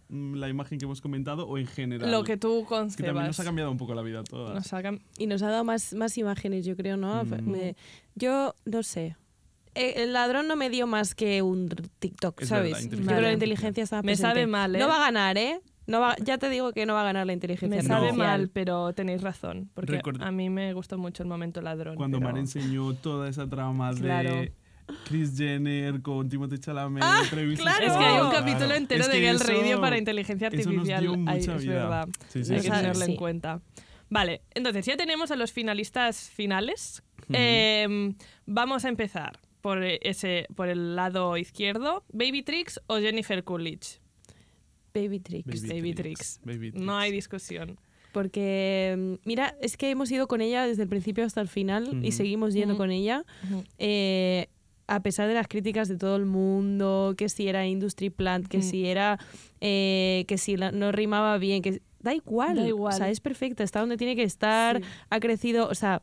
mm, 0.10 0.36
la 0.36 0.50
imagen 0.50 0.80
que 0.80 0.84
hemos 0.86 1.00
comentado 1.00 1.48
o 1.48 1.58
en 1.58 1.66
general. 1.68 2.12
Lo 2.12 2.26
que 2.26 2.36
tú 2.36 2.60
Es 2.60 2.66
que 2.68 2.68
también 2.68 2.96
concebas. 2.98 3.28
nos 3.28 3.40
ha 3.40 3.44
cambiado 3.46 3.72
un 3.72 3.78
poco 3.78 3.94
la 3.96 4.02
vida 4.02 4.20
a 4.20 4.24
todas. 4.26 4.54
Nos 4.54 4.74
ha 4.74 4.82
Y 5.18 5.28
nos 5.28 5.42
ha 5.44 5.50
dado 5.50 5.64
más, 5.64 5.94
más 5.94 6.18
imágenes, 6.18 6.66
yo 6.66 6.76
creo, 6.76 6.98
¿no? 6.98 7.24
Mm. 7.24 7.50
Me- 7.50 7.76
yo 8.16 8.54
no 8.66 8.84
sé. 8.84 9.16
Eh, 9.76 10.04
El 10.04 10.14
ladrón 10.14 10.48
no 10.48 10.56
me 10.56 10.70
dio 10.70 10.86
más 10.88 11.16
que 11.16 11.42
un 11.42 11.68
TikTok, 12.00 12.42
Es 12.42 12.50
¿sabes? 12.50 12.72
verdad, 12.72 12.78
yo 12.80 12.84
inteligencia 12.84 13.06
creo 13.08 13.18
que 13.18 13.28
la 13.28 13.34
inteligencia 13.34 13.84
estaba 13.84 14.02
Me 14.02 14.06
presente. 14.08 14.30
sabe 14.30 14.48
mal, 14.48 14.76
¿eh? 14.76 14.80
No 14.80 14.88
va 14.88 14.98
a 14.98 15.00
ganar, 15.00 15.38
¿eh? 15.38 15.62
No 15.86 16.00
va, 16.00 16.16
ya 16.24 16.38
te 16.38 16.50
digo 16.50 16.72
que 16.72 16.86
no 16.86 16.94
va 16.94 17.02
a 17.02 17.06
ganar 17.06 17.26
la 17.28 17.34
inteligencia 17.34 17.82
Me 17.82 17.84
sabe 17.84 18.08
artificial. 18.08 18.40
mal, 18.40 18.50
pero 18.54 18.94
tenéis 18.94 19.22
razón, 19.22 19.70
porque 19.74 20.02
Record- 20.02 20.22
a 20.24 20.32
mí 20.32 20.50
me 20.50 20.74
gustó 20.74 20.98
mucho 20.98 21.24
el 21.24 21.30
momento 21.30 21.62
ladrón. 21.62 21.96
Cuando 21.96 22.20
pero- 22.20 22.30
Mar 22.32 22.40
enseñó 22.40 22.94
toda 22.94 23.28
esa 23.28 23.50
trama 23.50 23.92
Claro. 23.94 24.30
de 24.36 24.54
Chris 25.06 25.36
Jenner 25.38 26.02
con 26.02 26.30
Timothée 26.30 26.58
Chalamet, 26.60 27.04
Ah, 27.04 27.22
claro. 27.30 27.52
Es 27.52 27.60
que 27.60 27.70
hay 27.70 27.88
un 27.88 28.30
Claro. 28.30 28.32
capítulo 28.32 28.74
entero 28.76 29.02
Es 29.02 29.08
de 29.08 29.14
que 29.14 29.20
Girl 29.26 29.36
eso- 29.36 29.48
Radio 29.48 29.82
para 29.82 29.98
inteligencia 29.98 30.48
eso 30.48 30.56
nos 30.58 30.68
artificial. 30.68 31.02
dio 31.02 31.12
Ay, 31.14 31.18
mucha 31.40 31.56
es 31.56 31.64
vida. 31.64 31.74
verdad. 31.74 32.08
Sí, 32.30 32.44
sí, 32.46 32.54
Hay 32.54 32.60
sí, 32.62 32.68
que 32.70 32.76
sí. 32.76 32.82
tenerlo 32.82 33.06
en 33.06 33.16
cuenta. 33.16 33.62
Vale, 34.10 34.42
entonces 34.54 34.86
ya 34.86 34.96
tenemos 34.96 35.32
a 35.32 35.36
los 35.36 35.52
finalistas 35.52 36.30
finales. 36.30 37.02
Ujú. 37.24 37.34
Eh, 37.34 38.14
vamos 38.46 38.86
a 38.86 38.90
empezar 38.90 39.40
por, 39.64 39.82
ese, 39.84 40.46
por 40.56 40.68
el 40.68 40.96
lado 40.98 41.38
izquierdo. 41.38 42.04
¿Baby 42.12 42.44
Tricks 42.44 42.82
o 42.88 42.98
Jennifer 43.00 43.44
Coolidge? 43.46 44.02
Baby 44.94 45.22
Tricks. 45.22 45.62
Baby 45.64 45.70
Baby 45.80 45.94
Tricks, 45.94 46.40
Tricks. 46.44 46.60
Baby 46.60 46.72
No 46.84 46.98
hay 46.98 47.12
discusión. 47.14 47.80
Porque, 48.12 48.94
mm, 48.96 49.14
mira, 49.28 49.56
es 49.62 49.78
que 49.78 49.90
hemos 49.90 50.12
ido 50.12 50.28
con 50.28 50.42
ella 50.42 50.68
desde 50.68 50.84
el 50.84 50.90
principio 50.90 51.24
hasta 51.26 51.40
el 51.42 51.48
final 51.48 52.04
y 52.06 52.12
seguimos 52.12 52.54
yendo 52.54 52.76
con 52.78 52.92
ella. 52.92 53.24
Eh, 53.80 54.48
a 54.86 55.00
pesar 55.02 55.30
de 55.30 55.34
las 55.34 55.48
críticas 55.48 55.88
de 55.88 55.96
todo 55.98 56.18
el 56.18 56.26
mundo, 56.26 57.16
que 57.18 57.30
si 57.30 57.48
era 57.48 57.66
Industry 57.66 58.10
Plant, 58.10 58.48
que 58.48 58.58
Mm. 58.60 58.64
si 58.64 58.86
era. 58.86 59.18
eh, 59.62 60.26
que 60.28 60.38
si 60.38 60.58
la- 60.58 60.74
no 60.74 60.92
rimaba 60.92 61.38
bien, 61.38 61.62
que. 61.62 61.82
Da 62.02 62.14
igual. 62.14 62.58
Da 62.58 62.68
igual. 62.68 62.94
O 62.94 62.98
sea, 62.98 63.10
es 63.10 63.22
perfecta, 63.22 63.64
está 63.64 63.80
donde 63.80 63.96
tiene 63.96 64.18
que 64.18 64.24
estar, 64.24 64.80
Sí. 64.80 64.84
ha 65.10 65.20
crecido. 65.22 65.70
O 65.70 65.74
sea. 65.74 66.02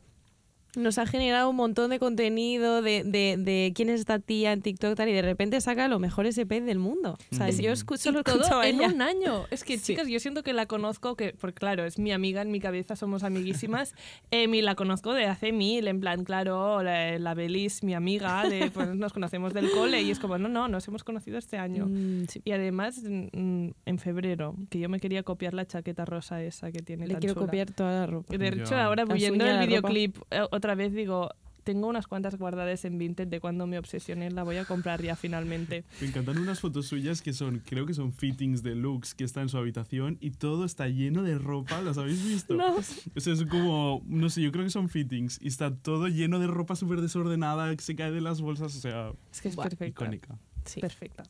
Nos 0.75 0.97
ha 0.97 1.05
generado 1.05 1.49
un 1.49 1.55
montón 1.57 1.89
de 1.89 1.99
contenido 1.99 2.81
de, 2.81 3.03
de, 3.03 3.35
de 3.37 3.73
quién 3.75 3.89
es 3.89 3.99
esta 3.99 4.19
tía 4.19 4.53
en 4.53 4.61
TikTok 4.61 4.95
tal, 4.95 5.09
y 5.09 5.13
de 5.13 5.21
repente 5.21 5.59
saca 5.59 5.87
lo 5.87 5.99
mejor 5.99 6.25
SP 6.31 6.61
del 6.61 6.79
mundo. 6.79 7.17
O 7.31 7.35
sea, 7.35 7.47
Mm. 7.47 7.59
yo 7.59 7.71
escucho 7.73 8.09
Y 8.09 8.13
lo 8.13 8.23
todo 8.23 8.35
escucho 8.41 8.59
a 8.59 8.67
en 8.67 8.79
un 8.81 9.01
año. 9.01 9.45
Es 9.51 9.63
que, 9.65 9.77
Sí. 9.77 9.93
chicas, 9.93 10.07
yo 10.07 10.19
siento 10.19 10.43
que 10.43 10.53
la 10.53 10.65
conozco, 10.67 11.15
que, 11.15 11.33
porque 11.33 11.55
claro, 11.59 11.83
es 11.85 11.99
mi 11.99 12.11
amiga 12.13 12.41
en 12.41 12.51
mi 12.51 12.59
cabeza, 12.61 12.95
somos 12.95 13.23
amiguísimas. 13.23 13.95
Emi 14.31 14.61
la 14.61 14.75
conozco 14.75 15.13
de 15.13 15.25
hace 15.25 15.51
mil, 15.51 15.87
en 15.87 15.99
plan, 15.99 16.23
claro, 16.23 16.81
la, 16.83 17.19
la 17.19 17.33
Belis, 17.33 17.83
mi 17.83 17.93
amiga, 17.93 18.47
de, 18.47 18.71
pues 18.71 18.95
nos 18.95 19.11
conocemos 19.13 19.53
del 19.53 19.69
cole, 19.71 20.01
y 20.01 20.11
es 20.11 20.19
como, 20.19 20.37
no, 20.37 20.47
no, 20.47 20.67
nos 20.69 20.87
hemos 20.87 21.03
conocido 21.03 21.37
este 21.37 21.57
año. 21.57 21.87
Mm, 21.89 22.27
sí. 22.29 22.41
Y 22.45 22.51
además, 22.51 23.01
mm, 23.03 23.67
en 23.85 23.99
febrero, 23.99 24.55
que 24.69 24.79
yo 24.79 24.87
me 24.87 24.99
quería 25.01 25.23
copiar 25.23 25.53
la 25.53 25.65
chaqueta 25.65 26.05
rosa 26.05 26.41
esa 26.41 26.71
que 26.71 26.79
tiene 26.81 27.07
Le 27.07 27.15
tan 27.15 27.19
quiero 27.19 27.33
chula. 27.33 27.45
copiar 27.47 27.71
toda 27.71 27.91
la 27.99 28.05
ropa. 28.05 28.37
De 28.37 28.47
hecho, 28.47 28.75
ahora 28.77 29.03
uñas, 29.03 29.23
el 29.23 29.67
videoclip 29.67 30.17
eh, 30.31 30.41
otra 30.61 30.75
vez 30.75 30.93
digo, 30.93 31.31
tengo 31.63 31.87
unas 31.87 32.05
cuantas 32.07 32.35
guardadas 32.37 32.85
en 32.85 32.97
Vinted 32.99 33.27
de 33.27 33.39
cuando 33.39 33.65
me 33.65 33.77
obsesioné, 33.79 34.29
la 34.31 34.43
voy 34.43 34.57
a 34.57 34.65
comprar 34.65 35.01
ya 35.01 35.15
finalmente. 35.15 35.83
Me 35.99 36.07
encantan 36.07 36.37
unas 36.37 36.59
fotos 36.59 36.85
suyas 36.87 37.21
que 37.23 37.33
son, 37.33 37.59
creo 37.65 37.85
que 37.87 37.93
son 37.95 38.13
fittings 38.13 38.61
de 38.63 38.75
looks 38.75 39.13
que 39.15 39.23
está 39.23 39.41
en 39.41 39.49
su 39.49 39.57
habitación 39.57 40.17
y 40.21 40.31
todo 40.31 40.65
está 40.65 40.87
lleno 40.87 41.23
de 41.23 41.37
ropa, 41.39 41.81
¿las 41.81 41.97
habéis 41.97 42.23
visto? 42.23 42.53
No. 42.55 42.75
O 42.77 42.81
sea, 43.19 43.33
es 43.33 43.43
como, 43.45 44.03
no 44.05 44.29
sé, 44.29 44.41
yo 44.43 44.51
creo 44.51 44.63
que 44.63 44.69
son 44.71 44.87
fittings 44.89 45.39
y 45.41 45.47
está 45.47 45.75
todo 45.75 46.07
lleno 46.07 46.37
de 46.39 46.45
ropa 46.47 46.75
súper 46.75 47.01
desordenada 47.01 47.75
que 47.75 47.81
se 47.83 47.95
cae 47.95 48.11
de 48.11 48.21
las 48.21 48.39
bolsas, 48.41 48.75
o 48.75 48.79
sea, 48.79 49.11
Es 49.31 49.41
que 49.41 49.47
es 49.49 49.55
perfecta. 49.55 49.87
icónica. 49.87 50.37
Perfecta. 50.79 51.23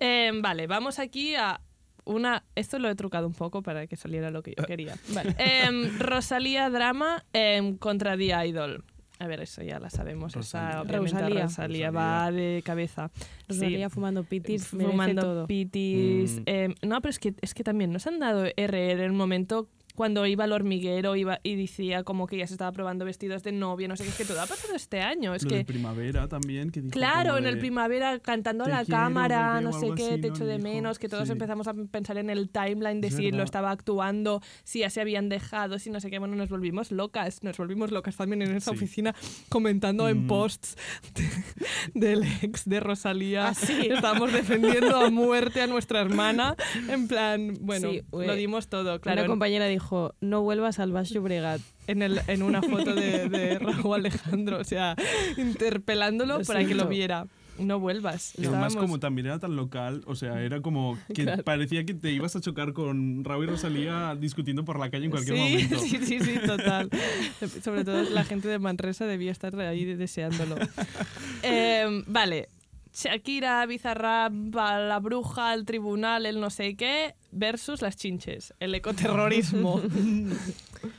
Eh, 0.00 0.32
vale, 0.42 0.66
vamos 0.66 0.98
aquí 0.98 1.34
a 1.34 1.60
una... 2.08 2.44
Esto 2.54 2.78
lo 2.78 2.88
he 2.90 2.94
trucado 2.94 3.26
un 3.26 3.34
poco 3.34 3.62
para 3.62 3.86
que 3.86 3.96
saliera 3.96 4.30
lo 4.30 4.42
que 4.42 4.54
yo 4.56 4.64
quería. 4.64 4.96
Vale. 5.14 5.34
Em, 5.38 5.98
Rosalía 5.98 6.68
Drama 6.70 7.24
em, 7.32 7.76
contra 7.76 8.16
The 8.16 8.46
Idol. 8.48 8.84
A 9.20 9.26
ver, 9.26 9.40
eso 9.40 9.62
ya 9.62 9.80
la 9.80 9.90
sabemos. 9.90 10.36
Esa, 10.36 10.82
Rosalía. 10.82 10.82
obviamente, 10.82 11.18
Rosalía. 11.18 11.42
Rosalía. 11.42 11.90
Va 11.90 12.30
de 12.30 12.62
cabeza. 12.64 13.10
Rosalía 13.48 13.88
Sí. 13.88 13.94
fumando 13.94 14.22
pitis, 14.24 14.68
fumando 14.68 15.22
todo. 15.22 15.46
pitis. 15.48 16.38
Mm. 16.40 16.42
em, 16.46 16.74
no, 16.82 17.00
pero 17.00 17.10
es 17.10 17.18
que, 17.18 17.34
es 17.40 17.52
que 17.54 17.64
también 17.64 17.92
nos 17.92 18.06
han 18.06 18.20
dado 18.20 18.44
RR 18.56 19.04
en 19.04 19.10
un 19.10 19.16
momento 19.16 19.68
cuando 19.98 20.24
iba 20.26 20.44
al 20.44 20.52
hormiguero 20.52 21.16
iba, 21.16 21.40
y 21.42 21.56
decía 21.56 22.04
como 22.04 22.28
que 22.28 22.36
ya 22.36 22.46
se 22.46 22.54
estaba 22.54 22.70
probando 22.70 23.04
vestidos 23.04 23.42
de 23.42 23.50
novia, 23.50 23.88
no 23.88 23.96
sé 23.96 24.04
qué, 24.04 24.10
es 24.10 24.16
que 24.16 24.24
todo 24.24 24.40
ha 24.40 24.46
pasado 24.46 24.76
este 24.76 25.00
año. 25.00 25.34
Es 25.34 25.42
Lo 25.42 25.48
que, 25.50 25.56
de 25.56 25.64
primavera 25.64 26.28
también, 26.28 26.70
que 26.70 26.80
dijo 26.82 26.92
Claro, 26.92 27.36
en 27.36 27.46
el 27.46 27.54
de- 27.56 27.60
primavera 27.60 28.20
cantando 28.20 28.62
a 28.62 28.66
"Te 28.66 28.70
la 28.70 28.84
quiero, 28.84 28.96
cámara, 29.00 29.54
bebé", 29.54 29.64
no 29.64 29.72
sé 29.72 29.88
qué, 29.96 30.12
así, 30.12 30.20
te 30.20 30.28
¿no? 30.28 30.34
echo 30.36 30.46
de 30.46 30.56
Dijo, 30.58 30.68
menos, 30.68 31.00
que 31.00 31.08
todos 31.08 31.26
sí. 31.26 31.32
empezamos 31.32 31.66
a 31.66 31.74
pensar 31.74 32.16
en 32.18 32.30
el 32.30 32.48
timeline 32.48 33.00
de 33.00 33.08
Es 33.08 33.16
si 33.16 33.24
lo 33.24 33.38
verdad. 33.38 33.44
estaba 33.46 33.70
actuando, 33.72 34.40
si 34.62 34.78
ya 34.80 34.90
se 34.90 35.00
habían 35.00 35.28
dejado, 35.28 35.80
si 35.80 35.90
no 35.90 35.98
sé 35.98 36.10
qué, 36.10 36.20
bueno, 36.20 36.36
nos 36.36 36.48
volvimos 36.48 36.92
locas, 36.92 37.42
nos 37.42 37.56
volvimos 37.58 37.90
locas 37.90 38.16
también 38.16 38.42
en 38.42 38.54
esa 38.54 38.70
Sí. 38.70 38.76
oficina 38.76 39.16
comentando 39.48 40.08
en 40.08 40.24
Mm. 40.24 40.26
posts 40.28 40.76
de- 41.14 42.00
del 42.00 42.22
ex 42.42 42.68
de 42.68 42.78
Rosalía. 42.78 43.48
Ah, 43.48 43.54
sí. 43.54 43.88
Estábamos 43.90 44.32
defendiendo 44.32 44.96
a 44.96 45.10
muerte 45.10 45.60
a 45.60 45.66
nuestra 45.66 46.00
hermana, 46.02 46.54
en 46.88 47.08
plan, 47.08 47.54
bueno, 47.62 47.90
Sí, 47.90 48.02
lo 48.12 48.34
dimos 48.36 48.68
todo, 48.68 48.92
Una 48.92 48.98
claro. 49.00 49.26
compañera 49.26 49.66
dijo, 49.66 49.87
no 50.20 50.42
vuelvas 50.42 50.78
al 50.78 50.92
Baix 50.92 51.10
Llobregat. 51.10 51.60
en, 51.86 52.02
el, 52.02 52.20
en 52.26 52.42
una 52.42 52.62
foto 52.62 52.94
de, 52.94 53.28
de 53.28 53.58
Raúl 53.60 53.94
Alejandro, 53.96 54.58
o 54.58 54.64
sea, 54.64 54.94
interpelándolo 55.36 56.38
Lo 56.38 56.44
para 56.44 56.64
que 56.64 56.74
lo 56.74 56.86
viera. 56.86 57.26
No 57.58 57.80
vuelvas. 57.80 58.34
Y 58.38 58.42
además, 58.46 58.68
Estábamos- 58.68 58.76
como 58.90 59.00
también 59.00 59.26
era 59.26 59.40
tan 59.40 59.56
local, 59.56 60.02
o 60.06 60.14
sea, 60.14 60.40
era 60.42 60.60
como 60.60 60.96
que 61.12 61.24
Claro. 61.24 61.42
parecía 61.42 61.84
que 61.84 61.92
te 61.92 62.12
ibas 62.12 62.36
a 62.36 62.40
chocar 62.40 62.72
con 62.72 63.24
Raúl 63.24 63.46
y 63.46 63.48
Rosalía 63.48 64.14
discutiendo 64.14 64.64
por 64.64 64.78
la 64.78 64.90
calle 64.90 65.06
en 65.06 65.10
cualquier 65.10 65.36
sí, 65.36 65.42
momento. 65.42 65.78
Sí, 65.80 65.98
sí, 66.06 66.20
sí, 66.20 66.38
total. 66.46 66.88
Sobre 67.64 67.84
todo 67.84 68.00
la 68.10 68.22
gente 68.24 68.46
de 68.46 68.60
Manresa 68.60 69.06
debía 69.06 69.32
estar 69.32 69.58
ahí 69.58 69.84
deseándolo. 69.84 70.54
Em, 71.42 72.04
vale. 72.06 72.48
Shakira, 73.02 73.64
Bizarrap, 73.66 74.32
la 74.54 74.98
bruja, 75.00 75.54
el 75.54 75.64
tribunal, 75.64 76.26
el 76.26 76.40
no 76.40 76.50
sé 76.50 76.74
qué, 76.74 77.14
versus 77.30 77.80
las 77.80 77.96
chinches, 77.96 78.54
el 78.60 78.74
ecoterrorismo. 78.74 79.80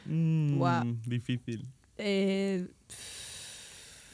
Mm, 0.06 0.58
Guau. 0.58 0.98
Difícil. 1.06 1.66
Eh, 1.98 2.68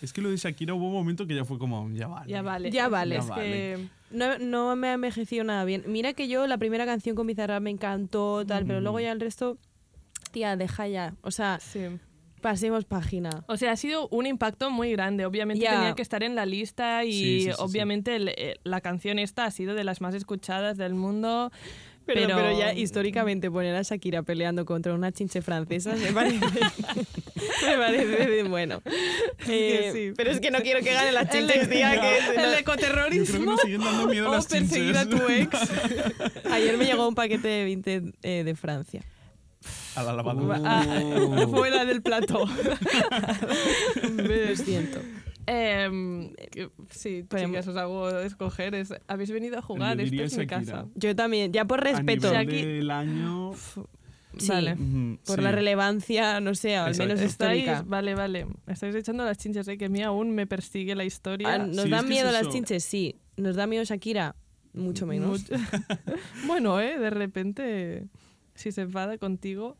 Es 0.01 0.13
que 0.13 0.21
lo 0.21 0.29
de 0.29 0.37
Shakira 0.37 0.75
hubo 0.75 0.87
un 0.89 0.93
momento 0.93 1.25
que 1.25 1.33
ya 1.33 1.43
fue 1.43 1.57
como, 1.57 1.89
ya 1.91 2.07
vale. 2.07 2.29
ya 2.31 2.41
vale. 2.43 2.69
Ya 2.71 2.87
vale. 2.87 3.17
Es 3.17 3.27
Ya 3.27 3.35
que 3.35 3.87
no, 4.11 4.37
no 4.37 4.75
me 4.75 4.89
ha 4.89 4.93
envejecido 4.93 5.43
nada 5.43 5.65
bien. 5.65 5.83
Mira 5.87 6.13
que 6.13 6.27
yo 6.27 6.45
la 6.45 6.59
primera 6.59 6.85
canción 6.85 7.15
con 7.15 7.25
Bizarrap 7.25 7.63
me 7.63 7.71
encantó, 7.71 8.45
tal, 8.45 8.65
pero 8.67 8.79
Mm. 8.79 8.83
luego 8.83 8.99
ya 8.99 9.11
el 9.11 9.19
resto, 9.19 9.57
tía, 10.31 10.55
deja 10.55 10.87
ya. 10.87 11.15
O 11.23 11.31
sea, 11.31 11.59
sí. 11.59 11.79
Pasemos 12.45 12.85
página. 12.85 13.43
O 13.47 13.57
sea, 13.57 13.71
ha 13.71 13.75
sido 13.75 14.07
un 14.09 14.27
impacto 14.27 14.69
muy 14.69 14.91
grande. 14.91 15.25
Obviamente 15.25 15.65
tenía 15.65 15.95
que 15.95 16.03
estar 16.03 16.21
en 16.21 16.35
la 16.35 16.45
lista 16.45 17.03
y 17.03 17.11
Sí, 17.11 17.19
sí, 17.23 17.41
sí, 17.45 17.49
sí. 17.49 17.55
obviamente 17.57 18.15
el- 18.15 18.29
eh, 18.37 18.59
la 18.63 18.81
canción 18.81 19.17
esta 19.17 19.45
ha 19.45 19.51
sido 19.51 19.73
de 19.73 19.83
las 19.83 19.99
más 19.99 20.13
escuchadas 20.13 20.77
del 20.77 20.93
mundo. 20.93 21.51
Pero, 22.05 22.21
Pero- 22.21 22.35
pero 22.37 22.59
ya 22.59 22.71
históricamente 22.71 23.49
poner 23.49 23.75
a 23.75 23.81
Shakira 23.81 24.21
peleando 24.21 24.63
contra 24.63 24.93
una 24.93 25.11
chinche 25.11 25.41
francesa 25.41 25.95
me 25.95 26.13
parece, 26.13 26.37
me 27.65 27.77
parece 27.77 28.05
de- 28.27 28.43
bueno. 28.43 28.83
Eh, 29.47 29.89
sí. 29.93 30.13
Pero 30.15 30.29
es 30.31 30.39
que 30.39 30.51
no 30.51 30.59
quiero 30.59 30.81
que 30.81 30.93
gane 30.93 31.11
las 31.11 31.33
El, 31.33 31.47
chinches, 31.47 31.67
tía. 31.69 31.99
Que 31.99 32.17
el 32.19 32.25
Yo 32.25 32.31
creo 32.33 32.51
que 32.53 32.59
ecoterrorismo 32.59 33.45
nos 33.53 33.61
siguen 33.61 33.81
dando 33.81 34.07
miedo 34.07 34.29
o 34.29 34.33
las 34.33 34.45
perseguir 34.45 34.95
chinches. 34.95 34.97
a 34.97 35.09
tu 35.09 35.29
ex. 35.29 36.45
Ayer 36.51 36.77
me 36.77 36.85
llegó 36.85 37.07
un 37.07 37.15
paquete 37.15 37.47
de 37.47 37.63
20 37.63 38.01
eh, 38.23 38.43
de 38.43 38.55
Francia. 38.55 39.01
A 39.95 40.03
la 40.03 40.13
lavadora. 40.13 40.59
Ah, 40.63 41.45
fuera 41.49 41.85
del 41.85 42.01
plato. 42.01 42.45
Lo 44.17 44.55
siento. 44.55 44.99
Que- 45.45 46.69
sí, 46.89 47.23
chicas, 47.29 47.67
os 47.67 47.77
hago 47.77 48.19
escoger. 48.19 48.75
Es, 48.75 48.93
habéis 49.07 49.31
venido 49.31 49.57
a 49.59 49.61
jugar, 49.61 49.99
esto 50.01 50.23
es 50.23 50.37
mi 50.37 50.47
casa. 50.47 50.87
Yo 50.95 51.15
también, 51.15 51.51
ya 51.53 51.65
por 51.65 51.83
respeto, 51.83 52.29
A 52.29 52.43
nivel 52.43 52.79
del 52.79 52.91
año... 52.91 53.53
sí, 54.37 54.49
Vale. 54.49 54.75
por 55.25 55.37
sí. 55.37 55.41
la 55.43 55.51
relevancia, 55.51 56.39
no 56.41 56.55
sé, 56.55 56.75
al 56.75 56.89
Exacto. 56.89 57.13
menos 57.13 57.23
histórica. 57.25 57.71
Estáis, 57.73 57.89
vale, 57.89 58.15
vale. 58.15 58.47
Estáis 58.67 58.95
echando 58.95 59.23
las 59.23 59.37
chinches, 59.37 59.67
¿eh? 59.67 59.77
que 59.77 59.85
a 59.85 59.89
mí 59.89 60.01
aún 60.01 60.31
me 60.31 60.47
persigue 60.47 60.95
la 60.95 61.05
historia. 61.05 61.53
Ah, 61.53 61.57
¿Nos 61.59 61.83
Sí, 61.83 61.89
dan 61.89 62.07
miedo 62.09 62.27
es 62.27 62.33
las 62.33 62.49
chinches? 62.49 62.83
Sí. 62.83 63.15
¿Nos 63.37 63.55
da 63.55 63.67
miedo 63.67 63.83
Shakira? 63.83 64.35
Mucho 64.73 65.05
menos. 65.05 65.41
Mucho. 65.49 65.53
bueno, 66.47 66.81
¿eh? 66.81 66.97
De 66.99 67.09
repente, 67.09 68.07
si 68.55 68.71
se 68.71 68.81
enfada 68.81 69.17
contigo. 69.17 69.77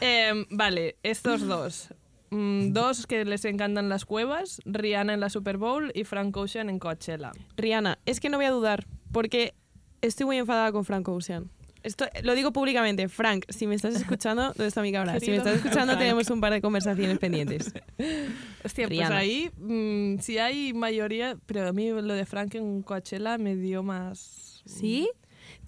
Em, 0.00 0.46
vale, 0.50 0.96
estos 1.02 1.46
dos. 1.46 1.88
mm, 2.30 2.72
dos 2.72 3.06
que 3.06 3.24
les 3.24 3.44
encantan 3.44 3.88
las 3.88 4.04
cuevas, 4.04 4.60
Rihanna 4.64 5.14
en 5.14 5.20
la 5.20 5.30
Super 5.30 5.56
Bowl 5.56 5.92
y 5.94 6.04
Frank 6.04 6.36
Ocean 6.36 6.68
en 6.68 6.78
Coachella. 6.78 7.32
Rihanna, 7.56 7.98
es 8.06 8.18
que 8.20 8.28
no 8.28 8.38
voy 8.38 8.46
a 8.46 8.50
dudar, 8.50 8.86
porque 9.12 9.54
estoy 10.00 10.26
muy 10.26 10.38
enfadada 10.38 10.72
con 10.72 10.84
Frank 10.84 11.08
Ocean. 11.08 11.50
Esto, 11.84 12.06
lo 12.22 12.34
digo 12.34 12.50
públicamente, 12.50 13.08
Frank, 13.10 13.44
si 13.50 13.66
me 13.66 13.74
estás 13.74 13.94
escuchando, 13.94 14.42
¿dónde 14.56 14.68
está 14.68 14.80
mi 14.80 14.90
cámara? 14.90 15.20
Si 15.20 15.30
me 15.30 15.36
estás 15.36 15.56
escuchando, 15.56 15.92
Frank. 15.92 15.98
tenemos 15.98 16.30
un 16.30 16.40
par 16.40 16.52
de 16.52 16.62
conversaciones 16.62 17.18
pendientes. 17.18 17.74
Hostia, 18.64 18.86
pues 18.86 18.88
Rihanna. 18.88 19.18
ahí 19.18 19.50
mm, 19.58 20.18
sí 20.20 20.38
hay 20.38 20.72
mayoría, 20.72 21.36
pero 21.44 21.68
a 21.68 21.72
mí 21.74 21.90
lo 21.90 22.14
de 22.14 22.24
Frank 22.24 22.54
en 22.54 22.82
Coachella 22.82 23.36
me 23.36 23.54
dio 23.54 23.82
más... 23.82 24.62
¿Sí? 24.64 25.10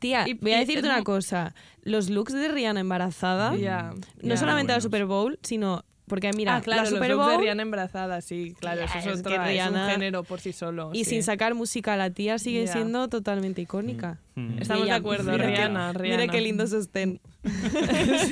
Tía, 0.07 0.29
Y- 0.29 0.35
voy 0.35 0.53
a 0.53 0.59
decirte 0.59 0.87
una 0.87 1.03
cosa. 1.03 1.55
Los 1.83 2.11
looks 2.11 2.33
de 2.33 2.49
Rihanna 2.49 2.81
embarazada, 2.81 3.53
no 4.23 4.37
solamente 4.37 4.73
la. 4.73 4.81
Super 4.81 5.07
Bowl, 5.07 5.39
sino 5.43 5.85
porque 6.09 6.33
mira, 6.33 6.57
ah, 6.57 6.61
claro, 6.61 6.85
la 6.85 6.91
los 6.91 6.99
Super 6.99 7.11
looks 7.11 7.27
de 7.27 7.33
Bowl 7.33 7.43
Rihanna 7.43 7.63
embarazada, 7.63 8.21
sí, 8.21 8.55
claro, 8.59 8.83
eso 8.83 8.99
es, 8.99 9.05
que 9.23 9.35
otra- 9.35 9.53
es 9.53 9.71
un 9.71 9.89
género 9.89 10.23
por 10.23 10.41
sí 10.41 10.53
solo. 10.53 10.91
y 10.93 11.05
sí. 11.05 11.11
sin 11.11 11.23
sacar 11.23 11.55
música, 11.55 11.97
la 11.97 12.11
tía 12.11 12.39
sigue 12.39 12.67
siendo 12.69 13.09
totalmente 13.09 13.61
icónica. 13.63 14.19
Mm. 14.37 14.59
Estamos 14.61 14.85
de 14.85 14.93
acuerdo, 14.93 15.33
mira 15.33 15.47
Rihanna, 15.47 15.93
que, 15.93 15.99
Rihanna. 15.99 16.21
Mira 16.23 16.33
qué 16.33 16.41
lindo 16.43 16.67
sostén. 16.67 17.21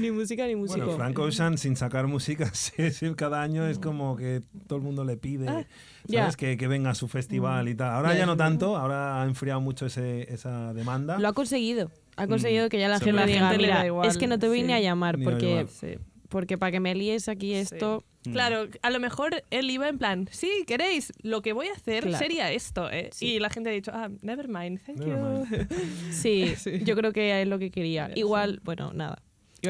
ni 0.00 0.10
música 0.10 0.46
ni 0.46 0.56
músico. 0.56 0.80
Bueno, 0.84 0.96
Frank 0.96 1.18
Ocean 1.18 1.58
sin 1.58 1.76
sacar 1.76 2.06
música 2.06 2.50
sí, 2.54 2.90
sí, 2.90 3.14
cada 3.14 3.42
año 3.42 3.66
es 3.66 3.78
como 3.78 4.16
que 4.16 4.42
todo 4.66 4.78
el 4.78 4.84
mundo 4.84 5.04
le 5.04 5.16
pide 5.16 5.48
Ah. 5.48 5.64
¿sabes? 6.08 6.36
Que, 6.36 6.56
que 6.56 6.66
venga 6.66 6.90
a 6.90 6.94
su 6.94 7.08
festival 7.08 7.68
y 7.68 7.74
tal. 7.74 7.92
Ahora 7.94 8.12
Ya, 8.14 8.20
ya 8.20 8.26
no 8.26 8.36
tanto, 8.36 8.76
ahora 8.76 9.22
ha 9.22 9.26
enfriado 9.26 9.60
mucho 9.60 9.86
ese, 9.86 10.32
esa 10.32 10.72
demanda. 10.74 11.18
Lo 11.18 11.28
ha 11.28 11.32
conseguido. 11.34 11.90
Ha 12.16 12.26
conseguido 12.26 12.68
que 12.68 12.78
ya 12.78 12.88
la 12.88 12.98
gente 12.98 13.12
la 13.12 13.26
diga, 13.26 13.48
gente 13.50 13.62
le 13.62 13.68
da 13.68 13.74
mira, 13.76 13.86
igual, 13.86 14.08
es 14.08 14.18
que 14.18 14.26
no 14.26 14.38
te 14.38 14.48
voy 14.48 14.60
sí. 14.60 14.66
ni 14.66 14.72
a 14.72 14.80
llamar 14.80 15.18
Ni 15.18 15.24
da 15.24 15.30
porque, 15.30 15.50
igual. 15.50 15.68
Sí. 15.68 15.98
Porque 16.30 16.56
para 16.56 16.72
que 16.72 16.80
me 16.80 16.94
líes 16.94 17.28
aquí 17.28 17.48
Sí. 17.50 17.74
esto... 17.74 18.04
Claro, 18.22 18.68
a 18.82 18.90
lo 18.90 19.00
mejor 19.00 19.42
él 19.50 19.70
iba 19.70 19.88
en 19.88 19.96
plan, 19.96 20.28
sí, 20.30 20.50
queréis, 20.66 21.10
lo 21.22 21.40
que 21.40 21.54
voy 21.54 21.68
a 21.68 21.72
hacer 21.72 22.02
Claro. 22.04 22.18
sería 22.18 22.52
esto, 22.52 22.90
¿eh? 22.90 23.08
Sí. 23.14 23.26
Y 23.34 23.38
la 23.38 23.48
gente 23.48 23.70
ha 23.70 23.72
dicho, 23.72 23.92
ah, 23.94 24.10
never 24.20 24.46
mind, 24.46 24.78
thank 24.84 24.98
Never 24.98 25.46
you. 25.48 25.66
Sí, 26.12 26.52
Sí. 26.56 26.80
yo 26.84 26.96
creo 26.96 27.12
que 27.14 27.40
es 27.40 27.48
lo 27.48 27.58
que 27.58 27.70
quería. 27.70 28.08
Sí. 28.08 28.20
Igual, 28.20 28.60
bueno, 28.62 28.92
nada. 28.92 29.22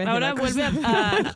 Ahora 0.07 0.35
vuelve 0.35 0.63
a- 0.85 1.33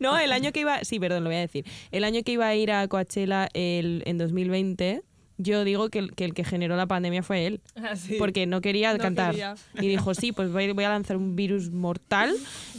No, 0.00 0.18
el 0.18 0.32
año 0.32 0.52
que 0.52 0.60
iba... 0.60 0.84
Sí, 0.84 1.00
perdón, 1.00 1.24
lo 1.24 1.30
voy 1.30 1.36
a 1.36 1.40
decir. 1.40 1.64
El 1.92 2.04
año 2.04 2.22
que 2.22 2.32
iba 2.32 2.46
a 2.46 2.54
ir 2.54 2.70
a 2.72 2.86
Coachella 2.88 3.48
el, 3.54 4.02
en 4.04 4.18
2020, 4.18 5.02
yo 5.42 5.64
digo 5.64 5.88
que 5.88 5.98
el, 6.00 6.12
que 6.14 6.24
el 6.24 6.34
que 6.34 6.44
generó 6.44 6.76
la 6.76 6.86
pandemia 6.86 7.22
fue 7.22 7.46
él. 7.46 7.60
Ah, 7.76 7.96
sí. 7.96 8.16
Porque 8.18 8.46
no 8.46 8.60
quería 8.60 8.92
No 8.92 8.98
cantar. 8.98 9.30
quería. 9.32 9.54
Y 9.80 9.88
dijo, 9.88 10.14
sí, 10.14 10.32
pues 10.32 10.52
voy, 10.52 10.70
voy 10.72 10.84
a 10.84 10.88
lanzar 10.90 11.16
un 11.16 11.36
virus 11.36 11.70
mortal 11.70 12.34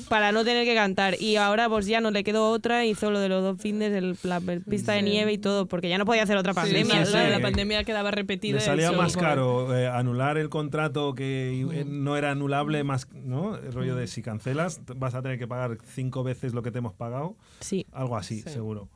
para 0.09 0.31
no 0.31 0.43
tener 0.43 0.65
que 0.65 0.75
cantar. 0.75 1.15
Y 1.21 1.35
ahora 1.37 1.69
pues 1.69 1.85
ya 1.85 2.01
no 2.01 2.11
le 2.11 2.23
quedó 2.23 2.49
otra, 2.51 2.85
hizo 2.85 3.11
lo 3.11 3.19
de 3.19 3.29
los 3.29 3.43
dos 3.43 3.61
fines, 3.61 3.91
el, 3.93 4.17
la 4.23 4.37
el 4.47 4.61
pista 4.61 4.93
de 4.93 5.01
nieve 5.01 5.33
y 5.33 5.37
todo, 5.37 5.65
porque 5.65 5.89
ya 5.89 5.97
no 5.97 6.05
podía 6.05 6.23
hacer 6.23 6.37
otra 6.37 6.53
pandemia. 6.53 7.05
sí, 7.05 7.11
sí, 7.11 7.17
la, 7.17 7.25
sí. 7.25 7.31
la 7.31 7.39
pandemia 7.39 7.83
quedaba 7.83 8.11
repetida. 8.11 8.57
Le 8.57 8.63
y 8.63 8.65
salía 8.65 8.91
más 8.91 9.15
caro 9.17 9.75
eh, 9.77 9.87
anular 9.87 10.37
el 10.37 10.49
contrato 10.49 11.13
que 11.15 11.61
eh, 11.71 11.85
no 11.87 12.17
era 12.17 12.31
anulable, 12.31 12.83
más, 12.83 13.07
¿no? 13.13 13.55
El 13.55 13.71
rollo 13.73 13.95
de 13.95 14.07
si 14.07 14.21
cancelas, 14.21 14.81
vas 14.95 15.15
a 15.15 15.21
tener 15.21 15.37
que 15.39 15.47
pagar 15.47 15.77
cinco 15.93 16.23
veces 16.23 16.53
lo 16.53 16.61
que 16.63 16.71
te 16.71 16.79
hemos 16.79 16.93
pagado. 16.93 17.35
Sí. 17.59 17.85
Algo 17.91 18.17
así, 18.17 18.41
Sí. 18.41 18.49
seguro. 18.49 18.89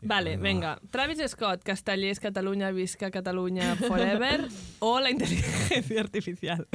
Vale, 0.00 0.36
venga. 0.36 0.80
Travis 0.90 1.18
Scott, 1.28 1.62
Castellers, 1.64 2.20
Cataluña, 2.20 2.70
Visca, 2.70 3.10
Cataluña, 3.10 3.74
Forever 3.76 4.46
o 4.78 5.00
la 5.00 5.10
inteligencia 5.10 6.00
artificial. 6.00 6.66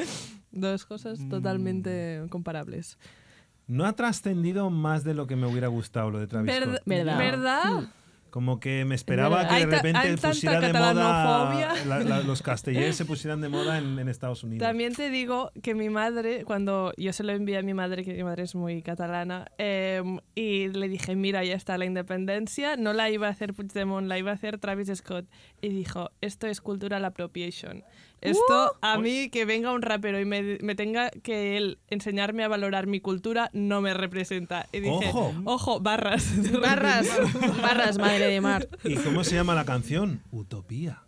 Dos 0.51 0.85
cosas 0.85 1.19
totalmente 1.29 2.23
comparables. 2.29 2.97
No 3.65 3.85
ha 3.85 3.93
trascendido 3.93 4.69
más 4.69 5.03
de 5.03 5.13
lo 5.13 5.25
que 5.25 5.35
me 5.37 5.47
hubiera 5.47 5.67
gustado 5.67 6.11
lo 6.11 6.19
de 6.19 6.27
Travis 6.27 6.51
Verd- 6.51 6.63
Scott. 6.75 6.81
Verdad. 6.85 7.17
¿Verdad? 7.17 7.83
Como 8.33 8.59
que 8.59 8.83
me 8.83 8.95
esperaba 8.95 9.47
que 9.47 9.53
de 9.67 9.75
repente 9.75 10.17
pusiera 10.17 10.59
de 10.59 10.73
moda 10.73 11.53
la- 11.85 11.99
la- 11.99 12.19
los 12.21 12.41
castellers 12.49 12.95
se 12.95 13.05
pusieran 13.05 13.41
de 13.41 13.47
moda 13.49 13.77
en, 13.77 13.99
en 13.99 14.09
Estados 14.09 14.43
Unidos. 14.43 14.67
También 14.67 14.95
te 14.95 15.11
digo 15.11 15.51
que 15.61 15.75
mi 15.75 15.91
madre, 15.91 16.43
cuando 16.43 16.93
yo 16.97 17.13
se 17.13 17.23
lo 17.23 17.31
envié 17.31 17.59
a 17.59 17.61
mi 17.61 17.75
madre, 17.75 18.03
que 18.03 18.11
mi 18.11 18.23
madre 18.23 18.41
es 18.41 18.55
muy 18.55 18.81
catalana, 18.81 19.51
eh, 19.59 20.01
y 20.33 20.69
le 20.69 20.89
dije, 20.89 21.15
mira, 21.15 21.43
ya 21.43 21.53
está 21.53 21.77
la 21.77 21.85
independencia, 21.85 22.75
no 22.75 22.91
la 22.93 23.11
iba 23.11 23.27
a 23.27 23.29
hacer 23.29 23.53
Puigdemont, 23.53 24.07
la 24.07 24.17
iba 24.17 24.31
a 24.31 24.33
hacer 24.33 24.57
Travis 24.57 24.89
Scott. 24.95 25.25
Y 25.61 25.69
dijo, 25.69 26.09
esto 26.19 26.47
es 26.47 26.59
cultural 26.59 27.05
appropriation. 27.05 27.83
Esto, 28.23 28.75
a 28.81 28.97
mí, 28.97 29.29
que 29.29 29.45
venga 29.45 29.71
un 29.71 29.81
rapero 29.81 30.19
y 30.19 30.25
me, 30.25 30.57
me 30.61 30.75
tenga 30.75 31.09
que 31.11 31.57
él 31.57 31.77
enseñarme 31.89 32.43
a 32.43 32.47
valorar 32.47 32.87
mi 32.87 32.99
cultura, 33.01 33.49
no 33.53 33.81
me 33.81 33.93
representa. 33.93 34.67
Y 34.71 34.79
dije, 34.79 35.09
Ojo. 35.09 35.33
ojo, 35.45 35.79
barras. 35.81 36.31
Barras, 36.61 37.07
barras, 37.61 37.97
madre 37.97 38.27
de 38.27 38.41
mar. 38.41 38.67
¿Y 38.83 38.95
cómo 38.95 39.23
se 39.23 39.35
llama 39.35 39.55
la 39.55 39.65
canción? 39.65 40.21
Utopía. 40.31 41.01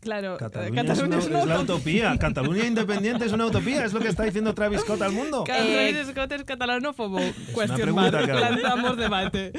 Claro, 0.00 0.34
eh, 0.34 0.38
Cataluña, 0.38 0.82
Cataluña 0.84 1.18
es, 1.18 1.26
una- 1.28 1.40
es 1.40 1.46
la 1.46 1.60
utopía. 1.60 2.18
Cataluña 2.18 2.66
independiente 2.66 3.24
es 3.24 3.32
una 3.32 3.46
utopía. 3.46 3.84
Es 3.84 3.92
lo 3.92 4.00
que 4.00 4.08
está 4.08 4.24
diciendo 4.24 4.52
Travis 4.52 4.80
Scott 4.80 5.00
al 5.00 5.12
mundo. 5.12 5.44
Travis 5.44 6.08
Scott 6.10 6.32
es 6.32 6.42
catalanófobo. 6.42 7.20
Cuestión. 7.52 7.94
Lanzamos 7.94 8.96
debate. 8.96 9.52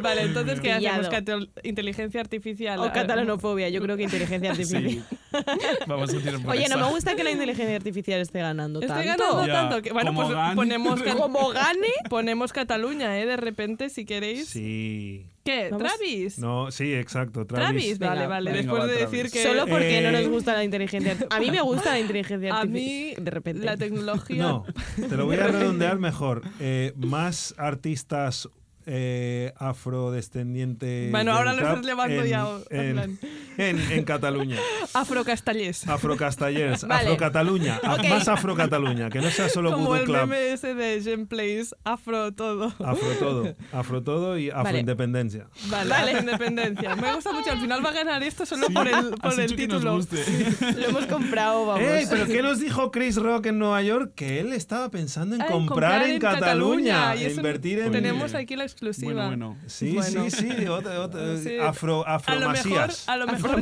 Vale, 0.00 0.22
entonces, 0.22 0.60
¿qué 0.60 0.72
hacemos? 0.72 1.08
Catal- 1.08 1.50
inteligencia 1.62 2.20
artificial. 2.22 2.78
O 2.80 2.90
catalanofobia, 2.92 3.68
yo 3.68 3.82
creo 3.82 3.96
que 3.98 4.04
inteligencia 4.04 4.52
artificial. 4.52 4.88
Sí. 4.88 5.02
Vamos 5.86 6.12
a 6.14 6.18
tirar 6.18 6.40
por 6.40 6.50
Oye, 6.52 6.68
no 6.68 6.76
me 6.78 6.90
gusta 6.90 7.14
que 7.16 7.24
la 7.24 7.30
inteligencia 7.30 7.76
artificial 7.76 8.20
esté 8.20 8.40
ganando 8.40 8.80
Estoy 8.80 9.06
tanto. 9.06 9.24
ganando 9.24 9.46
Ya, 9.46 9.52
tanto 9.52 9.82
que, 9.82 9.92
bueno, 9.92 10.10
como 10.10 10.22
pues 10.24 10.34
gane. 10.34 10.54
ponemos, 10.56 11.02
ca- 11.02 11.14
Como 11.16 11.48
gane. 11.50 11.88
ponemos 12.08 12.52
Cataluña, 12.52 13.18
¿eh? 13.18 13.26
De 13.26 13.36
repente, 13.36 13.88
si 13.90 14.04
queréis. 14.04 14.48
Sí. 14.48 15.26
¿Qué? 15.44 15.68
Vamos. 15.70 15.86
¿Travis? 15.86 16.38
No, 16.38 16.70
sí, 16.70 16.94
exacto. 16.94 17.44
Travis, 17.46 17.66
Travis. 17.66 17.98
vale, 17.98 18.14
Venga, 18.20 18.28
vale. 18.28 18.50
venga, 18.52 18.62
Después 18.62 18.82
va, 18.82 18.86
de 18.86 18.96
Travis. 18.96 19.10
decir 19.12 19.30
que 19.32 19.42
Solo 19.42 19.66
porque 19.66 20.00
no 20.00 20.08
Eh, 20.08 20.12
nos 20.12 20.28
gusta 20.28 20.54
la 20.54 20.64
inteligencia 20.64 21.12
artificial. 21.12 21.38
A 21.38 21.44
mí 21.44 21.50
me 21.50 21.60
gusta 21.60 21.90
la 21.90 22.00
inteligencia 22.00 22.54
a 22.54 22.60
artificial. 22.60 23.14
mí 23.18 23.24
de 23.24 23.30
repente. 23.30 23.66
la 23.66 23.76
tecnología. 23.76 24.42
No, 24.42 24.64
te 25.08 25.16
lo 25.16 25.26
voy 25.26 25.36
a 25.36 25.46
redondear 25.48 25.98
mejor. 25.98 26.42
Eh, 26.60 26.92
más 26.96 27.54
artistas 27.58 28.48
eh, 28.86 29.52
afrodescendientes. 29.56 31.10
Bueno, 31.10 31.32
ahora 31.32 31.52
lo 31.52 31.62
estás 31.62 31.84
llevando 31.84 32.22
en, 32.22 32.28
ya, 32.28 32.46
en 32.70 33.18
En, 33.58 33.80
en- 33.92 34.04
Cataluña. 34.04 34.58
Afrocastellés. 34.94 35.86
Afrocastellers, 35.88 36.84
Vale. 36.88 37.04
Afrocataluña, 37.08 37.80
a- 37.82 37.94
Ok. 37.94 38.08
más 38.08 38.28
Afrocataluña, 38.28 39.10
que 39.10 39.20
no 39.20 39.30
sea 39.30 39.48
solo 39.48 39.72
Como 39.72 39.86
Voodoo 39.86 39.96
el 40.00 40.04
Club. 40.04 40.32
ese 40.32 40.74
de 40.74 41.00
Gen 41.02 41.26
Plays, 41.26 41.74
afro 41.84 42.32
todo. 42.32 42.66
Afro 42.84 43.08
todo, 43.18 43.54
afro 43.72 44.02
todo 44.02 44.38
y 44.38 44.50
afroindependencia. 44.50 45.46
Vale, 45.68 45.90
vale. 45.90 46.12
independencia. 46.18 46.96
Me 46.96 47.14
gusta 47.14 47.32
mucho. 47.32 47.50
Al 47.52 47.60
final 47.60 47.84
va 47.84 47.90
a 47.90 47.94
ganar 47.94 48.22
esto 48.22 48.44
solo 48.46 48.66
Sí, 48.66 48.72
por 48.72 48.88
el, 48.88 49.10
por 49.20 49.38
el 49.40 49.54
título. 49.56 49.98
Lo 49.98 50.88
hemos 50.88 51.06
comprado, 51.06 51.66
vamos. 51.66 51.82
¡Ey! 51.88 52.06
¿Pero 52.08 52.26
qué 52.26 52.42
nos 52.42 52.60
dijo 52.60 52.90
Chris 52.90 53.16
Rock 53.16 53.46
en 53.46 53.58
Nueva 53.58 53.82
York? 53.82 54.12
Que 54.14 54.40
él 54.40 54.52
estaba 54.52 54.90
pensando 54.90 55.36
en 55.36 55.42
comprar, 55.42 56.02
en, 56.08 56.18
Cataluña, 56.18 57.14
y 57.16 57.24
e 57.24 57.32
invertir 57.32 57.78
en... 57.80 57.92
Tenemos 57.92 58.34
aquí 58.34 58.56
la 58.56 58.64
exclusiva. 58.74 59.26
Bueno, 59.28 59.48
bueno. 59.56 59.56
Sí, 59.68 59.92
Bueno. 59.94 60.30
sí, 60.30 60.30
sí, 60.30 60.66
otra- 60.66 61.00
otra- 61.00 61.36
Sí. 61.42 61.56
afro, 61.58 62.04
A 62.06 62.18
lo 62.34 62.48
mejor, 62.50 62.52
afromasías. 62.52 63.08
a 63.08 63.16
lo 63.16 63.26
mejor 63.26 63.60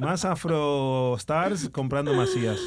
Más 0.00 0.24
afro 0.24 1.14
stars 1.18 1.68
comprando 1.70 2.12
masías. 2.14 2.58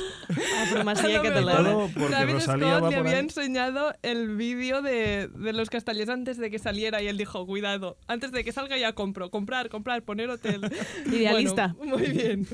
Afromasía 0.63 1.21
catalana. 1.21 1.57
Todo 1.69 1.89
porque 1.93 2.07
Travis 2.07 2.33
Rosalía 2.35 2.67
Scott 2.77 2.83
va 2.83 2.89
le 2.89 2.95
por 2.97 3.05
había 3.07 3.17
ahí. 3.19 3.23
enseñado 3.25 3.93
el 4.01 4.35
vídeo 4.37 4.81
de, 4.81 5.27
de 5.27 5.53
los 5.53 5.69
castellers 5.69 6.09
antes 6.09 6.37
de 6.37 6.49
que 6.49 6.57
saliera 6.59 7.01
y 7.01 7.07
él 7.07 7.17
dijo, 7.17 7.45
cuidado, 7.45 7.97
antes 8.07 8.31
de 8.31 8.43
que 8.43 8.51
salga 8.53 8.77
ya 8.77 8.93
compro, 8.93 9.29
comprar, 9.29 9.69
comprar, 9.69 10.03
poner 10.03 10.29
hotel. 10.29 10.61
Idealista. 11.05 11.75
Bueno, 11.77 11.97
muy 11.97 12.07
bien. 12.07 12.47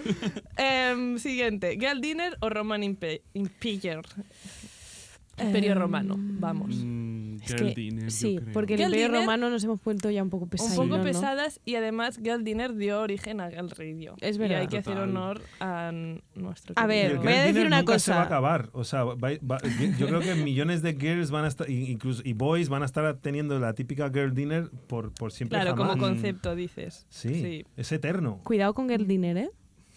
Em, 0.57 1.19
siguiente, 1.19 1.77
Girl 1.79 2.01
Dinner 2.01 2.35
o 2.41 2.49
Roman 2.49 2.81
Impe- 2.81 3.21
Imperio. 3.33 4.01
Imperio 5.41 5.73
Romano, 5.75 6.15
vamos. 6.17 6.75
Mm, 6.83 7.35
Es 7.43 7.55
girl 7.55 7.67
que, 7.69 7.73
dinner, 7.81 8.03
yo 8.05 8.09
sí, 8.11 8.35
creo. 8.37 8.53
porque 8.53 8.73
el 8.75 8.79
Girl 8.79 8.89
Imperio 8.91 9.07
Dinner- 9.07 9.21
Romano 9.21 9.49
nos 9.49 9.63
hemos 9.63 9.83
vuelto 9.83 10.09
ya 10.11 10.21
un 10.21 10.29
poco 10.29 10.43
Un 10.45 10.49
pesados. 10.51 10.75
poco 10.75 11.01
pesadas 11.01 11.59
y 11.65 11.75
además 11.75 12.19
Girl 12.23 12.43
Dinner 12.43 12.75
dio 12.75 13.01
origen 13.01 13.41
a 13.41 13.49
Girl 13.49 13.69
Radio. 13.71 14.15
Es 14.21 14.35
Y 14.35 14.39
verdad. 14.39 14.59
hay 14.61 14.67
que 14.67 14.77
hacer 14.77 14.93
Total. 14.93 15.09
honor 15.09 15.41
a 15.59 15.91
nuestro 16.35 16.75
A 16.77 16.85
Y 16.85 16.87
ver, 16.87 17.11
el 17.13 17.17
voy 17.17 17.27
a 17.27 17.39
decir 17.39 17.53
dinner 17.55 17.67
una 17.67 17.77
nunca 17.79 17.99
se 17.99 18.11
va 18.11 18.17
a 18.17 18.19
cosa. 18.21 18.27
acabar. 18.27 18.69
O 18.73 18.83
sea, 18.83 19.03
va- 19.05 19.15
va- 19.15 19.59
yo 19.99 20.07
creo 20.07 20.19
que 20.19 20.35
millones 20.35 20.81
de 20.83 20.93
girls 20.93 21.31
van 21.31 21.45
a 21.45 21.47
estar, 21.47 21.69
incluso 21.69 22.21
y 22.23 22.33
boys 22.33 22.69
van 22.69 22.83
a 22.83 22.85
estar 22.85 23.17
teniendo 23.17 23.59
la 23.59 23.73
típica 23.73 24.09
girl 24.09 24.33
dinner 24.35 24.69
por, 24.87 25.11
por 25.13 25.31
siempre 25.31 25.57
Claro, 25.59 25.75
como 25.75 25.89
jamás. 25.91 26.03
concepto 26.09 26.55
dices. 26.55 27.05
Sí, 27.09 27.33
sí. 27.33 27.65
es 27.75 27.91
eterno. 27.91 28.39
Cuidado 28.43 28.73
con 28.75 28.87
Girl 28.87 29.07
Dinner, 29.07 29.37
¿eh? 29.37 29.49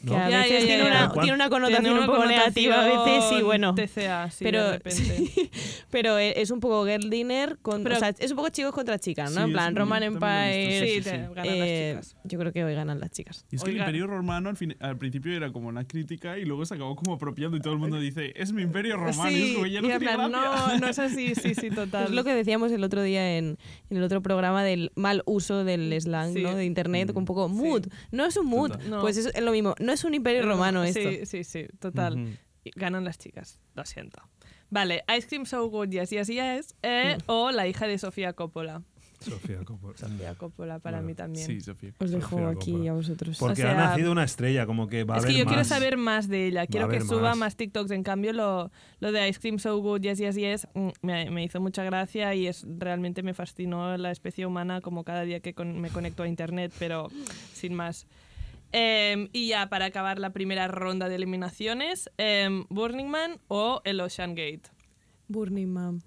¿No? 0.07 0.12
Que 0.12 0.23
a 0.23 0.31
Ya, 0.31 0.38
veces 0.38 0.61
ya, 0.62 0.66
tiene, 0.66 0.83
una, 0.88 1.12
tiene 1.12 1.33
una 1.35 1.51
connotación 1.51 1.83
Tiene 1.85 1.99
una 1.99 2.09
un 2.09 2.14
poco 2.16 2.27
negativa 2.29 2.81
a 2.83 3.05
veces 3.05 3.38
y 3.38 3.42
bueno. 3.42 3.75
TCA, 3.75 4.31
sí, 4.31 4.45
pero, 4.45 4.64
de 4.64 4.73
repente. 4.79 5.03
sí, 5.05 5.51
pero 5.90 6.19
es 6.19 6.51
un 6.51 6.61
poco 6.61 6.85
girl 6.87 7.11
dinner, 7.11 7.59
con, 7.62 7.83
Pero- 7.83 7.97
o 7.97 7.99
sea, 7.99 8.14
es 8.19 8.31
un 8.31 8.37
poco 8.37 8.49
chicos 8.51 8.73
contra 8.73 8.99
chicas, 8.99 9.31
¿no? 9.33 9.40
Sí, 9.40 9.45
en 9.47 9.53
plan, 9.53 9.77
Roman 9.77 10.03
Empire. 10.03 10.81
Sí, 10.81 10.95
sí, 10.97 11.01
te 11.03 11.11
sí. 11.11 11.16
ganan 11.35 11.45
eh, 11.47 11.92
las 11.97 12.07
chicas. 12.09 12.23
yo 12.25 12.38
creo 12.38 12.53
que 12.53 12.64
hoy 12.64 12.75
ganan 12.75 13.01
las 13.01 13.11
chicas. 13.11 13.45
Y 13.51 13.57
es 13.57 13.64
que 13.64 13.71
el. 13.71 13.77
Imperio 13.79 14.07
Romano 14.07 14.49
al, 14.49 14.57
fin- 14.57 14.77
al 14.81 14.97
principio 14.99 15.35
era 15.37 15.53
como 15.53 15.69
una 15.69 15.85
crítica 15.87 16.38
y 16.38 16.45
luego 16.45 16.64
se 16.66 16.75
acabó 16.75 16.97
como 16.97 17.14
apropiando 17.14 17.57
y 17.57 17.61
todo 17.61 17.73
el 17.73 17.79
mundo 17.79 17.99
dice, 18.01 18.33
es 18.37 18.53
mi 18.53 18.62
Imperio 18.62 18.97
Romano. 18.97 19.31
y 19.31 19.35
es 19.42 19.47
Sí, 19.49 19.55
como, 19.55 19.66
ya 19.66 19.81
no 19.81 19.95
y 19.95 19.99
plan, 19.99 20.31
no, 20.33 20.79
no 20.79 20.88
es 20.88 20.99
así, 20.99 21.35
sí, 21.35 21.55
sí, 21.55 21.71
total. 21.75 22.05
Es 22.05 22.11
lo 22.11 22.25
que 22.25 22.35
decíamos 22.35 22.73
el 22.73 22.83
otro 22.85 23.03
día 23.03 23.37
en, 23.38 23.59
en 23.90 23.97
el 23.97 24.03
otro 24.03 24.23
programa 24.23 24.62
del 24.64 24.92
mal 24.97 25.23
uso 25.27 25.64
del 25.64 25.95
slang, 26.01 26.33
Sí. 26.35 26.42
¿no? 26.42 26.55
De 26.55 26.64
internet, 26.64 27.12
Mm. 27.14 27.19
un 27.19 27.25
poco 27.25 27.49
mood. 27.49 27.87
No 28.11 28.25
es 28.27 28.37
un 28.37 28.47
mood. 28.47 28.73
Pues 29.01 29.16
es, 29.16 29.27
es 29.27 29.42
lo 29.42 29.53
mismo. 29.53 29.75
No 29.79 29.92
es 29.96 30.04
un 30.04 30.14
imperio 30.14 30.42
romano 30.44 30.85
esto. 30.85 31.00
Sí, 31.00 31.26
sí, 31.26 31.44
sí, 31.44 31.66
total. 31.78 32.38
Ganan 32.74 33.04
las 33.04 33.18
chicas, 33.18 33.61
lo 33.74 33.85
siento. 33.85 34.20
Vale, 34.70 35.04
Ice 35.16 35.28
Cream 35.28 35.46
So 35.46 35.64
Good, 35.68 35.90
Yes, 35.90 36.11
Yes, 36.11 36.26
Yes, 36.28 36.74
eh, 36.82 37.16
o 37.26 37.52
la 37.52 37.68
hija 37.68 37.87
de 37.87 37.98
Sofía 37.98 38.32
Coppola. 38.32 38.82
Sofía 39.20 39.64
Coppola. 39.64 39.96
Sofía 39.96 40.35
Coppola 40.35 40.78
para 40.80 40.98
Bueno, 40.98 41.06
mí 41.06 41.14
también. 41.14 41.46
Sí, 41.46 41.61
Sofía. 41.61 41.92
Os 41.98 42.11
dejo 42.11 42.28
Sofía 42.30 42.48
aquí 42.48 42.72
Coppola. 42.72 42.90
a 42.90 42.94
vosotros. 42.94 43.38
Porque 43.38 43.62
O 43.62 43.66
ha 43.68 43.70
sea, 43.70 43.74
nacido 43.74 44.11
una 44.12 44.24
estrella, 44.24 44.66
como 44.66 44.88
que 44.88 45.04
va 45.04 45.14
a 45.14 45.18
es 45.18 45.24
haber 45.24 45.32
que 45.35 45.38
yo 45.38 45.44
quiero 45.46 45.61
más. 45.61 45.68
saber 45.68 45.96
más 45.96 46.28
de 46.28 46.46
ella, 46.48 46.66
quiero 46.66 46.88
que 46.88 47.00
suba 47.00 47.30
más. 47.30 47.38
más. 47.38 47.56
TikToks. 47.56 47.92
En 47.92 48.02
cambio, 48.02 48.32
lo, 48.32 48.70
lo 48.98 49.12
de 49.12 49.28
Ice 49.28 49.38
Cream 49.40 49.59
So 49.61 49.78
Good, 49.78 50.00
Yes, 50.02 50.18
Yes, 50.18 50.35
Yes, 50.37 50.68
mm, 50.74 50.88
me, 51.02 51.30
me 51.30 51.44
hizo 51.44 51.61
mucha 51.61 51.85
gracia 51.85 52.35
y 52.35 52.46
es 52.48 52.66
realmente 52.68 53.22
me 53.22 53.32
fascinó 53.32 53.96
la 53.96 54.11
especie 54.11 54.44
humana 54.44 54.80
como 54.80 55.04
cada 55.04 55.22
día 55.22 55.38
que 55.40 55.54
con- 55.54 55.80
me 55.80 55.88
conecto 55.90 56.24
a 56.24 56.28
internet, 56.28 56.72
pero 56.78 57.09
sin 57.54 57.72
más. 57.74 58.06
Em, 58.72 59.29
y 59.33 59.48
ya 59.48 59.68
para 59.68 59.87
acabar 59.87 60.18
la 60.18 60.31
primera 60.33 60.68
ronda 60.68 61.09
de 61.09 61.14
eliminaciones, 61.14 62.11
em, 62.18 62.64
Burning 62.68 63.07
Man 63.09 63.38
o 63.48 63.81
el 63.85 64.00
Ocean 64.00 64.35
Gate. 64.35 64.62
Burning 65.29 65.68
Man. 65.72 66.02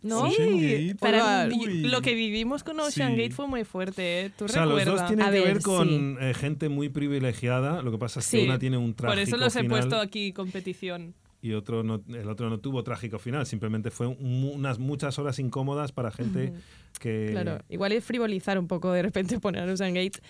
¿No? 0.00 0.22
Ocean 0.22 0.56
Gate. 0.60 0.96
Para 1.00 1.46
mí, 1.46 1.82
lo 1.82 2.00
que 2.02 2.14
vivimos 2.14 2.62
con 2.64 2.78
Ocean 2.80 3.12
Sí. 3.16 3.22
Gate 3.22 3.34
fue 3.34 3.46
muy 3.48 3.64
fuerte, 3.64 4.20
¿eh? 4.26 4.30
¿Tú 4.36 4.44
O 4.44 4.48
sea, 4.48 4.62
los 4.64 4.72
dos 4.74 4.78
recuerdas? 4.84 5.08
tienen 5.08 5.26
A 5.26 5.30
que 5.30 5.40
ver, 5.40 5.54
ver, 5.54 5.62
con 5.62 5.88
sí. 5.88 6.16
eh, 6.20 6.34
gente 6.34 6.68
muy 6.68 6.88
privilegiada. 6.88 7.82
Lo 7.82 7.90
que 7.90 7.98
pasa 7.98 8.20
es 8.20 8.30
que 8.30 8.38
Sí. 8.40 8.44
una 8.46 8.58
tiene 8.58 8.76
un 8.78 8.94
trágico 8.94 9.14
Por 9.14 9.22
eso 9.22 9.36
los 9.36 9.54
he 9.56 9.60
final 9.62 9.70
puesto 9.80 10.00
aquí 10.00 10.32
competición. 10.32 11.14
y 11.42 11.52
otro 11.52 11.82
no, 11.84 12.02
el 12.08 12.28
otro 12.28 12.48
no 12.50 12.58
tuvo 12.58 12.82
trágico 12.84 13.18
final. 13.18 13.44
Simplemente 13.46 13.90
fue 13.90 14.06
un- 14.08 14.50
unas 14.54 14.78
muchas 14.78 15.18
horas 15.18 15.38
incómodas 15.40 15.92
para 15.92 16.10
gente 16.10 16.52
que... 17.00 17.28
Claro, 17.32 17.58
igual 17.68 17.92
es 17.92 18.04
frivolizar 18.04 18.58
un 18.58 18.66
poco 18.68 18.92
de 18.92 19.02
repente 19.02 19.38
poner 19.40 19.68
Gates. 19.94 20.18
Eh, 20.18 20.22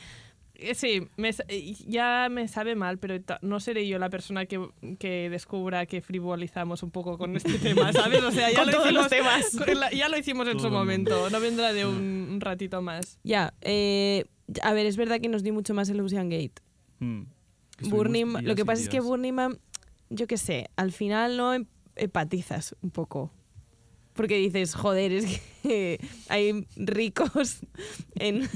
Sí, 0.75 1.07
me 1.17 1.33
sa- 1.33 1.45
eh, 1.49 1.75
ya 1.87 2.29
me 2.31 2.49
sabe 2.49 2.75
mal, 2.75 2.99
pero 2.99 3.15
no 3.43 3.61
seré 3.61 3.87
yo 3.87 3.99
la 3.99 4.11
persona 4.11 4.47
que, 4.47 4.61
que 4.99 5.31
descubra 5.31 5.87
que 5.87 6.01
frivolizamos 6.01 6.83
un 6.83 6.91
poco 6.91 7.17
con 7.17 7.37
este 7.37 7.59
tema, 7.59 7.93
¿sabes? 7.93 8.23
O 8.25 8.33
sea, 8.33 8.51
ya, 8.51 8.57
Con 8.59 8.67
lo, 8.67 8.73
todos 8.73 8.87
hicimos, 8.87 9.03
los 9.03 9.09
temas. 9.11 9.55
la- 9.79 9.93
ya 9.93 10.09
lo 10.09 10.19
hicimos 10.19 10.49
en 10.49 10.57
Todo 10.57 10.69
su 10.69 10.75
momento, 10.75 11.31
no 11.31 11.41
vendrá 11.41 11.73
de 11.73 11.87
un, 11.87 12.29
un 12.33 12.41
ratito 12.41 12.83
más. 12.83 13.21
Ya, 13.23 13.55
eh, 13.61 14.25
a 14.63 14.73
ver, 14.73 14.87
es 14.87 14.97
verdad 14.97 15.21
que 15.21 15.29
nos 15.29 15.43
dio 15.45 15.55
mucho 15.55 15.75
más 15.75 15.89
el 15.91 16.01
Ocean 16.01 16.29
Gate. 16.29 16.55
Mm. 16.99 17.23
Estuvimos 17.73 17.97
Burning 17.97 18.27
lo 18.45 18.55
que 18.57 18.65
pasa 18.65 18.83
es 18.83 18.89
que. 18.89 18.99
Burning 18.99 19.33
Man, 19.35 19.59
yo 20.11 20.27
qué 20.27 20.37
sé, 20.39 20.69
al 20.75 20.91
final 20.91 21.37
no 21.37 21.55
em- 21.55 21.67
empatizas 21.95 22.75
un 22.83 22.91
poco. 22.91 23.33
Porque 24.15 24.37
dices, 24.39 24.75
joder, 24.75 25.13
es 25.13 25.41
que 25.63 26.01
hay 26.29 26.67
ricos 26.75 27.61
en... 28.17 28.49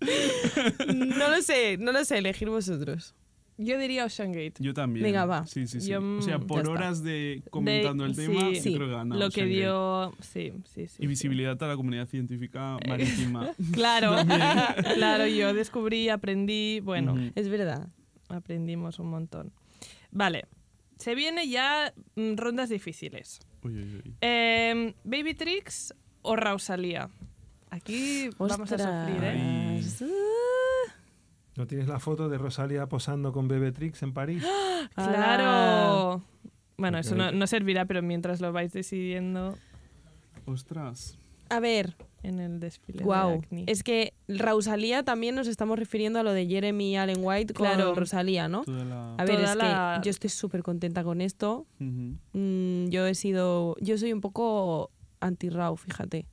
no 0.94 1.30
lo 1.30 1.42
sé, 1.42 1.76
no 1.78 1.92
lo 1.92 2.04
sé, 2.04 2.18
elegir 2.18 2.48
vosotros. 2.48 3.14
Yo 3.56 3.78
diría 3.78 4.04
Ocean 4.04 4.32
Gate. 4.32 4.54
Yo 4.58 4.74
también. 4.74 5.04
Venga, 5.04 5.26
va. 5.26 5.46
Sí, 5.46 5.68
sí, 5.68 5.80
sí. 5.80 5.88
Yo, 5.90 6.00
o 6.00 6.22
sea, 6.22 6.40
por 6.40 6.62
está. 6.62 6.72
horas 6.72 7.04
de 7.04 7.40
comentando 7.50 8.02
De- 8.02 8.10
el 8.10 8.16
tema, 8.16 8.40
sí. 8.50 8.56
Sí. 8.60 8.74
creo 8.74 8.88
que 8.88 8.94
gana 8.94 9.14
Lo 9.14 9.30
que 9.30 9.42
Ocean 9.42 9.46
Gate. 9.48 9.56
dio... 9.60 10.12
Sí, 10.20 10.52
sí, 10.64 10.88
sí. 10.88 11.02
Y 11.04 11.06
visibilidad 11.06 11.62
a 11.62 11.66
la 11.68 11.76
comunidad 11.76 12.08
científica 12.08 12.76
marítima. 12.88 13.50
Claro, 13.72 14.16
claro, 14.94 15.26
yo 15.28 15.54
descubrí, 15.54 16.08
aprendí, 16.08 16.80
bueno. 16.80 17.14
Es 17.36 17.48
verdad. 17.48 17.86
aprendimos 18.28 18.98
un 18.98 19.10
montón. 19.10 19.52
Vale, 20.10 20.46
se 20.98 21.14
viene 21.14 21.48
ya 21.48 21.94
mm, 22.16 22.34
rondas 22.34 22.70
difíciles. 22.70 23.38
Uy, 23.62 23.76
uy, 23.76 24.02
uy. 24.04 24.14
Em, 24.20 24.94
Baby 25.04 25.34
Tricks 25.34 25.94
o 26.22 26.34
Rausalía. 26.34 27.08
Aquí 27.74 28.30
vamos 28.38 28.58
a 28.58 28.62
Ostras. 28.62 29.08
sufrir, 29.08 29.24
¿eh? 29.24 29.80
Ah, 30.02 30.92
¿No 31.56 31.66
tienes 31.66 31.88
la 31.88 31.98
foto 31.98 32.28
de 32.28 32.38
Rosalia 32.38 32.86
posando 32.88 33.32
con 33.32 33.48
Bebetrix 33.48 34.02
en 34.02 34.12
París? 34.12 34.44
Claro. 34.94 36.22
Bueno, 36.76 36.98
eso 36.98 37.14
no, 37.14 37.32
no 37.32 37.46
servirá, 37.46 37.84
pero 37.86 38.02
mientras 38.02 38.40
lo 38.40 38.52
vais 38.52 38.72
decidiendo 38.72 39.56
Ostras. 40.46 41.16
A 41.48 41.58
ver, 41.60 41.96
en 42.22 42.38
el 42.38 42.60
desfile 42.60 42.98
de 42.98 43.04
wow. 43.04 43.38
Acne. 43.38 43.64
Es 43.66 43.82
que 43.82 44.12
Rosalía 44.28 45.02
también 45.02 45.34
nos 45.34 45.46
estamos 45.48 45.78
refiriendo 45.78 46.18
a 46.18 46.22
lo 46.22 46.32
de 46.32 46.46
Jeremy 46.46 46.96
Allen 46.96 47.18
White 47.20 47.54
con 47.54 47.66
Claro. 47.66 47.94
Rosalía, 47.94 48.46
¿no? 48.48 48.62
La... 48.66 49.14
A 49.16 49.24
ver, 49.24 49.36
Toda 49.38 49.50
es 49.52 49.56
la- 49.56 49.98
que 50.02 50.06
yo 50.06 50.10
estoy 50.10 50.30
súper 50.30 50.62
contenta 50.62 51.02
con 51.02 51.20
esto. 51.20 51.66
Mm, 51.78 52.88
yo 52.88 53.06
he 53.06 53.14
sido. 53.14 53.74
Yo 53.80 53.96
soy 53.98 54.12
un 54.12 54.20
poco 54.20 54.90
anti-Rau, 55.20 55.76
fíjate. 55.76 56.26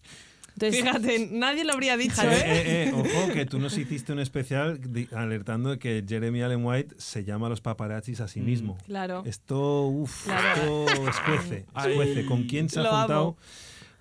Entonces, 0.54 0.82
Fíjate, 0.82 1.28
nadie 1.32 1.64
lo 1.64 1.74
habría 1.74 1.98
dicho, 1.98 2.22
Eh, 2.24 2.28
¿eh? 2.34 2.90
eh, 2.90 2.94
ojo, 2.94 3.34
que 3.34 3.46
tú 3.46 3.58
nos 3.60 3.78
hiciste 3.78 4.12
un 4.14 4.20
especial 4.20 4.80
alertando 5.16 5.70
de 5.72 5.80
que 5.80 6.04
Jeremy 6.08 6.42
Allen 6.44 6.64
White 6.66 6.96
se 6.98 7.24
llama 7.24 7.48
a 7.48 7.50
los 7.50 7.62
paparazzis 7.62 8.20
a 8.22 8.28
sí 8.28 8.42
Mm. 8.42 8.46
mismo. 8.46 8.78
Claro. 8.86 9.24
Esto, 9.26 9.88
uff, 9.88 10.26
Claro. 10.26 10.86
esto 10.88 11.10
escuece, 11.10 11.66
Ay. 11.74 11.92
escuece. 11.92 12.26
¿Con 12.26 12.44
quién 12.44 12.70
se 12.70 12.80
ha 12.80 12.84
juntado 12.84 13.22
amo. 13.22 13.38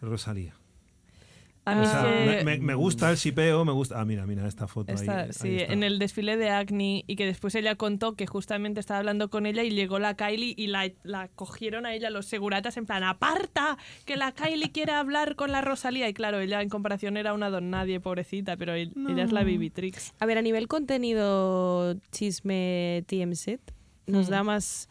Rosalía? 0.02 0.54
A 1.70 1.74
mí 1.74 1.82
O 1.86 1.90
sea, 1.90 2.24
es 2.38 2.44
que- 2.44 2.58
me, 2.60 2.74
gusta 2.74 3.10
el 3.10 3.16
sipeo, 3.16 3.64
me 3.64 3.72
gusta... 3.72 4.00
Ah, 4.00 4.04
mira, 4.04 4.26
mira 4.26 4.46
esta 4.46 4.66
foto 4.66 4.92
Está- 4.92 5.20
ahí. 5.20 5.26
ahí 5.26 5.32
sí, 5.32 5.56
está. 5.58 5.72
en 5.72 5.82
el 5.82 5.98
desfile 5.98 6.36
de 6.36 6.50
Acne 6.50 7.04
y 7.06 7.16
que 7.16 7.26
después 7.26 7.54
ella 7.54 7.74
contó 7.76 8.14
que 8.14 8.26
justamente 8.26 8.80
estaba 8.80 8.98
hablando 8.98 9.30
con 9.30 9.46
ella 9.46 9.62
y 9.62 9.70
llegó 9.70 9.98
la 9.98 10.14
Kylie 10.16 10.54
y 10.56 10.66
la, 10.68 10.90
la 11.02 11.28
cogieron 11.28 11.86
a 11.86 11.94
ella 11.94 12.10
los 12.10 12.26
seguratas 12.26 12.76
en 12.76 12.86
plan, 12.86 13.02
aparta, 13.04 13.78
que 14.04 14.16
la 14.16 14.32
Kylie 14.32 14.72
quiere 14.72 14.92
hablar 14.92 15.36
con 15.36 15.52
la 15.52 15.60
Rosalía. 15.60 16.08
Y 16.08 16.14
claro, 16.14 16.40
ella 16.40 16.62
en 16.62 16.68
comparación 16.68 17.16
era 17.16 17.32
una 17.34 17.50
don 17.50 17.70
nadie, 17.70 18.00
pobrecita, 18.00 18.56
pero 18.56 18.74
el- 18.74 18.92
ella 19.08 19.24
es 19.24 19.32
la 19.32 19.44
Bibitrix. 19.44 20.12
a 20.18 20.26
ver, 20.26 20.38
a 20.38 20.42
nivel 20.42 20.68
contenido 20.68 21.96
chisme 22.10 23.04
TMZ, 23.06 23.58
nos 24.06 24.28
Mm. 24.28 24.30
da 24.30 24.42
más 24.42 24.88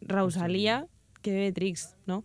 Rosalía 0.00 0.86
que 1.22 1.32
Beatrix, 1.32 1.96
¿no? 2.06 2.24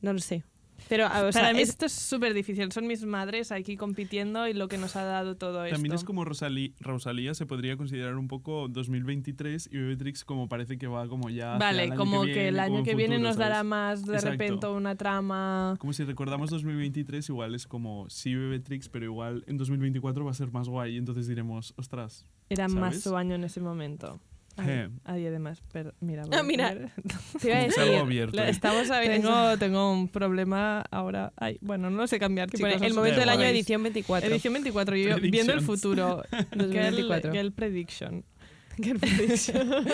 No 0.00 0.12
lo 0.12 0.18
sé. 0.18 0.42
Pero, 0.88 1.06
a- 1.06 1.24
o 1.26 1.32
sea, 1.32 1.42
Para 1.42 1.54
mí 1.54 1.62
es- 1.62 1.70
esto 1.70 1.86
es 1.86 1.92
súper 1.92 2.32
difícil, 2.34 2.70
son 2.72 2.86
mis 2.86 3.04
madres 3.04 3.50
aquí 3.52 3.76
compitiendo 3.76 4.46
y 4.46 4.52
lo 4.54 4.68
que 4.68 4.78
nos 4.78 4.94
ha 4.96 5.02
dado 5.04 5.36
todo 5.36 5.64
esto. 5.64 5.74
También 5.76 5.94
es 5.94 6.04
como 6.04 6.24
Rosalí, 6.24 6.74
Rosalía 6.80 7.34
se 7.34 7.44
podría 7.46 7.76
considerar 7.76 8.16
un 8.16 8.28
poco 8.28 8.68
2023 8.68 9.68
y 9.72 9.76
Bebetrix 9.78 10.24
como 10.24 10.48
parece 10.48 10.78
que 10.78 10.86
va 10.86 11.08
como 11.08 11.28
ya. 11.30 11.58
Vale, 11.58 11.84
el 11.84 11.90
año 11.92 11.98
como 11.98 12.20
que, 12.22 12.26
viene, 12.32 12.48
el 12.48 12.60
año 12.60 12.82
que 12.84 12.94
viene 12.94 13.16
futuro, 13.16 13.28
nos 13.30 13.36
dará 13.36 13.62
más 13.64 14.06
de 14.06 14.14
Exacto. 14.14 14.30
repente 14.30 14.66
una 14.68 14.94
trama. 14.96 15.76
Como 15.78 15.92
si 15.92 16.04
recordamos 16.04 16.50
2023, 16.50 17.28
igual 17.28 17.54
es 17.54 17.66
como 17.66 18.08
sí 18.08 18.34
Bebetrix, 18.34 18.88
pero 18.88 19.04
igual 19.06 19.44
en 19.46 19.56
2024 19.56 20.24
va 20.24 20.30
a 20.30 20.34
ser 20.34 20.52
más 20.52 20.68
guay. 20.68 20.94
Y 20.94 20.98
entonces 20.98 21.26
diremos, 21.26 21.74
ostras. 21.76 22.24
Era 22.48 22.68
más 22.68 23.00
su 23.02 23.16
año 23.16 23.34
en 23.34 23.44
ese 23.44 23.60
momento. 23.60 24.20
Ay, 24.58 24.66
Je. 24.66 24.88
ay, 25.04 25.26
además, 25.26 25.62
pero 25.72 25.92
mira, 26.00 26.22
voy 26.24 26.34
Ah, 26.34 26.40
a 26.40 26.42
mira. 26.42 26.74
te 27.40 27.48
iba 27.48 27.58
a 27.58 27.62
decir, 27.64 27.82
algo 27.82 27.98
abierto. 27.98 28.42
estamos 28.42 28.90
a 28.90 29.00
ver 29.00 29.20
tengo, 29.20 29.58
tengo 29.58 29.92
un 29.92 30.08
problema 30.08 30.82
ahora. 30.90 31.32
Ay, 31.36 31.58
bueno, 31.60 31.90
no 31.90 31.96
lo 31.98 32.06
sé 32.06 32.18
cambiar, 32.18 32.50
chicos. 32.50 32.72
pone 32.72 32.86
el 32.86 32.94
momento 32.94 33.20
del 33.20 33.28
año 33.28 33.42
edición 33.44 33.82
24. 33.82 34.28
Edición 34.30 34.54
24, 34.54 34.96
yo 34.96 35.16
viendo 35.20 35.52
el 35.52 35.60
futuro. 35.60 36.22
2024. 36.52 37.32
Girl, 37.32 37.42
girl 37.42 37.52
prediction. 37.52 38.24
Girl 38.78 38.98
prediction. 38.98 39.70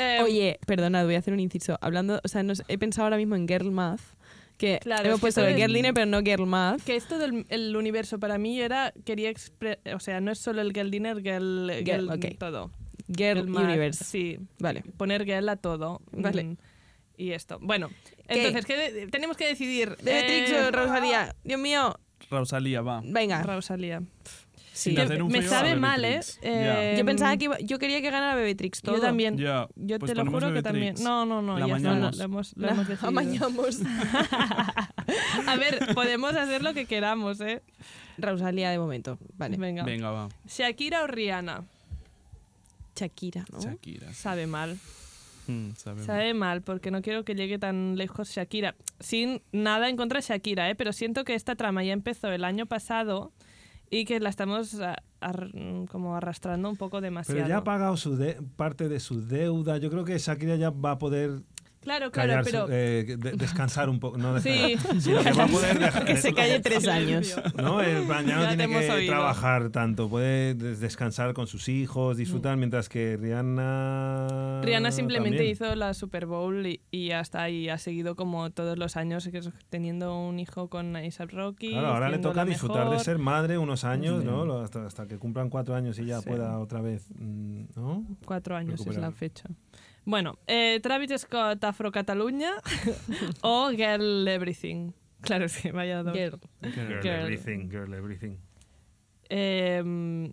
Eh, 0.00 0.20
Oye, 0.22 0.60
perdonad, 0.64 1.04
voy 1.06 1.16
a 1.16 1.18
hacer 1.18 1.34
un 1.34 1.40
inciso. 1.40 1.76
Hablando, 1.80 2.20
o 2.22 2.28
sea, 2.28 2.44
no 2.44 2.54
sé, 2.54 2.62
he 2.68 2.78
pensado 2.78 3.06
ahora 3.06 3.16
mismo 3.16 3.34
en 3.34 3.48
Girl 3.48 3.72
Math, 3.72 4.00
que 4.56 4.78
Claro, 4.80 5.08
hemos 5.08 5.20
puesto 5.20 5.44
es- 5.44 5.56
Girl 5.56 5.72
Dinner, 5.72 5.92
pero 5.92 6.06
no 6.06 6.20
Girl 6.20 6.46
Math. 6.46 6.82
que 6.84 6.94
esto 6.94 7.18
del 7.18 7.46
el 7.48 7.74
universo 7.76 8.20
para 8.20 8.38
mí 8.38 8.60
era 8.60 8.92
quería 9.04 9.32
o 9.92 9.98
sea 9.98 10.20
no 10.20 10.30
es 10.30 10.38
solo 10.38 10.60
el 10.62 10.72
girl 10.72 10.90
dinner 10.92 11.16
girl, 11.20 11.72
Girl, 11.84 11.84
girl 11.84 12.10
ok. 12.10 12.38
todo 12.38 12.70
Girl 13.08 13.48
math, 13.48 13.64
Universe. 13.64 14.04
sí 14.04 14.38
Vale. 14.58 14.82
poner 14.96 15.24
girl 15.24 15.48
a 15.48 15.56
todo 15.56 16.00
Vale. 16.12 16.44
Mm, 16.44 16.56
y 17.16 17.30
esto 17.32 17.58
bueno 17.60 17.88
¿Qué? 18.28 18.46
entonces 18.46 18.64
¿qué 18.66 19.08
tenemos 19.10 19.36
que 19.36 19.46
decidir 19.46 19.96
Beatrix 20.02 20.50
Eh, 20.50 20.66
o 20.68 20.70
Rosalía. 20.70 21.34
Dios 21.44 21.58
mío. 21.60 21.98
Rosalía, 22.30 22.82
va. 22.82 23.00
Venga. 23.04 23.42
Rosalía 23.42 24.02
Sí. 24.74 24.94
Me 25.28 25.42
sabe 25.42 25.74
mal 25.74 26.04
eh, 26.04 26.08
Bebetrix. 26.10 26.38
Eh, 26.42 26.94
Yo 26.98 27.04
pensaba 27.04 27.36
que 27.36 27.44
iba- 27.46 27.58
yo 27.58 27.80
quería 27.80 28.00
que 28.00 28.10
ganara 28.12 28.36
Beatrix 28.36 28.80
todo. 28.80 28.94
yo 28.94 29.00
también 29.00 29.36
yo 29.36 29.66
pues 29.98 30.12
te 30.12 30.14
lo 30.14 30.24
juro 30.26 30.38
que 30.38 30.46
Bebetrix. 30.46 30.62
también 30.62 30.94
no 31.02 31.26
no 31.26 31.42
no 31.42 31.58
La 31.58 31.66
ya 31.66 31.76
está, 31.78 31.88
amañamos. 31.90 32.16
lo 32.18 32.24
hemos, 32.24 32.56
lo 32.56 32.66
La 32.66 32.72
hemos 32.74 32.86
decidido. 32.86 33.08
amañamos. 33.08 33.80
a 35.46 35.56
ver 35.56 35.94
podemos 35.94 36.34
hacer 36.36 36.62
lo 36.62 36.74
que 36.74 36.86
queramos 36.86 37.40
eh 37.40 37.62
Rosalía 38.18 38.70
de 38.70 38.78
momento. 38.78 39.18
Vale. 39.36 39.56
venga 39.56 39.82
Venga, 39.84 40.10
va. 40.10 40.28
Shakira 40.46 41.02
o 41.02 41.06
Rihanna 41.08 41.64
Shakira, 42.98 43.44
¿no? 43.52 43.60
Shakira. 43.60 44.12
Sabe 44.12 44.46
mal. 44.46 44.78
Mm, 45.46 45.70
sabe 45.76 46.02
Sabe 46.04 46.34
mal, 46.34 46.60
porque 46.62 46.90
no 46.90 47.00
quiero 47.00 47.24
que 47.24 47.34
llegue 47.34 47.58
tan 47.58 47.96
lejos 47.96 48.28
Shakira. 48.30 48.74
Sin 49.00 49.40
nada 49.52 49.88
en 49.88 49.96
contra 49.96 50.20
de 50.20 50.26
Shakira, 50.26 50.68
¿eh? 50.70 50.74
pero 50.74 50.92
siento 50.92 51.24
que 51.24 51.34
esta 51.34 51.54
trama 51.56 51.82
ya 51.84 51.92
empezó 51.94 52.28
el 52.28 52.44
año 52.44 52.66
pasado 52.66 53.32
y 53.90 54.04
que 54.04 54.20
la 54.20 54.28
estamos 54.28 54.76
ar- 55.20 55.50
como 55.90 56.14
arrastrando 56.14 56.68
un 56.68 56.76
poco 56.76 57.00
demasiado. 57.00 57.38
Pero 57.38 57.48
ya 57.48 57.56
ha 57.58 57.64
pagado 57.64 57.96
su 57.96 58.16
de- 58.16 58.34
parte 58.56 58.88
de 58.90 59.00
su 59.00 59.26
deuda. 59.26 59.78
Yo 59.78 59.88
creo 59.90 60.04
que 60.04 60.18
Shakira 60.18 60.56
ya 60.56 60.68
va 60.70 60.92
a 60.92 60.98
poder 60.98 61.40
Claro, 61.88 62.10
claro, 62.10 62.28
callar, 62.28 62.44
pero... 62.44 62.66
eh, 62.70 63.16
de- 63.18 63.32
descansar 63.32 63.88
un 63.88 63.98
poco. 63.98 64.18
No 64.18 64.38
Sí. 64.40 64.50
descansar, 64.76 65.00
sino 65.00 65.22
que 65.22 65.32
va 65.32 65.44
a 65.44 65.46
poder 65.58 65.78
dejar- 65.78 66.04
Que 66.04 66.16
se 66.16 66.32
calle 66.34 66.60
tres 66.60 66.86
años. 66.86 67.34
¿no? 67.56 67.78
Ya 67.88 68.00
no 68.00 68.42
Ya 68.42 68.48
tiene 68.56 68.68
que 68.68 68.90
oído. 68.90 69.12
trabajar 69.12 69.70
tanto, 69.70 70.08
puede 70.08 70.54
des- 70.54 70.80
descansar 70.80 71.32
con 71.34 71.46
sus 71.46 71.68
hijos, 71.68 72.16
disfrutar, 72.16 72.56
mientras 72.56 72.88
que 72.88 73.16
Rihanna. 73.16 74.60
Rihanna 74.62 74.90
simplemente 74.92 75.38
también. 75.38 75.52
hizo 75.52 75.74
la 75.74 75.94
Super 75.94 76.26
Bowl 76.26 76.66
y, 76.66 76.80
y 76.90 77.10
está, 77.10 77.48
y 77.50 77.68
ha 77.68 77.78
seguido 77.78 78.16
como 78.16 78.50
todos 78.50 78.78
los 78.78 78.96
años 78.96 79.28
teniendo 79.68 80.18
un 80.18 80.38
hijo 80.38 80.68
con 80.68 80.94
A$AP 80.96 81.30
Rocky. 81.32 81.70
Claro, 81.70 81.88
ahora 81.88 82.08
le 82.08 82.18
toca 82.18 82.44
disfrutar 82.44 82.84
de 82.84 82.90
mejor. 82.90 83.04
ser 83.04 83.18
madre 83.18 83.58
unos 83.58 83.84
años, 83.84 84.24
¿no? 84.24 84.60
Hasta, 84.60 84.86
hasta 84.86 85.06
que 85.06 85.18
cumplan 85.18 85.48
cuatro 85.50 85.74
años 85.74 85.98
y 85.98 86.04
ya 86.06 86.20
Sí. 86.20 86.28
pueda 86.28 86.58
otra 86.58 86.80
vez, 86.80 87.06
mm, 87.18 87.62
¿no? 87.76 88.04
Cuatro 88.24 88.56
años 88.56 88.84
es 88.86 88.96
la 88.96 89.10
fecha. 89.12 89.44
Bueno, 90.08 90.38
eh, 90.46 90.80
Travis 90.82 91.10
Scott 91.20 91.62
Afro 91.64 91.92
Cataluña 91.92 92.52
o 93.42 93.68
Girl 93.68 94.26
Everything. 94.26 94.92
Claro, 95.20 95.50
sí, 95.50 95.70
vaya 95.70 96.02
dos. 96.02 96.14
Girl. 96.14 96.40
Girl, 96.62 97.02
Girl. 97.02 97.06
everything, 97.24 97.68
girl, 97.68 97.92
everything. 97.92 98.36
Eh, 99.28 100.32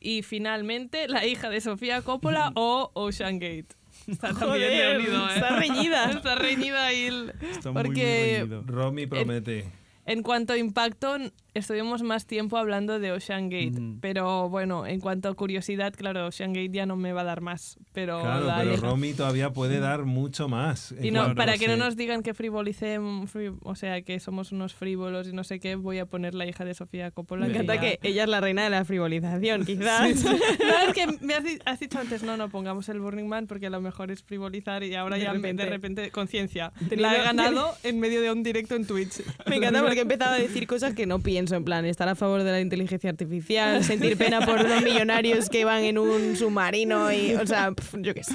y 0.00 0.22
finalmente, 0.22 1.06
la 1.08 1.26
hija 1.26 1.50
de 1.50 1.60
Sofía 1.60 2.00
Coppola 2.00 2.52
o 2.56 2.90
Ocean 2.94 3.38
Gate. 3.38 3.76
Está 4.06 4.28
también 4.28 4.48
Joder, 4.48 4.90
reunido, 4.96 5.28
¿eh? 5.28 5.34
está 5.34 5.56
reñida. 5.58 6.10
Está 6.10 6.34
reñida 6.36 6.86
ahí. 6.86 7.02
el- 7.04 7.34
Está 7.42 7.72
muy, 7.72 7.82
muy 7.82 7.88
Porque 7.90 8.36
reñido. 8.38 8.62
Romy 8.66 9.06
promete. 9.06 9.66
En 10.06 10.22
cuanto 10.22 10.54
a 10.54 10.56
impacto, 10.56 11.18
estuvimos 11.54 12.02
más 12.02 12.26
tiempo 12.26 12.56
hablando 12.56 12.98
de 13.00 13.12
Ocean 13.12 13.48
Gate, 13.50 13.80
Mm. 13.80 13.98
pero 14.00 14.48
bueno, 14.48 14.86
en 14.86 15.00
cuanto 15.00 15.28
a 15.28 15.34
curiosidad, 15.34 15.92
claro, 15.96 16.26
Ocean 16.26 16.52
Gate 16.52 16.70
ya 16.72 16.86
no 16.86 16.96
me 16.96 17.12
va 17.12 17.22
a 17.22 17.24
dar 17.24 17.40
más, 17.40 17.78
pero, 17.92 18.20
Claro, 18.20 18.46
la 18.46 18.58
pero 18.58 18.76
Romy 18.76 19.12
todavía 19.14 19.50
puede 19.52 19.80
dar 19.80 20.04
mucho 20.04 20.48
más. 20.48 20.94
y 21.00 21.10
no, 21.10 21.20
cuanto 21.20 21.36
para 21.36 21.58
que 21.58 21.68
no 21.68 21.76
nos 21.76 21.96
digan 21.96 22.22
que 22.22 22.34
frivolicemos, 22.34 23.32
fri- 23.34 23.56
o 23.62 23.74
sea, 23.74 24.02
que 24.02 24.20
somos 24.20 24.52
unos 24.52 24.74
frívolos 24.74 25.28
y 25.28 25.32
no 25.32 25.44
sé 25.44 25.60
qué, 25.60 25.74
voy 25.74 25.98
a 25.98 26.06
poner 26.06 26.34
la 26.34 26.46
hija 26.46 26.64
de 26.64 26.74
Sofía 26.74 27.10
Coppola. 27.10 27.46
Me 27.46 27.52
encanta 27.52 27.80
que 27.80 27.98
ella 28.02 28.24
es 28.24 28.28
la 28.28 28.40
reina 28.40 28.64
de 28.64 28.70
la 28.70 28.84
frivolización, 28.84 29.64
quizás. 29.64 30.24
No, 30.70 30.78
es 30.88 30.94
que 30.94 31.06
me 31.24 31.34
has, 31.34 31.44
has 31.64 31.80
dicho 31.80 31.98
antes, 31.98 32.22
no, 32.22 32.36
no, 32.36 32.48
pongamos 32.48 32.88
el 32.88 33.00
Burning 33.00 33.26
Man 33.26 33.46
porque 33.46 33.66
a 33.66 33.70
lo 33.70 33.80
mejor 33.80 34.10
es 34.10 34.22
frivolizar 34.22 34.82
y 34.84 34.94
ahora 34.94 35.16
De 35.16 35.22
ya 35.24 35.30
me- 35.32 35.36
repente. 35.38 35.64
de 35.64 35.70
repente, 35.70 36.10
conciencia. 36.10 36.72
La 36.90 37.16
he 37.16 37.22
ganado 37.22 37.72
en 37.82 37.98
medio 37.98 38.20
de 38.20 38.30
un 38.30 38.42
directo 38.42 38.74
en 38.76 38.86
Twitch. 38.86 39.22
Me 39.48 39.56
encanta 39.56 39.80
porque 39.82 39.98
he 39.98 40.02
empezado 40.02 40.34
a 40.34 40.38
decir 40.38 40.66
cosas 40.66 40.94
que 40.94 41.06
no 41.06 41.18
pienso, 41.20 41.49
en 41.52 41.64
plan, 41.64 41.84
estar 41.84 42.08
a 42.08 42.14
favor 42.14 42.42
de 42.42 42.50
la 42.50 42.60
inteligencia 42.60 43.10
artificial, 43.10 43.82
sentir 43.84 44.16
pena 44.16 44.40
por 44.44 44.66
los 44.66 44.82
millonarios 44.82 45.48
que 45.48 45.64
van 45.64 45.84
en 45.84 45.98
un 45.98 46.36
submarino 46.36 47.12
y, 47.12 47.34
o 47.34 47.46
sea, 47.46 47.72
yo 47.98 48.14
qué 48.14 48.24
sé. 48.24 48.34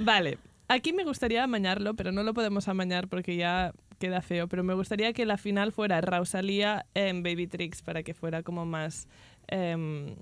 Vale, 0.00 0.38
aquí 0.68 0.92
me 0.92 1.04
gustaría 1.04 1.42
amañarlo, 1.42 1.94
pero 1.94 2.12
no 2.12 2.22
lo 2.22 2.34
podemos 2.34 2.68
amañar 2.68 3.08
porque 3.08 3.36
ya 3.36 3.72
queda 3.98 4.22
feo. 4.22 4.48
Pero 4.48 4.64
me 4.64 4.74
gustaría 4.74 5.12
que 5.12 5.26
la 5.26 5.36
final 5.36 5.72
fuera 5.72 6.00
Rosalía 6.00 6.86
en 6.94 7.22
Baby 7.22 7.46
Tricks 7.46 7.82
para 7.82 8.02
que 8.02 8.14
fuera 8.14 8.42
como 8.42 8.64
más 8.64 9.08
em, 9.48 10.16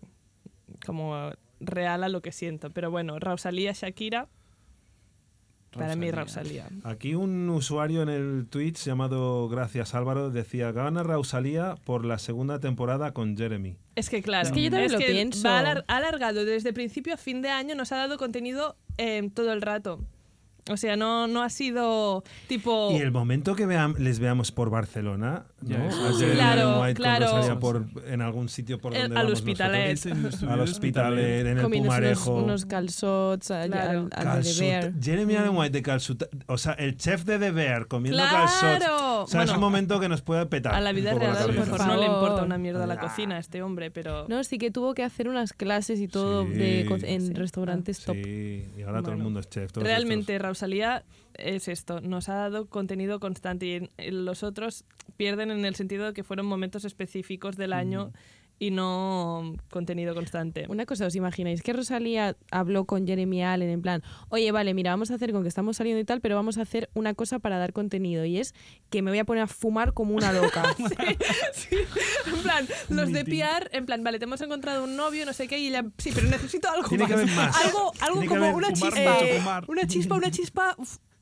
como 0.84 1.32
real 1.61 2.05
a 2.05 2.09
lo 2.09 2.22
que 2.22 2.32
siento. 2.32 2.70
Pero 2.70 2.91
bueno, 2.91 3.18
Rosalía, 3.18 3.72
Shakira, 3.72 4.28
para 5.77 5.97
mí 5.97 6.11
Rosalía. 6.11 6.68
Aquí 6.85 7.14
un 7.14 7.49
usuario 7.51 8.03
en 8.03 8.09
el 8.09 8.47
Twitch 8.49 8.85
llamado 8.85 9.49
Gracias 9.49 9.95
Álvaro 9.95 10.31
decía, 10.31 10.72
gana 10.72 11.03
Rosalía 11.03 11.77
por 11.85 12.05
la 12.05 12.18
segunda 12.18 12.61
temporada 12.61 13.12
con 13.12 13.37
Jeremy. 13.37 13.77
Es 13.95 14.11
que 14.11 14.22
claro, 14.22 14.47
Es 14.47 14.53
que 14.53 14.62
yo 14.62 14.70
también 14.70 14.93
lo 14.93 14.99
que 14.99 15.07
pienso. 15.12 15.49
va 15.49 15.59
alar- 15.61 15.85
alargado 15.89 16.45
desde 16.45 16.72
principio 16.72 17.14
a 17.14 17.16
fin 17.16 17.43
de 17.43 17.49
año, 17.51 17.74
nos 17.74 17.93
ha 17.93 17.97
dado 17.97 18.18
contenido 18.18 18.77
em, 18.99 19.31
todo 19.31 19.53
el 19.53 19.62
rato. 19.62 20.01
O 20.69 20.77
sea, 20.77 20.97
no, 20.97 21.29
no 21.29 21.43
ha 21.45 21.49
sido 21.49 22.25
tipo... 22.49 22.91
Y 22.91 22.97
el 22.97 23.12
momento 23.12 23.55
que 23.55 23.67
veam- 23.69 23.97
les 23.99 24.19
veamos 24.19 24.51
por 24.51 24.69
Barcelona, 24.69 25.45
¿no? 25.62 26.12
sí. 26.19 26.25
Claro, 26.35 26.81
White 26.83 26.95
claro. 26.95 27.61
por, 27.61 27.87
en 28.07 28.21
algún 28.21 28.49
sitio 28.49 28.81
por 28.81 28.93
El- 28.95 29.03
donde 29.03 29.17
al 29.17 29.25
vamos 29.27 29.39
Hospitalet. 29.39 30.07
El 30.07 30.49
Al 30.49 30.57
de 30.59 30.62
Hospitalet, 30.64 31.47
en 31.47 31.57
el 31.59 31.62
Comiéndose 31.62 31.99
unos, 31.99 32.19
Pumarejo. 32.25 32.35
unos 32.43 32.67
calzots 32.67 33.51
al, 33.53 33.71
Claro. 33.71 34.09
al- 34.12 34.27
al 34.29 34.43
de. 34.43 34.93
Jeremy 35.01 35.37
Allen 35.37 35.57
White 35.57 35.73
de 35.73 35.83
Calzut, 35.83 36.25
o 36.47 36.59
sea, 36.59 36.73
el 36.73 36.97
chef 36.97 37.25
de 37.25 37.39
The 37.39 37.51
Bear 37.53 37.87
comiendo 37.87 38.19
¡Claro! 38.21 38.37
calzots. 38.37 38.85
O 39.23 39.27
sea, 39.27 39.43
es 39.43 39.47
Bueno, 39.51 39.59
un 39.59 39.61
momento 39.73 40.01
que 40.01 40.09
nos 40.09 40.23
puede 40.23 40.47
petar. 40.47 40.75
A 40.75 40.81
la 40.81 40.93
vida 40.93 41.12
real 41.14 41.37
a 41.37 41.41
lo 41.41 41.47
cabeza. 41.49 41.61
mejor 41.73 41.87
no 41.87 41.97
le 41.97 42.07
favor. 42.07 42.23
importa 42.23 42.43
una 42.45 42.59
mierda 42.59 42.87
la 42.87 42.95
Ah. 42.95 43.01
cocina 43.01 43.37
a 43.37 43.39
este 43.39 43.62
hombre, 43.62 43.91
pero... 43.91 44.27
No, 44.29 44.43
sí 44.45 44.59
que 44.59 44.71
tuvo 44.71 44.95
que 44.95 45.03
hacer 45.03 45.29
unas 45.29 45.53
clases 45.53 46.01
y 46.01 46.09
todo 46.09 46.45
Sí. 46.47 46.53
de, 46.53 46.81
en 46.83 47.21
Sí. 47.27 47.33
restaurantes 47.35 48.01
top. 48.05 48.17
Sí, 48.17 48.64
y 48.77 48.83
ahora 48.83 49.01
todo 49.01 49.11
el 49.12 49.17
Bueno, 49.17 49.25
mundo 49.25 49.41
es 49.41 49.49
chef. 49.49 49.71
Realmente 49.77 50.39
Rosalía 50.39 51.05
es 51.35 51.69
esto, 51.69 52.01
nos 52.01 52.29
ha 52.29 52.35
dado 52.35 52.67
contenido 52.67 53.21
constante 53.21 53.67
y 53.67 53.73
en- 53.73 53.91
en 53.99 54.25
los 54.25 54.43
otros 54.43 54.85
pierden 55.17 55.51
en 55.51 55.64
el 55.64 55.75
sentido 55.75 56.07
de 56.07 56.12
que 56.12 56.25
fueron 56.25 56.47
momentos 56.47 56.85
específicos 56.85 57.57
del 57.57 57.73
año 57.73 58.12
y 58.59 58.71
no 58.71 59.55
contenido 59.71 60.15
constante. 60.15 60.65
Una 60.69 60.87
cosa, 60.87 61.07
¿os 61.07 61.15
imagináis 61.15 61.63
que 61.63 61.73
Rosalía 61.73 62.37
habló 62.51 62.87
con 62.87 63.07
Jeremy 63.07 63.43
Allen 63.43 63.69
en 63.69 63.83
plan, 63.83 64.03
oye, 64.31 64.51
vale, 64.53 64.73
mira, 64.73 64.91
vamos 64.91 65.11
a 65.11 65.15
hacer 65.15 65.33
con 65.33 65.43
que 65.43 65.49
estamos 65.49 65.77
saliendo 65.77 66.01
y 66.01 66.05
tal, 66.05 66.21
pero 66.21 66.37
vamos 66.37 66.57
a 66.59 66.63
hacer 66.63 66.89
una 66.95 67.15
cosa 67.15 67.39
para 67.39 67.59
dar 67.59 67.73
contenido 67.73 68.25
y 68.25 68.39
es 68.39 68.55
que 68.89 69.03
me 69.03 69.11
voy 69.11 69.19
a 69.19 69.25
poner 69.25 69.43
a 69.43 69.47
fumar 69.47 69.93
como 69.93 70.15
una 70.15 70.33
loca. 70.33 70.65
En 72.27 72.43
plan, 72.43 72.67
los 72.89 73.13
de 73.13 73.25
PR, 73.25 73.69
en 73.73 73.87
plan, 73.87 74.03
vale, 74.03 74.19
te 74.19 74.25
hemos 74.25 74.41
encontrado 74.41 74.85
un 74.85 74.97
novio, 74.97 75.27
no 75.27 75.33
sé 75.33 75.49
qué, 75.49 75.59
y 75.59 75.69
ella, 75.69 75.85
sí, 75.99 76.11
pero 76.15 76.29
necesito 76.29 76.69
algo 76.69 76.89
Tiene 76.89 77.05
más. 77.05 77.09
que 77.09 77.15
haber 77.15 77.35
más. 77.35 77.65
Algo, 77.65 77.93
algo 78.01 78.21
Tiene 78.21 78.29
como 78.29 78.57
una 78.57 78.69
fumar 78.75 78.93
chispa, 78.93 79.63
una 79.69 79.87
chispa, 79.87 80.15
una 80.17 80.31
chispa, 80.31 80.77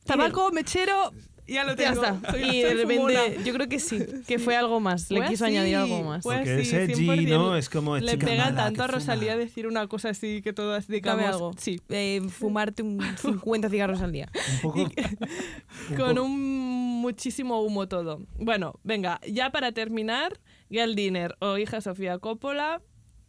tabaco, 0.04 0.50
mechero, 0.52 1.12
ya 1.46 1.64
lo 1.64 1.70
ya 1.76 1.92
tengo. 1.92 2.04
está. 2.04 2.30
Soy- 2.32 2.40
y 2.42 2.44
soy 2.44 2.60
de 2.62 2.74
repente, 2.74 2.94
fumona. 2.96 3.44
yo 3.44 3.52
creo 3.54 3.68
que 3.68 3.78
sí, 3.78 3.98
que 4.26 4.38
fue 4.38 4.56
algo 4.56 4.80
más, 4.80 5.10
le 5.10 5.20
Fue 5.20 5.28
quiso 5.28 5.44
añadir 5.44 5.76
algo 5.76 6.02
más. 6.02 6.22
Porque 6.24 6.40
así, 6.52 6.62
ese 6.62 6.88
G, 6.88 6.94
100%. 6.96 7.28
¿no? 7.30 7.56
Es 7.56 7.68
como 7.68 7.96
Le 7.98 8.12
chica 8.12 8.26
pega 8.26 8.44
mala 8.46 8.56
tanto 8.64 8.82
a 8.82 8.86
Rosalía 8.86 9.32
fuma. 9.32 9.44
decir 9.44 9.66
una 9.66 9.86
cosa 9.86 10.10
así 10.10 10.40
que 10.42 10.52
todas 10.52 10.86
Dame 10.86 10.96
digamos 10.96 11.24
algo. 11.26 11.50
sí 11.58 11.80
Eh, 11.88 12.20
fumarte 12.30 12.82
un 12.82 12.98
50 13.18 13.68
cigarros 13.70 14.00
al 14.00 14.12
día. 14.12 14.28
Un 14.54 14.60
poco. 14.62 14.78
un 14.80 14.90
con 15.96 16.08
poco- 16.14 16.22
un 16.24 17.00
muchísimo 17.02 17.60
humo 17.62 17.86
todo. 17.88 18.20
Bueno, 18.38 18.80
venga, 18.82 19.20
ya 19.30 19.50
para 19.50 19.72
terminar, 19.72 20.40
Girl 20.70 20.94
Dinner 20.94 21.36
o 21.40 21.58
hija 21.58 21.80
Sofía 21.80 22.18
Coppola. 22.18 22.80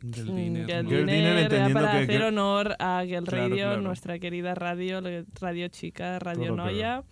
Girl 0.01 0.32
Mm, 0.32 0.36
Dinner, 0.36 0.66
Girl. 0.68 0.88
Girl 0.88 1.05
Dinner, 1.05 1.05
Dinner, 1.16 1.36
ya 1.36 1.41
entendiendo 1.41 1.80
para 1.80 1.91
que- 1.91 1.97
hacer 2.03 2.20
que- 2.20 2.26
honor 2.28 2.76
a 2.80 3.03
Girl 3.05 3.24
Claro, 3.26 3.43
Radio, 3.49 3.63
claro. 3.66 3.82
nuestra 3.82 4.20
querida 4.20 4.53
radio, 4.55 5.01
Radio 5.41 5.68
Chica, 5.70 6.20
Radio 6.20 6.47
Todo 6.47 6.55
Noya. 6.57 7.03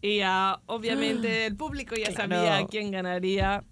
Y 0.00 0.20
a, 0.20 0.60
obviamente 0.66 1.46
el 1.46 1.56
público 1.56 1.94
ya 1.96 2.12
Claro. 2.12 2.34
sabía 2.36 2.66
quién 2.66 2.90
ganaría. 2.90 3.64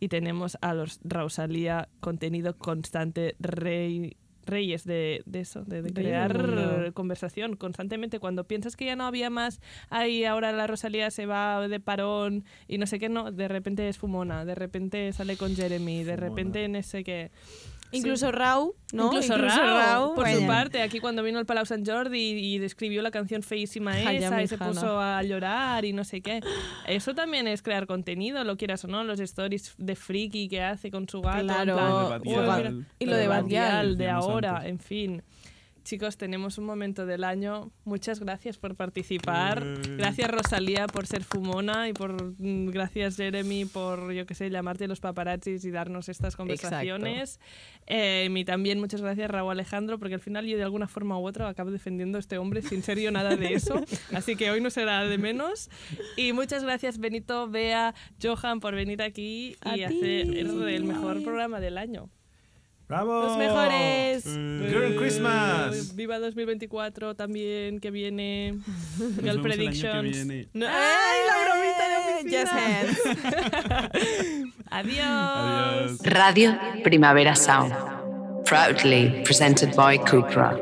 Y 0.00 0.08
tenemos 0.08 0.56
a 0.60 0.74
los 0.74 1.00
Rosalía, 1.02 1.88
contenido 2.00 2.56
constante, 2.56 3.34
rey, 3.40 4.16
reyes 4.46 4.84
de, 4.84 5.22
de 5.26 5.40
eso, 5.40 5.64
de, 5.64 5.82
crear 5.92 6.92
conversación 6.94 7.56
constantemente. 7.56 8.20
Cuando 8.20 8.44
piensas 8.44 8.76
que 8.76 8.86
ya 8.86 8.96
no 8.96 9.04
había 9.06 9.28
más, 9.28 9.60
ahí 9.90 10.24
ahora 10.24 10.52
la 10.52 10.66
Rosalía 10.68 11.10
se 11.10 11.26
va 11.26 11.66
de 11.66 11.80
parón 11.80 12.44
y 12.68 12.78
no 12.78 12.86
sé 12.86 12.98
qué, 13.00 13.08
no, 13.08 13.32
de 13.32 13.48
repente 13.48 13.88
es 13.88 13.98
fumona, 13.98 14.44
de 14.44 14.54
repente 14.54 15.12
sale 15.12 15.36
con 15.36 15.54
Jeremy, 15.56 16.04
de 16.04 16.14
Fumona. 16.14 16.28
repente 16.28 16.68
no 16.68 16.82
sé 16.82 17.02
qué. 17.04 17.30
Incluso 17.90 18.30
Rau, 18.32 18.74
¿no? 18.92 19.06
Incluso, 19.06 19.36
Rao, 19.38 20.14
por 20.14 20.28
su 20.28 20.46
parte, 20.46 20.82
aquí 20.82 21.00
cuando 21.00 21.22
vino 21.22 21.38
el 21.38 21.46
Palau 21.46 21.64
Sant 21.64 21.88
Jordi 21.88 22.18
y, 22.18 22.54
y 22.54 22.58
describió 22.58 23.00
la 23.00 23.10
canción 23.10 23.42
feísima 23.42 23.98
esa 23.98 24.42
y 24.42 24.46
se 24.46 24.58
puso 24.58 25.00
a 25.00 25.22
llorar 25.22 25.84
y 25.84 25.92
no 25.92 26.04
sé 26.04 26.20
qué. 26.20 26.40
Eso 26.86 27.14
también 27.14 27.46
es 27.48 27.62
crear 27.62 27.86
contenido, 27.86 28.44
lo 28.44 28.56
quieras 28.56 28.84
o 28.84 28.88
no, 28.88 29.04
los 29.04 29.20
stories 29.20 29.74
de 29.78 29.96
friki 29.96 30.48
que 30.48 30.62
hace 30.62 30.90
con 30.90 31.08
su 31.08 31.22
gato. 31.22 31.42
Claro. 31.44 31.74
plan, 31.76 31.90
Lo 31.90 32.08
de 32.10 32.18
"Uy, 32.28 32.34
Badial. 32.46 32.74
mira, 32.74 32.86
Y 32.98 33.06
lo 33.06 33.16
de 33.16 33.26
Badial, 33.28 33.96
de 33.96 34.04
decíamos 34.04 34.24
ahora, 34.26 34.56
antes. 34.56 34.70
en 34.70 34.78
fin. 34.80 35.22
Chicos, 35.88 36.18
tenemos 36.18 36.58
un 36.58 36.66
momento 36.66 37.06
del 37.06 37.24
año. 37.24 37.72
Muchas 37.86 38.20
gracias 38.20 38.58
por 38.58 38.74
participar. 38.74 39.62
Eh. 39.64 39.96
Gracias 39.96 40.30
Rosalía 40.30 40.86
por 40.86 41.06
ser 41.06 41.24
fumona 41.24 41.88
y 41.88 41.94
por 41.94 42.38
mm, 42.38 42.66
gracias 42.66 43.16
Jeremy 43.16 43.64
por 43.64 44.12
yo 44.12 44.26
qué 44.26 44.34
sé 44.34 44.50
llamarte 44.50 44.86
los 44.86 45.00
paparazzis 45.00 45.64
y 45.64 45.70
darnos 45.70 46.10
estas 46.10 46.36
conversaciones. 46.36 47.40
Eh, 47.86 48.28
y 48.30 48.44
también 48.44 48.80
muchas 48.80 49.00
gracias 49.00 49.30
Raúl 49.30 49.52
Alejandro 49.52 49.98
porque 49.98 50.16
al 50.16 50.20
final 50.20 50.44
yo 50.44 50.58
de 50.58 50.62
alguna 50.62 50.88
forma 50.88 51.18
u 51.18 51.26
otra 51.26 51.48
acabo 51.48 51.70
defendiendo 51.70 52.18
a 52.18 52.20
este 52.20 52.36
hombre 52.36 52.60
sin 52.60 52.82
ser 52.82 52.98
yo 52.98 53.10
nada 53.10 53.34
de 53.36 53.54
eso. 53.54 53.80
Así 54.12 54.36
que 54.36 54.50
hoy 54.50 54.60
no 54.60 54.68
será 54.68 55.04
de 55.04 55.16
menos. 55.16 55.70
Y 56.18 56.34
muchas 56.34 56.64
gracias 56.64 56.98
Benito, 56.98 57.48
Bea, 57.48 57.94
Johan 58.22 58.60
por 58.60 58.74
venir 58.74 59.00
aquí 59.00 59.56
y 59.74 59.84
hacer 59.84 60.36
el 60.36 60.84
mejor 60.84 61.24
programa 61.24 61.60
del 61.60 61.78
año. 61.78 62.10
¡Bravo! 62.88 63.20
Los 63.22 63.36
mejores. 63.36 64.24
Girl 64.24 64.96
Christmas. 64.96 65.94
Viva 65.94 66.18
2024 66.18 67.14
también, 67.14 67.80
que 67.80 67.90
viene. 67.90 68.58
Girl 69.22 69.36
que 69.36 69.42
Predictions. 69.42 70.10
viene. 70.10 70.48
No- 70.54 70.66
¡Ay, 70.66 71.18
la 71.26 71.36
bromita 71.44 71.84
de 71.88 71.94
Just 72.30 72.52
oficina! 72.54 73.90
hands. 73.90 74.52
Adiós. 74.70 75.04
Adiós. 75.90 76.00
Radio 76.04 76.58
Primavera 76.82 77.34
Sound. 77.36 77.74
Proudly 78.46 79.22
presented 79.24 79.74
by 79.76 79.98
Cupra. 79.98 80.56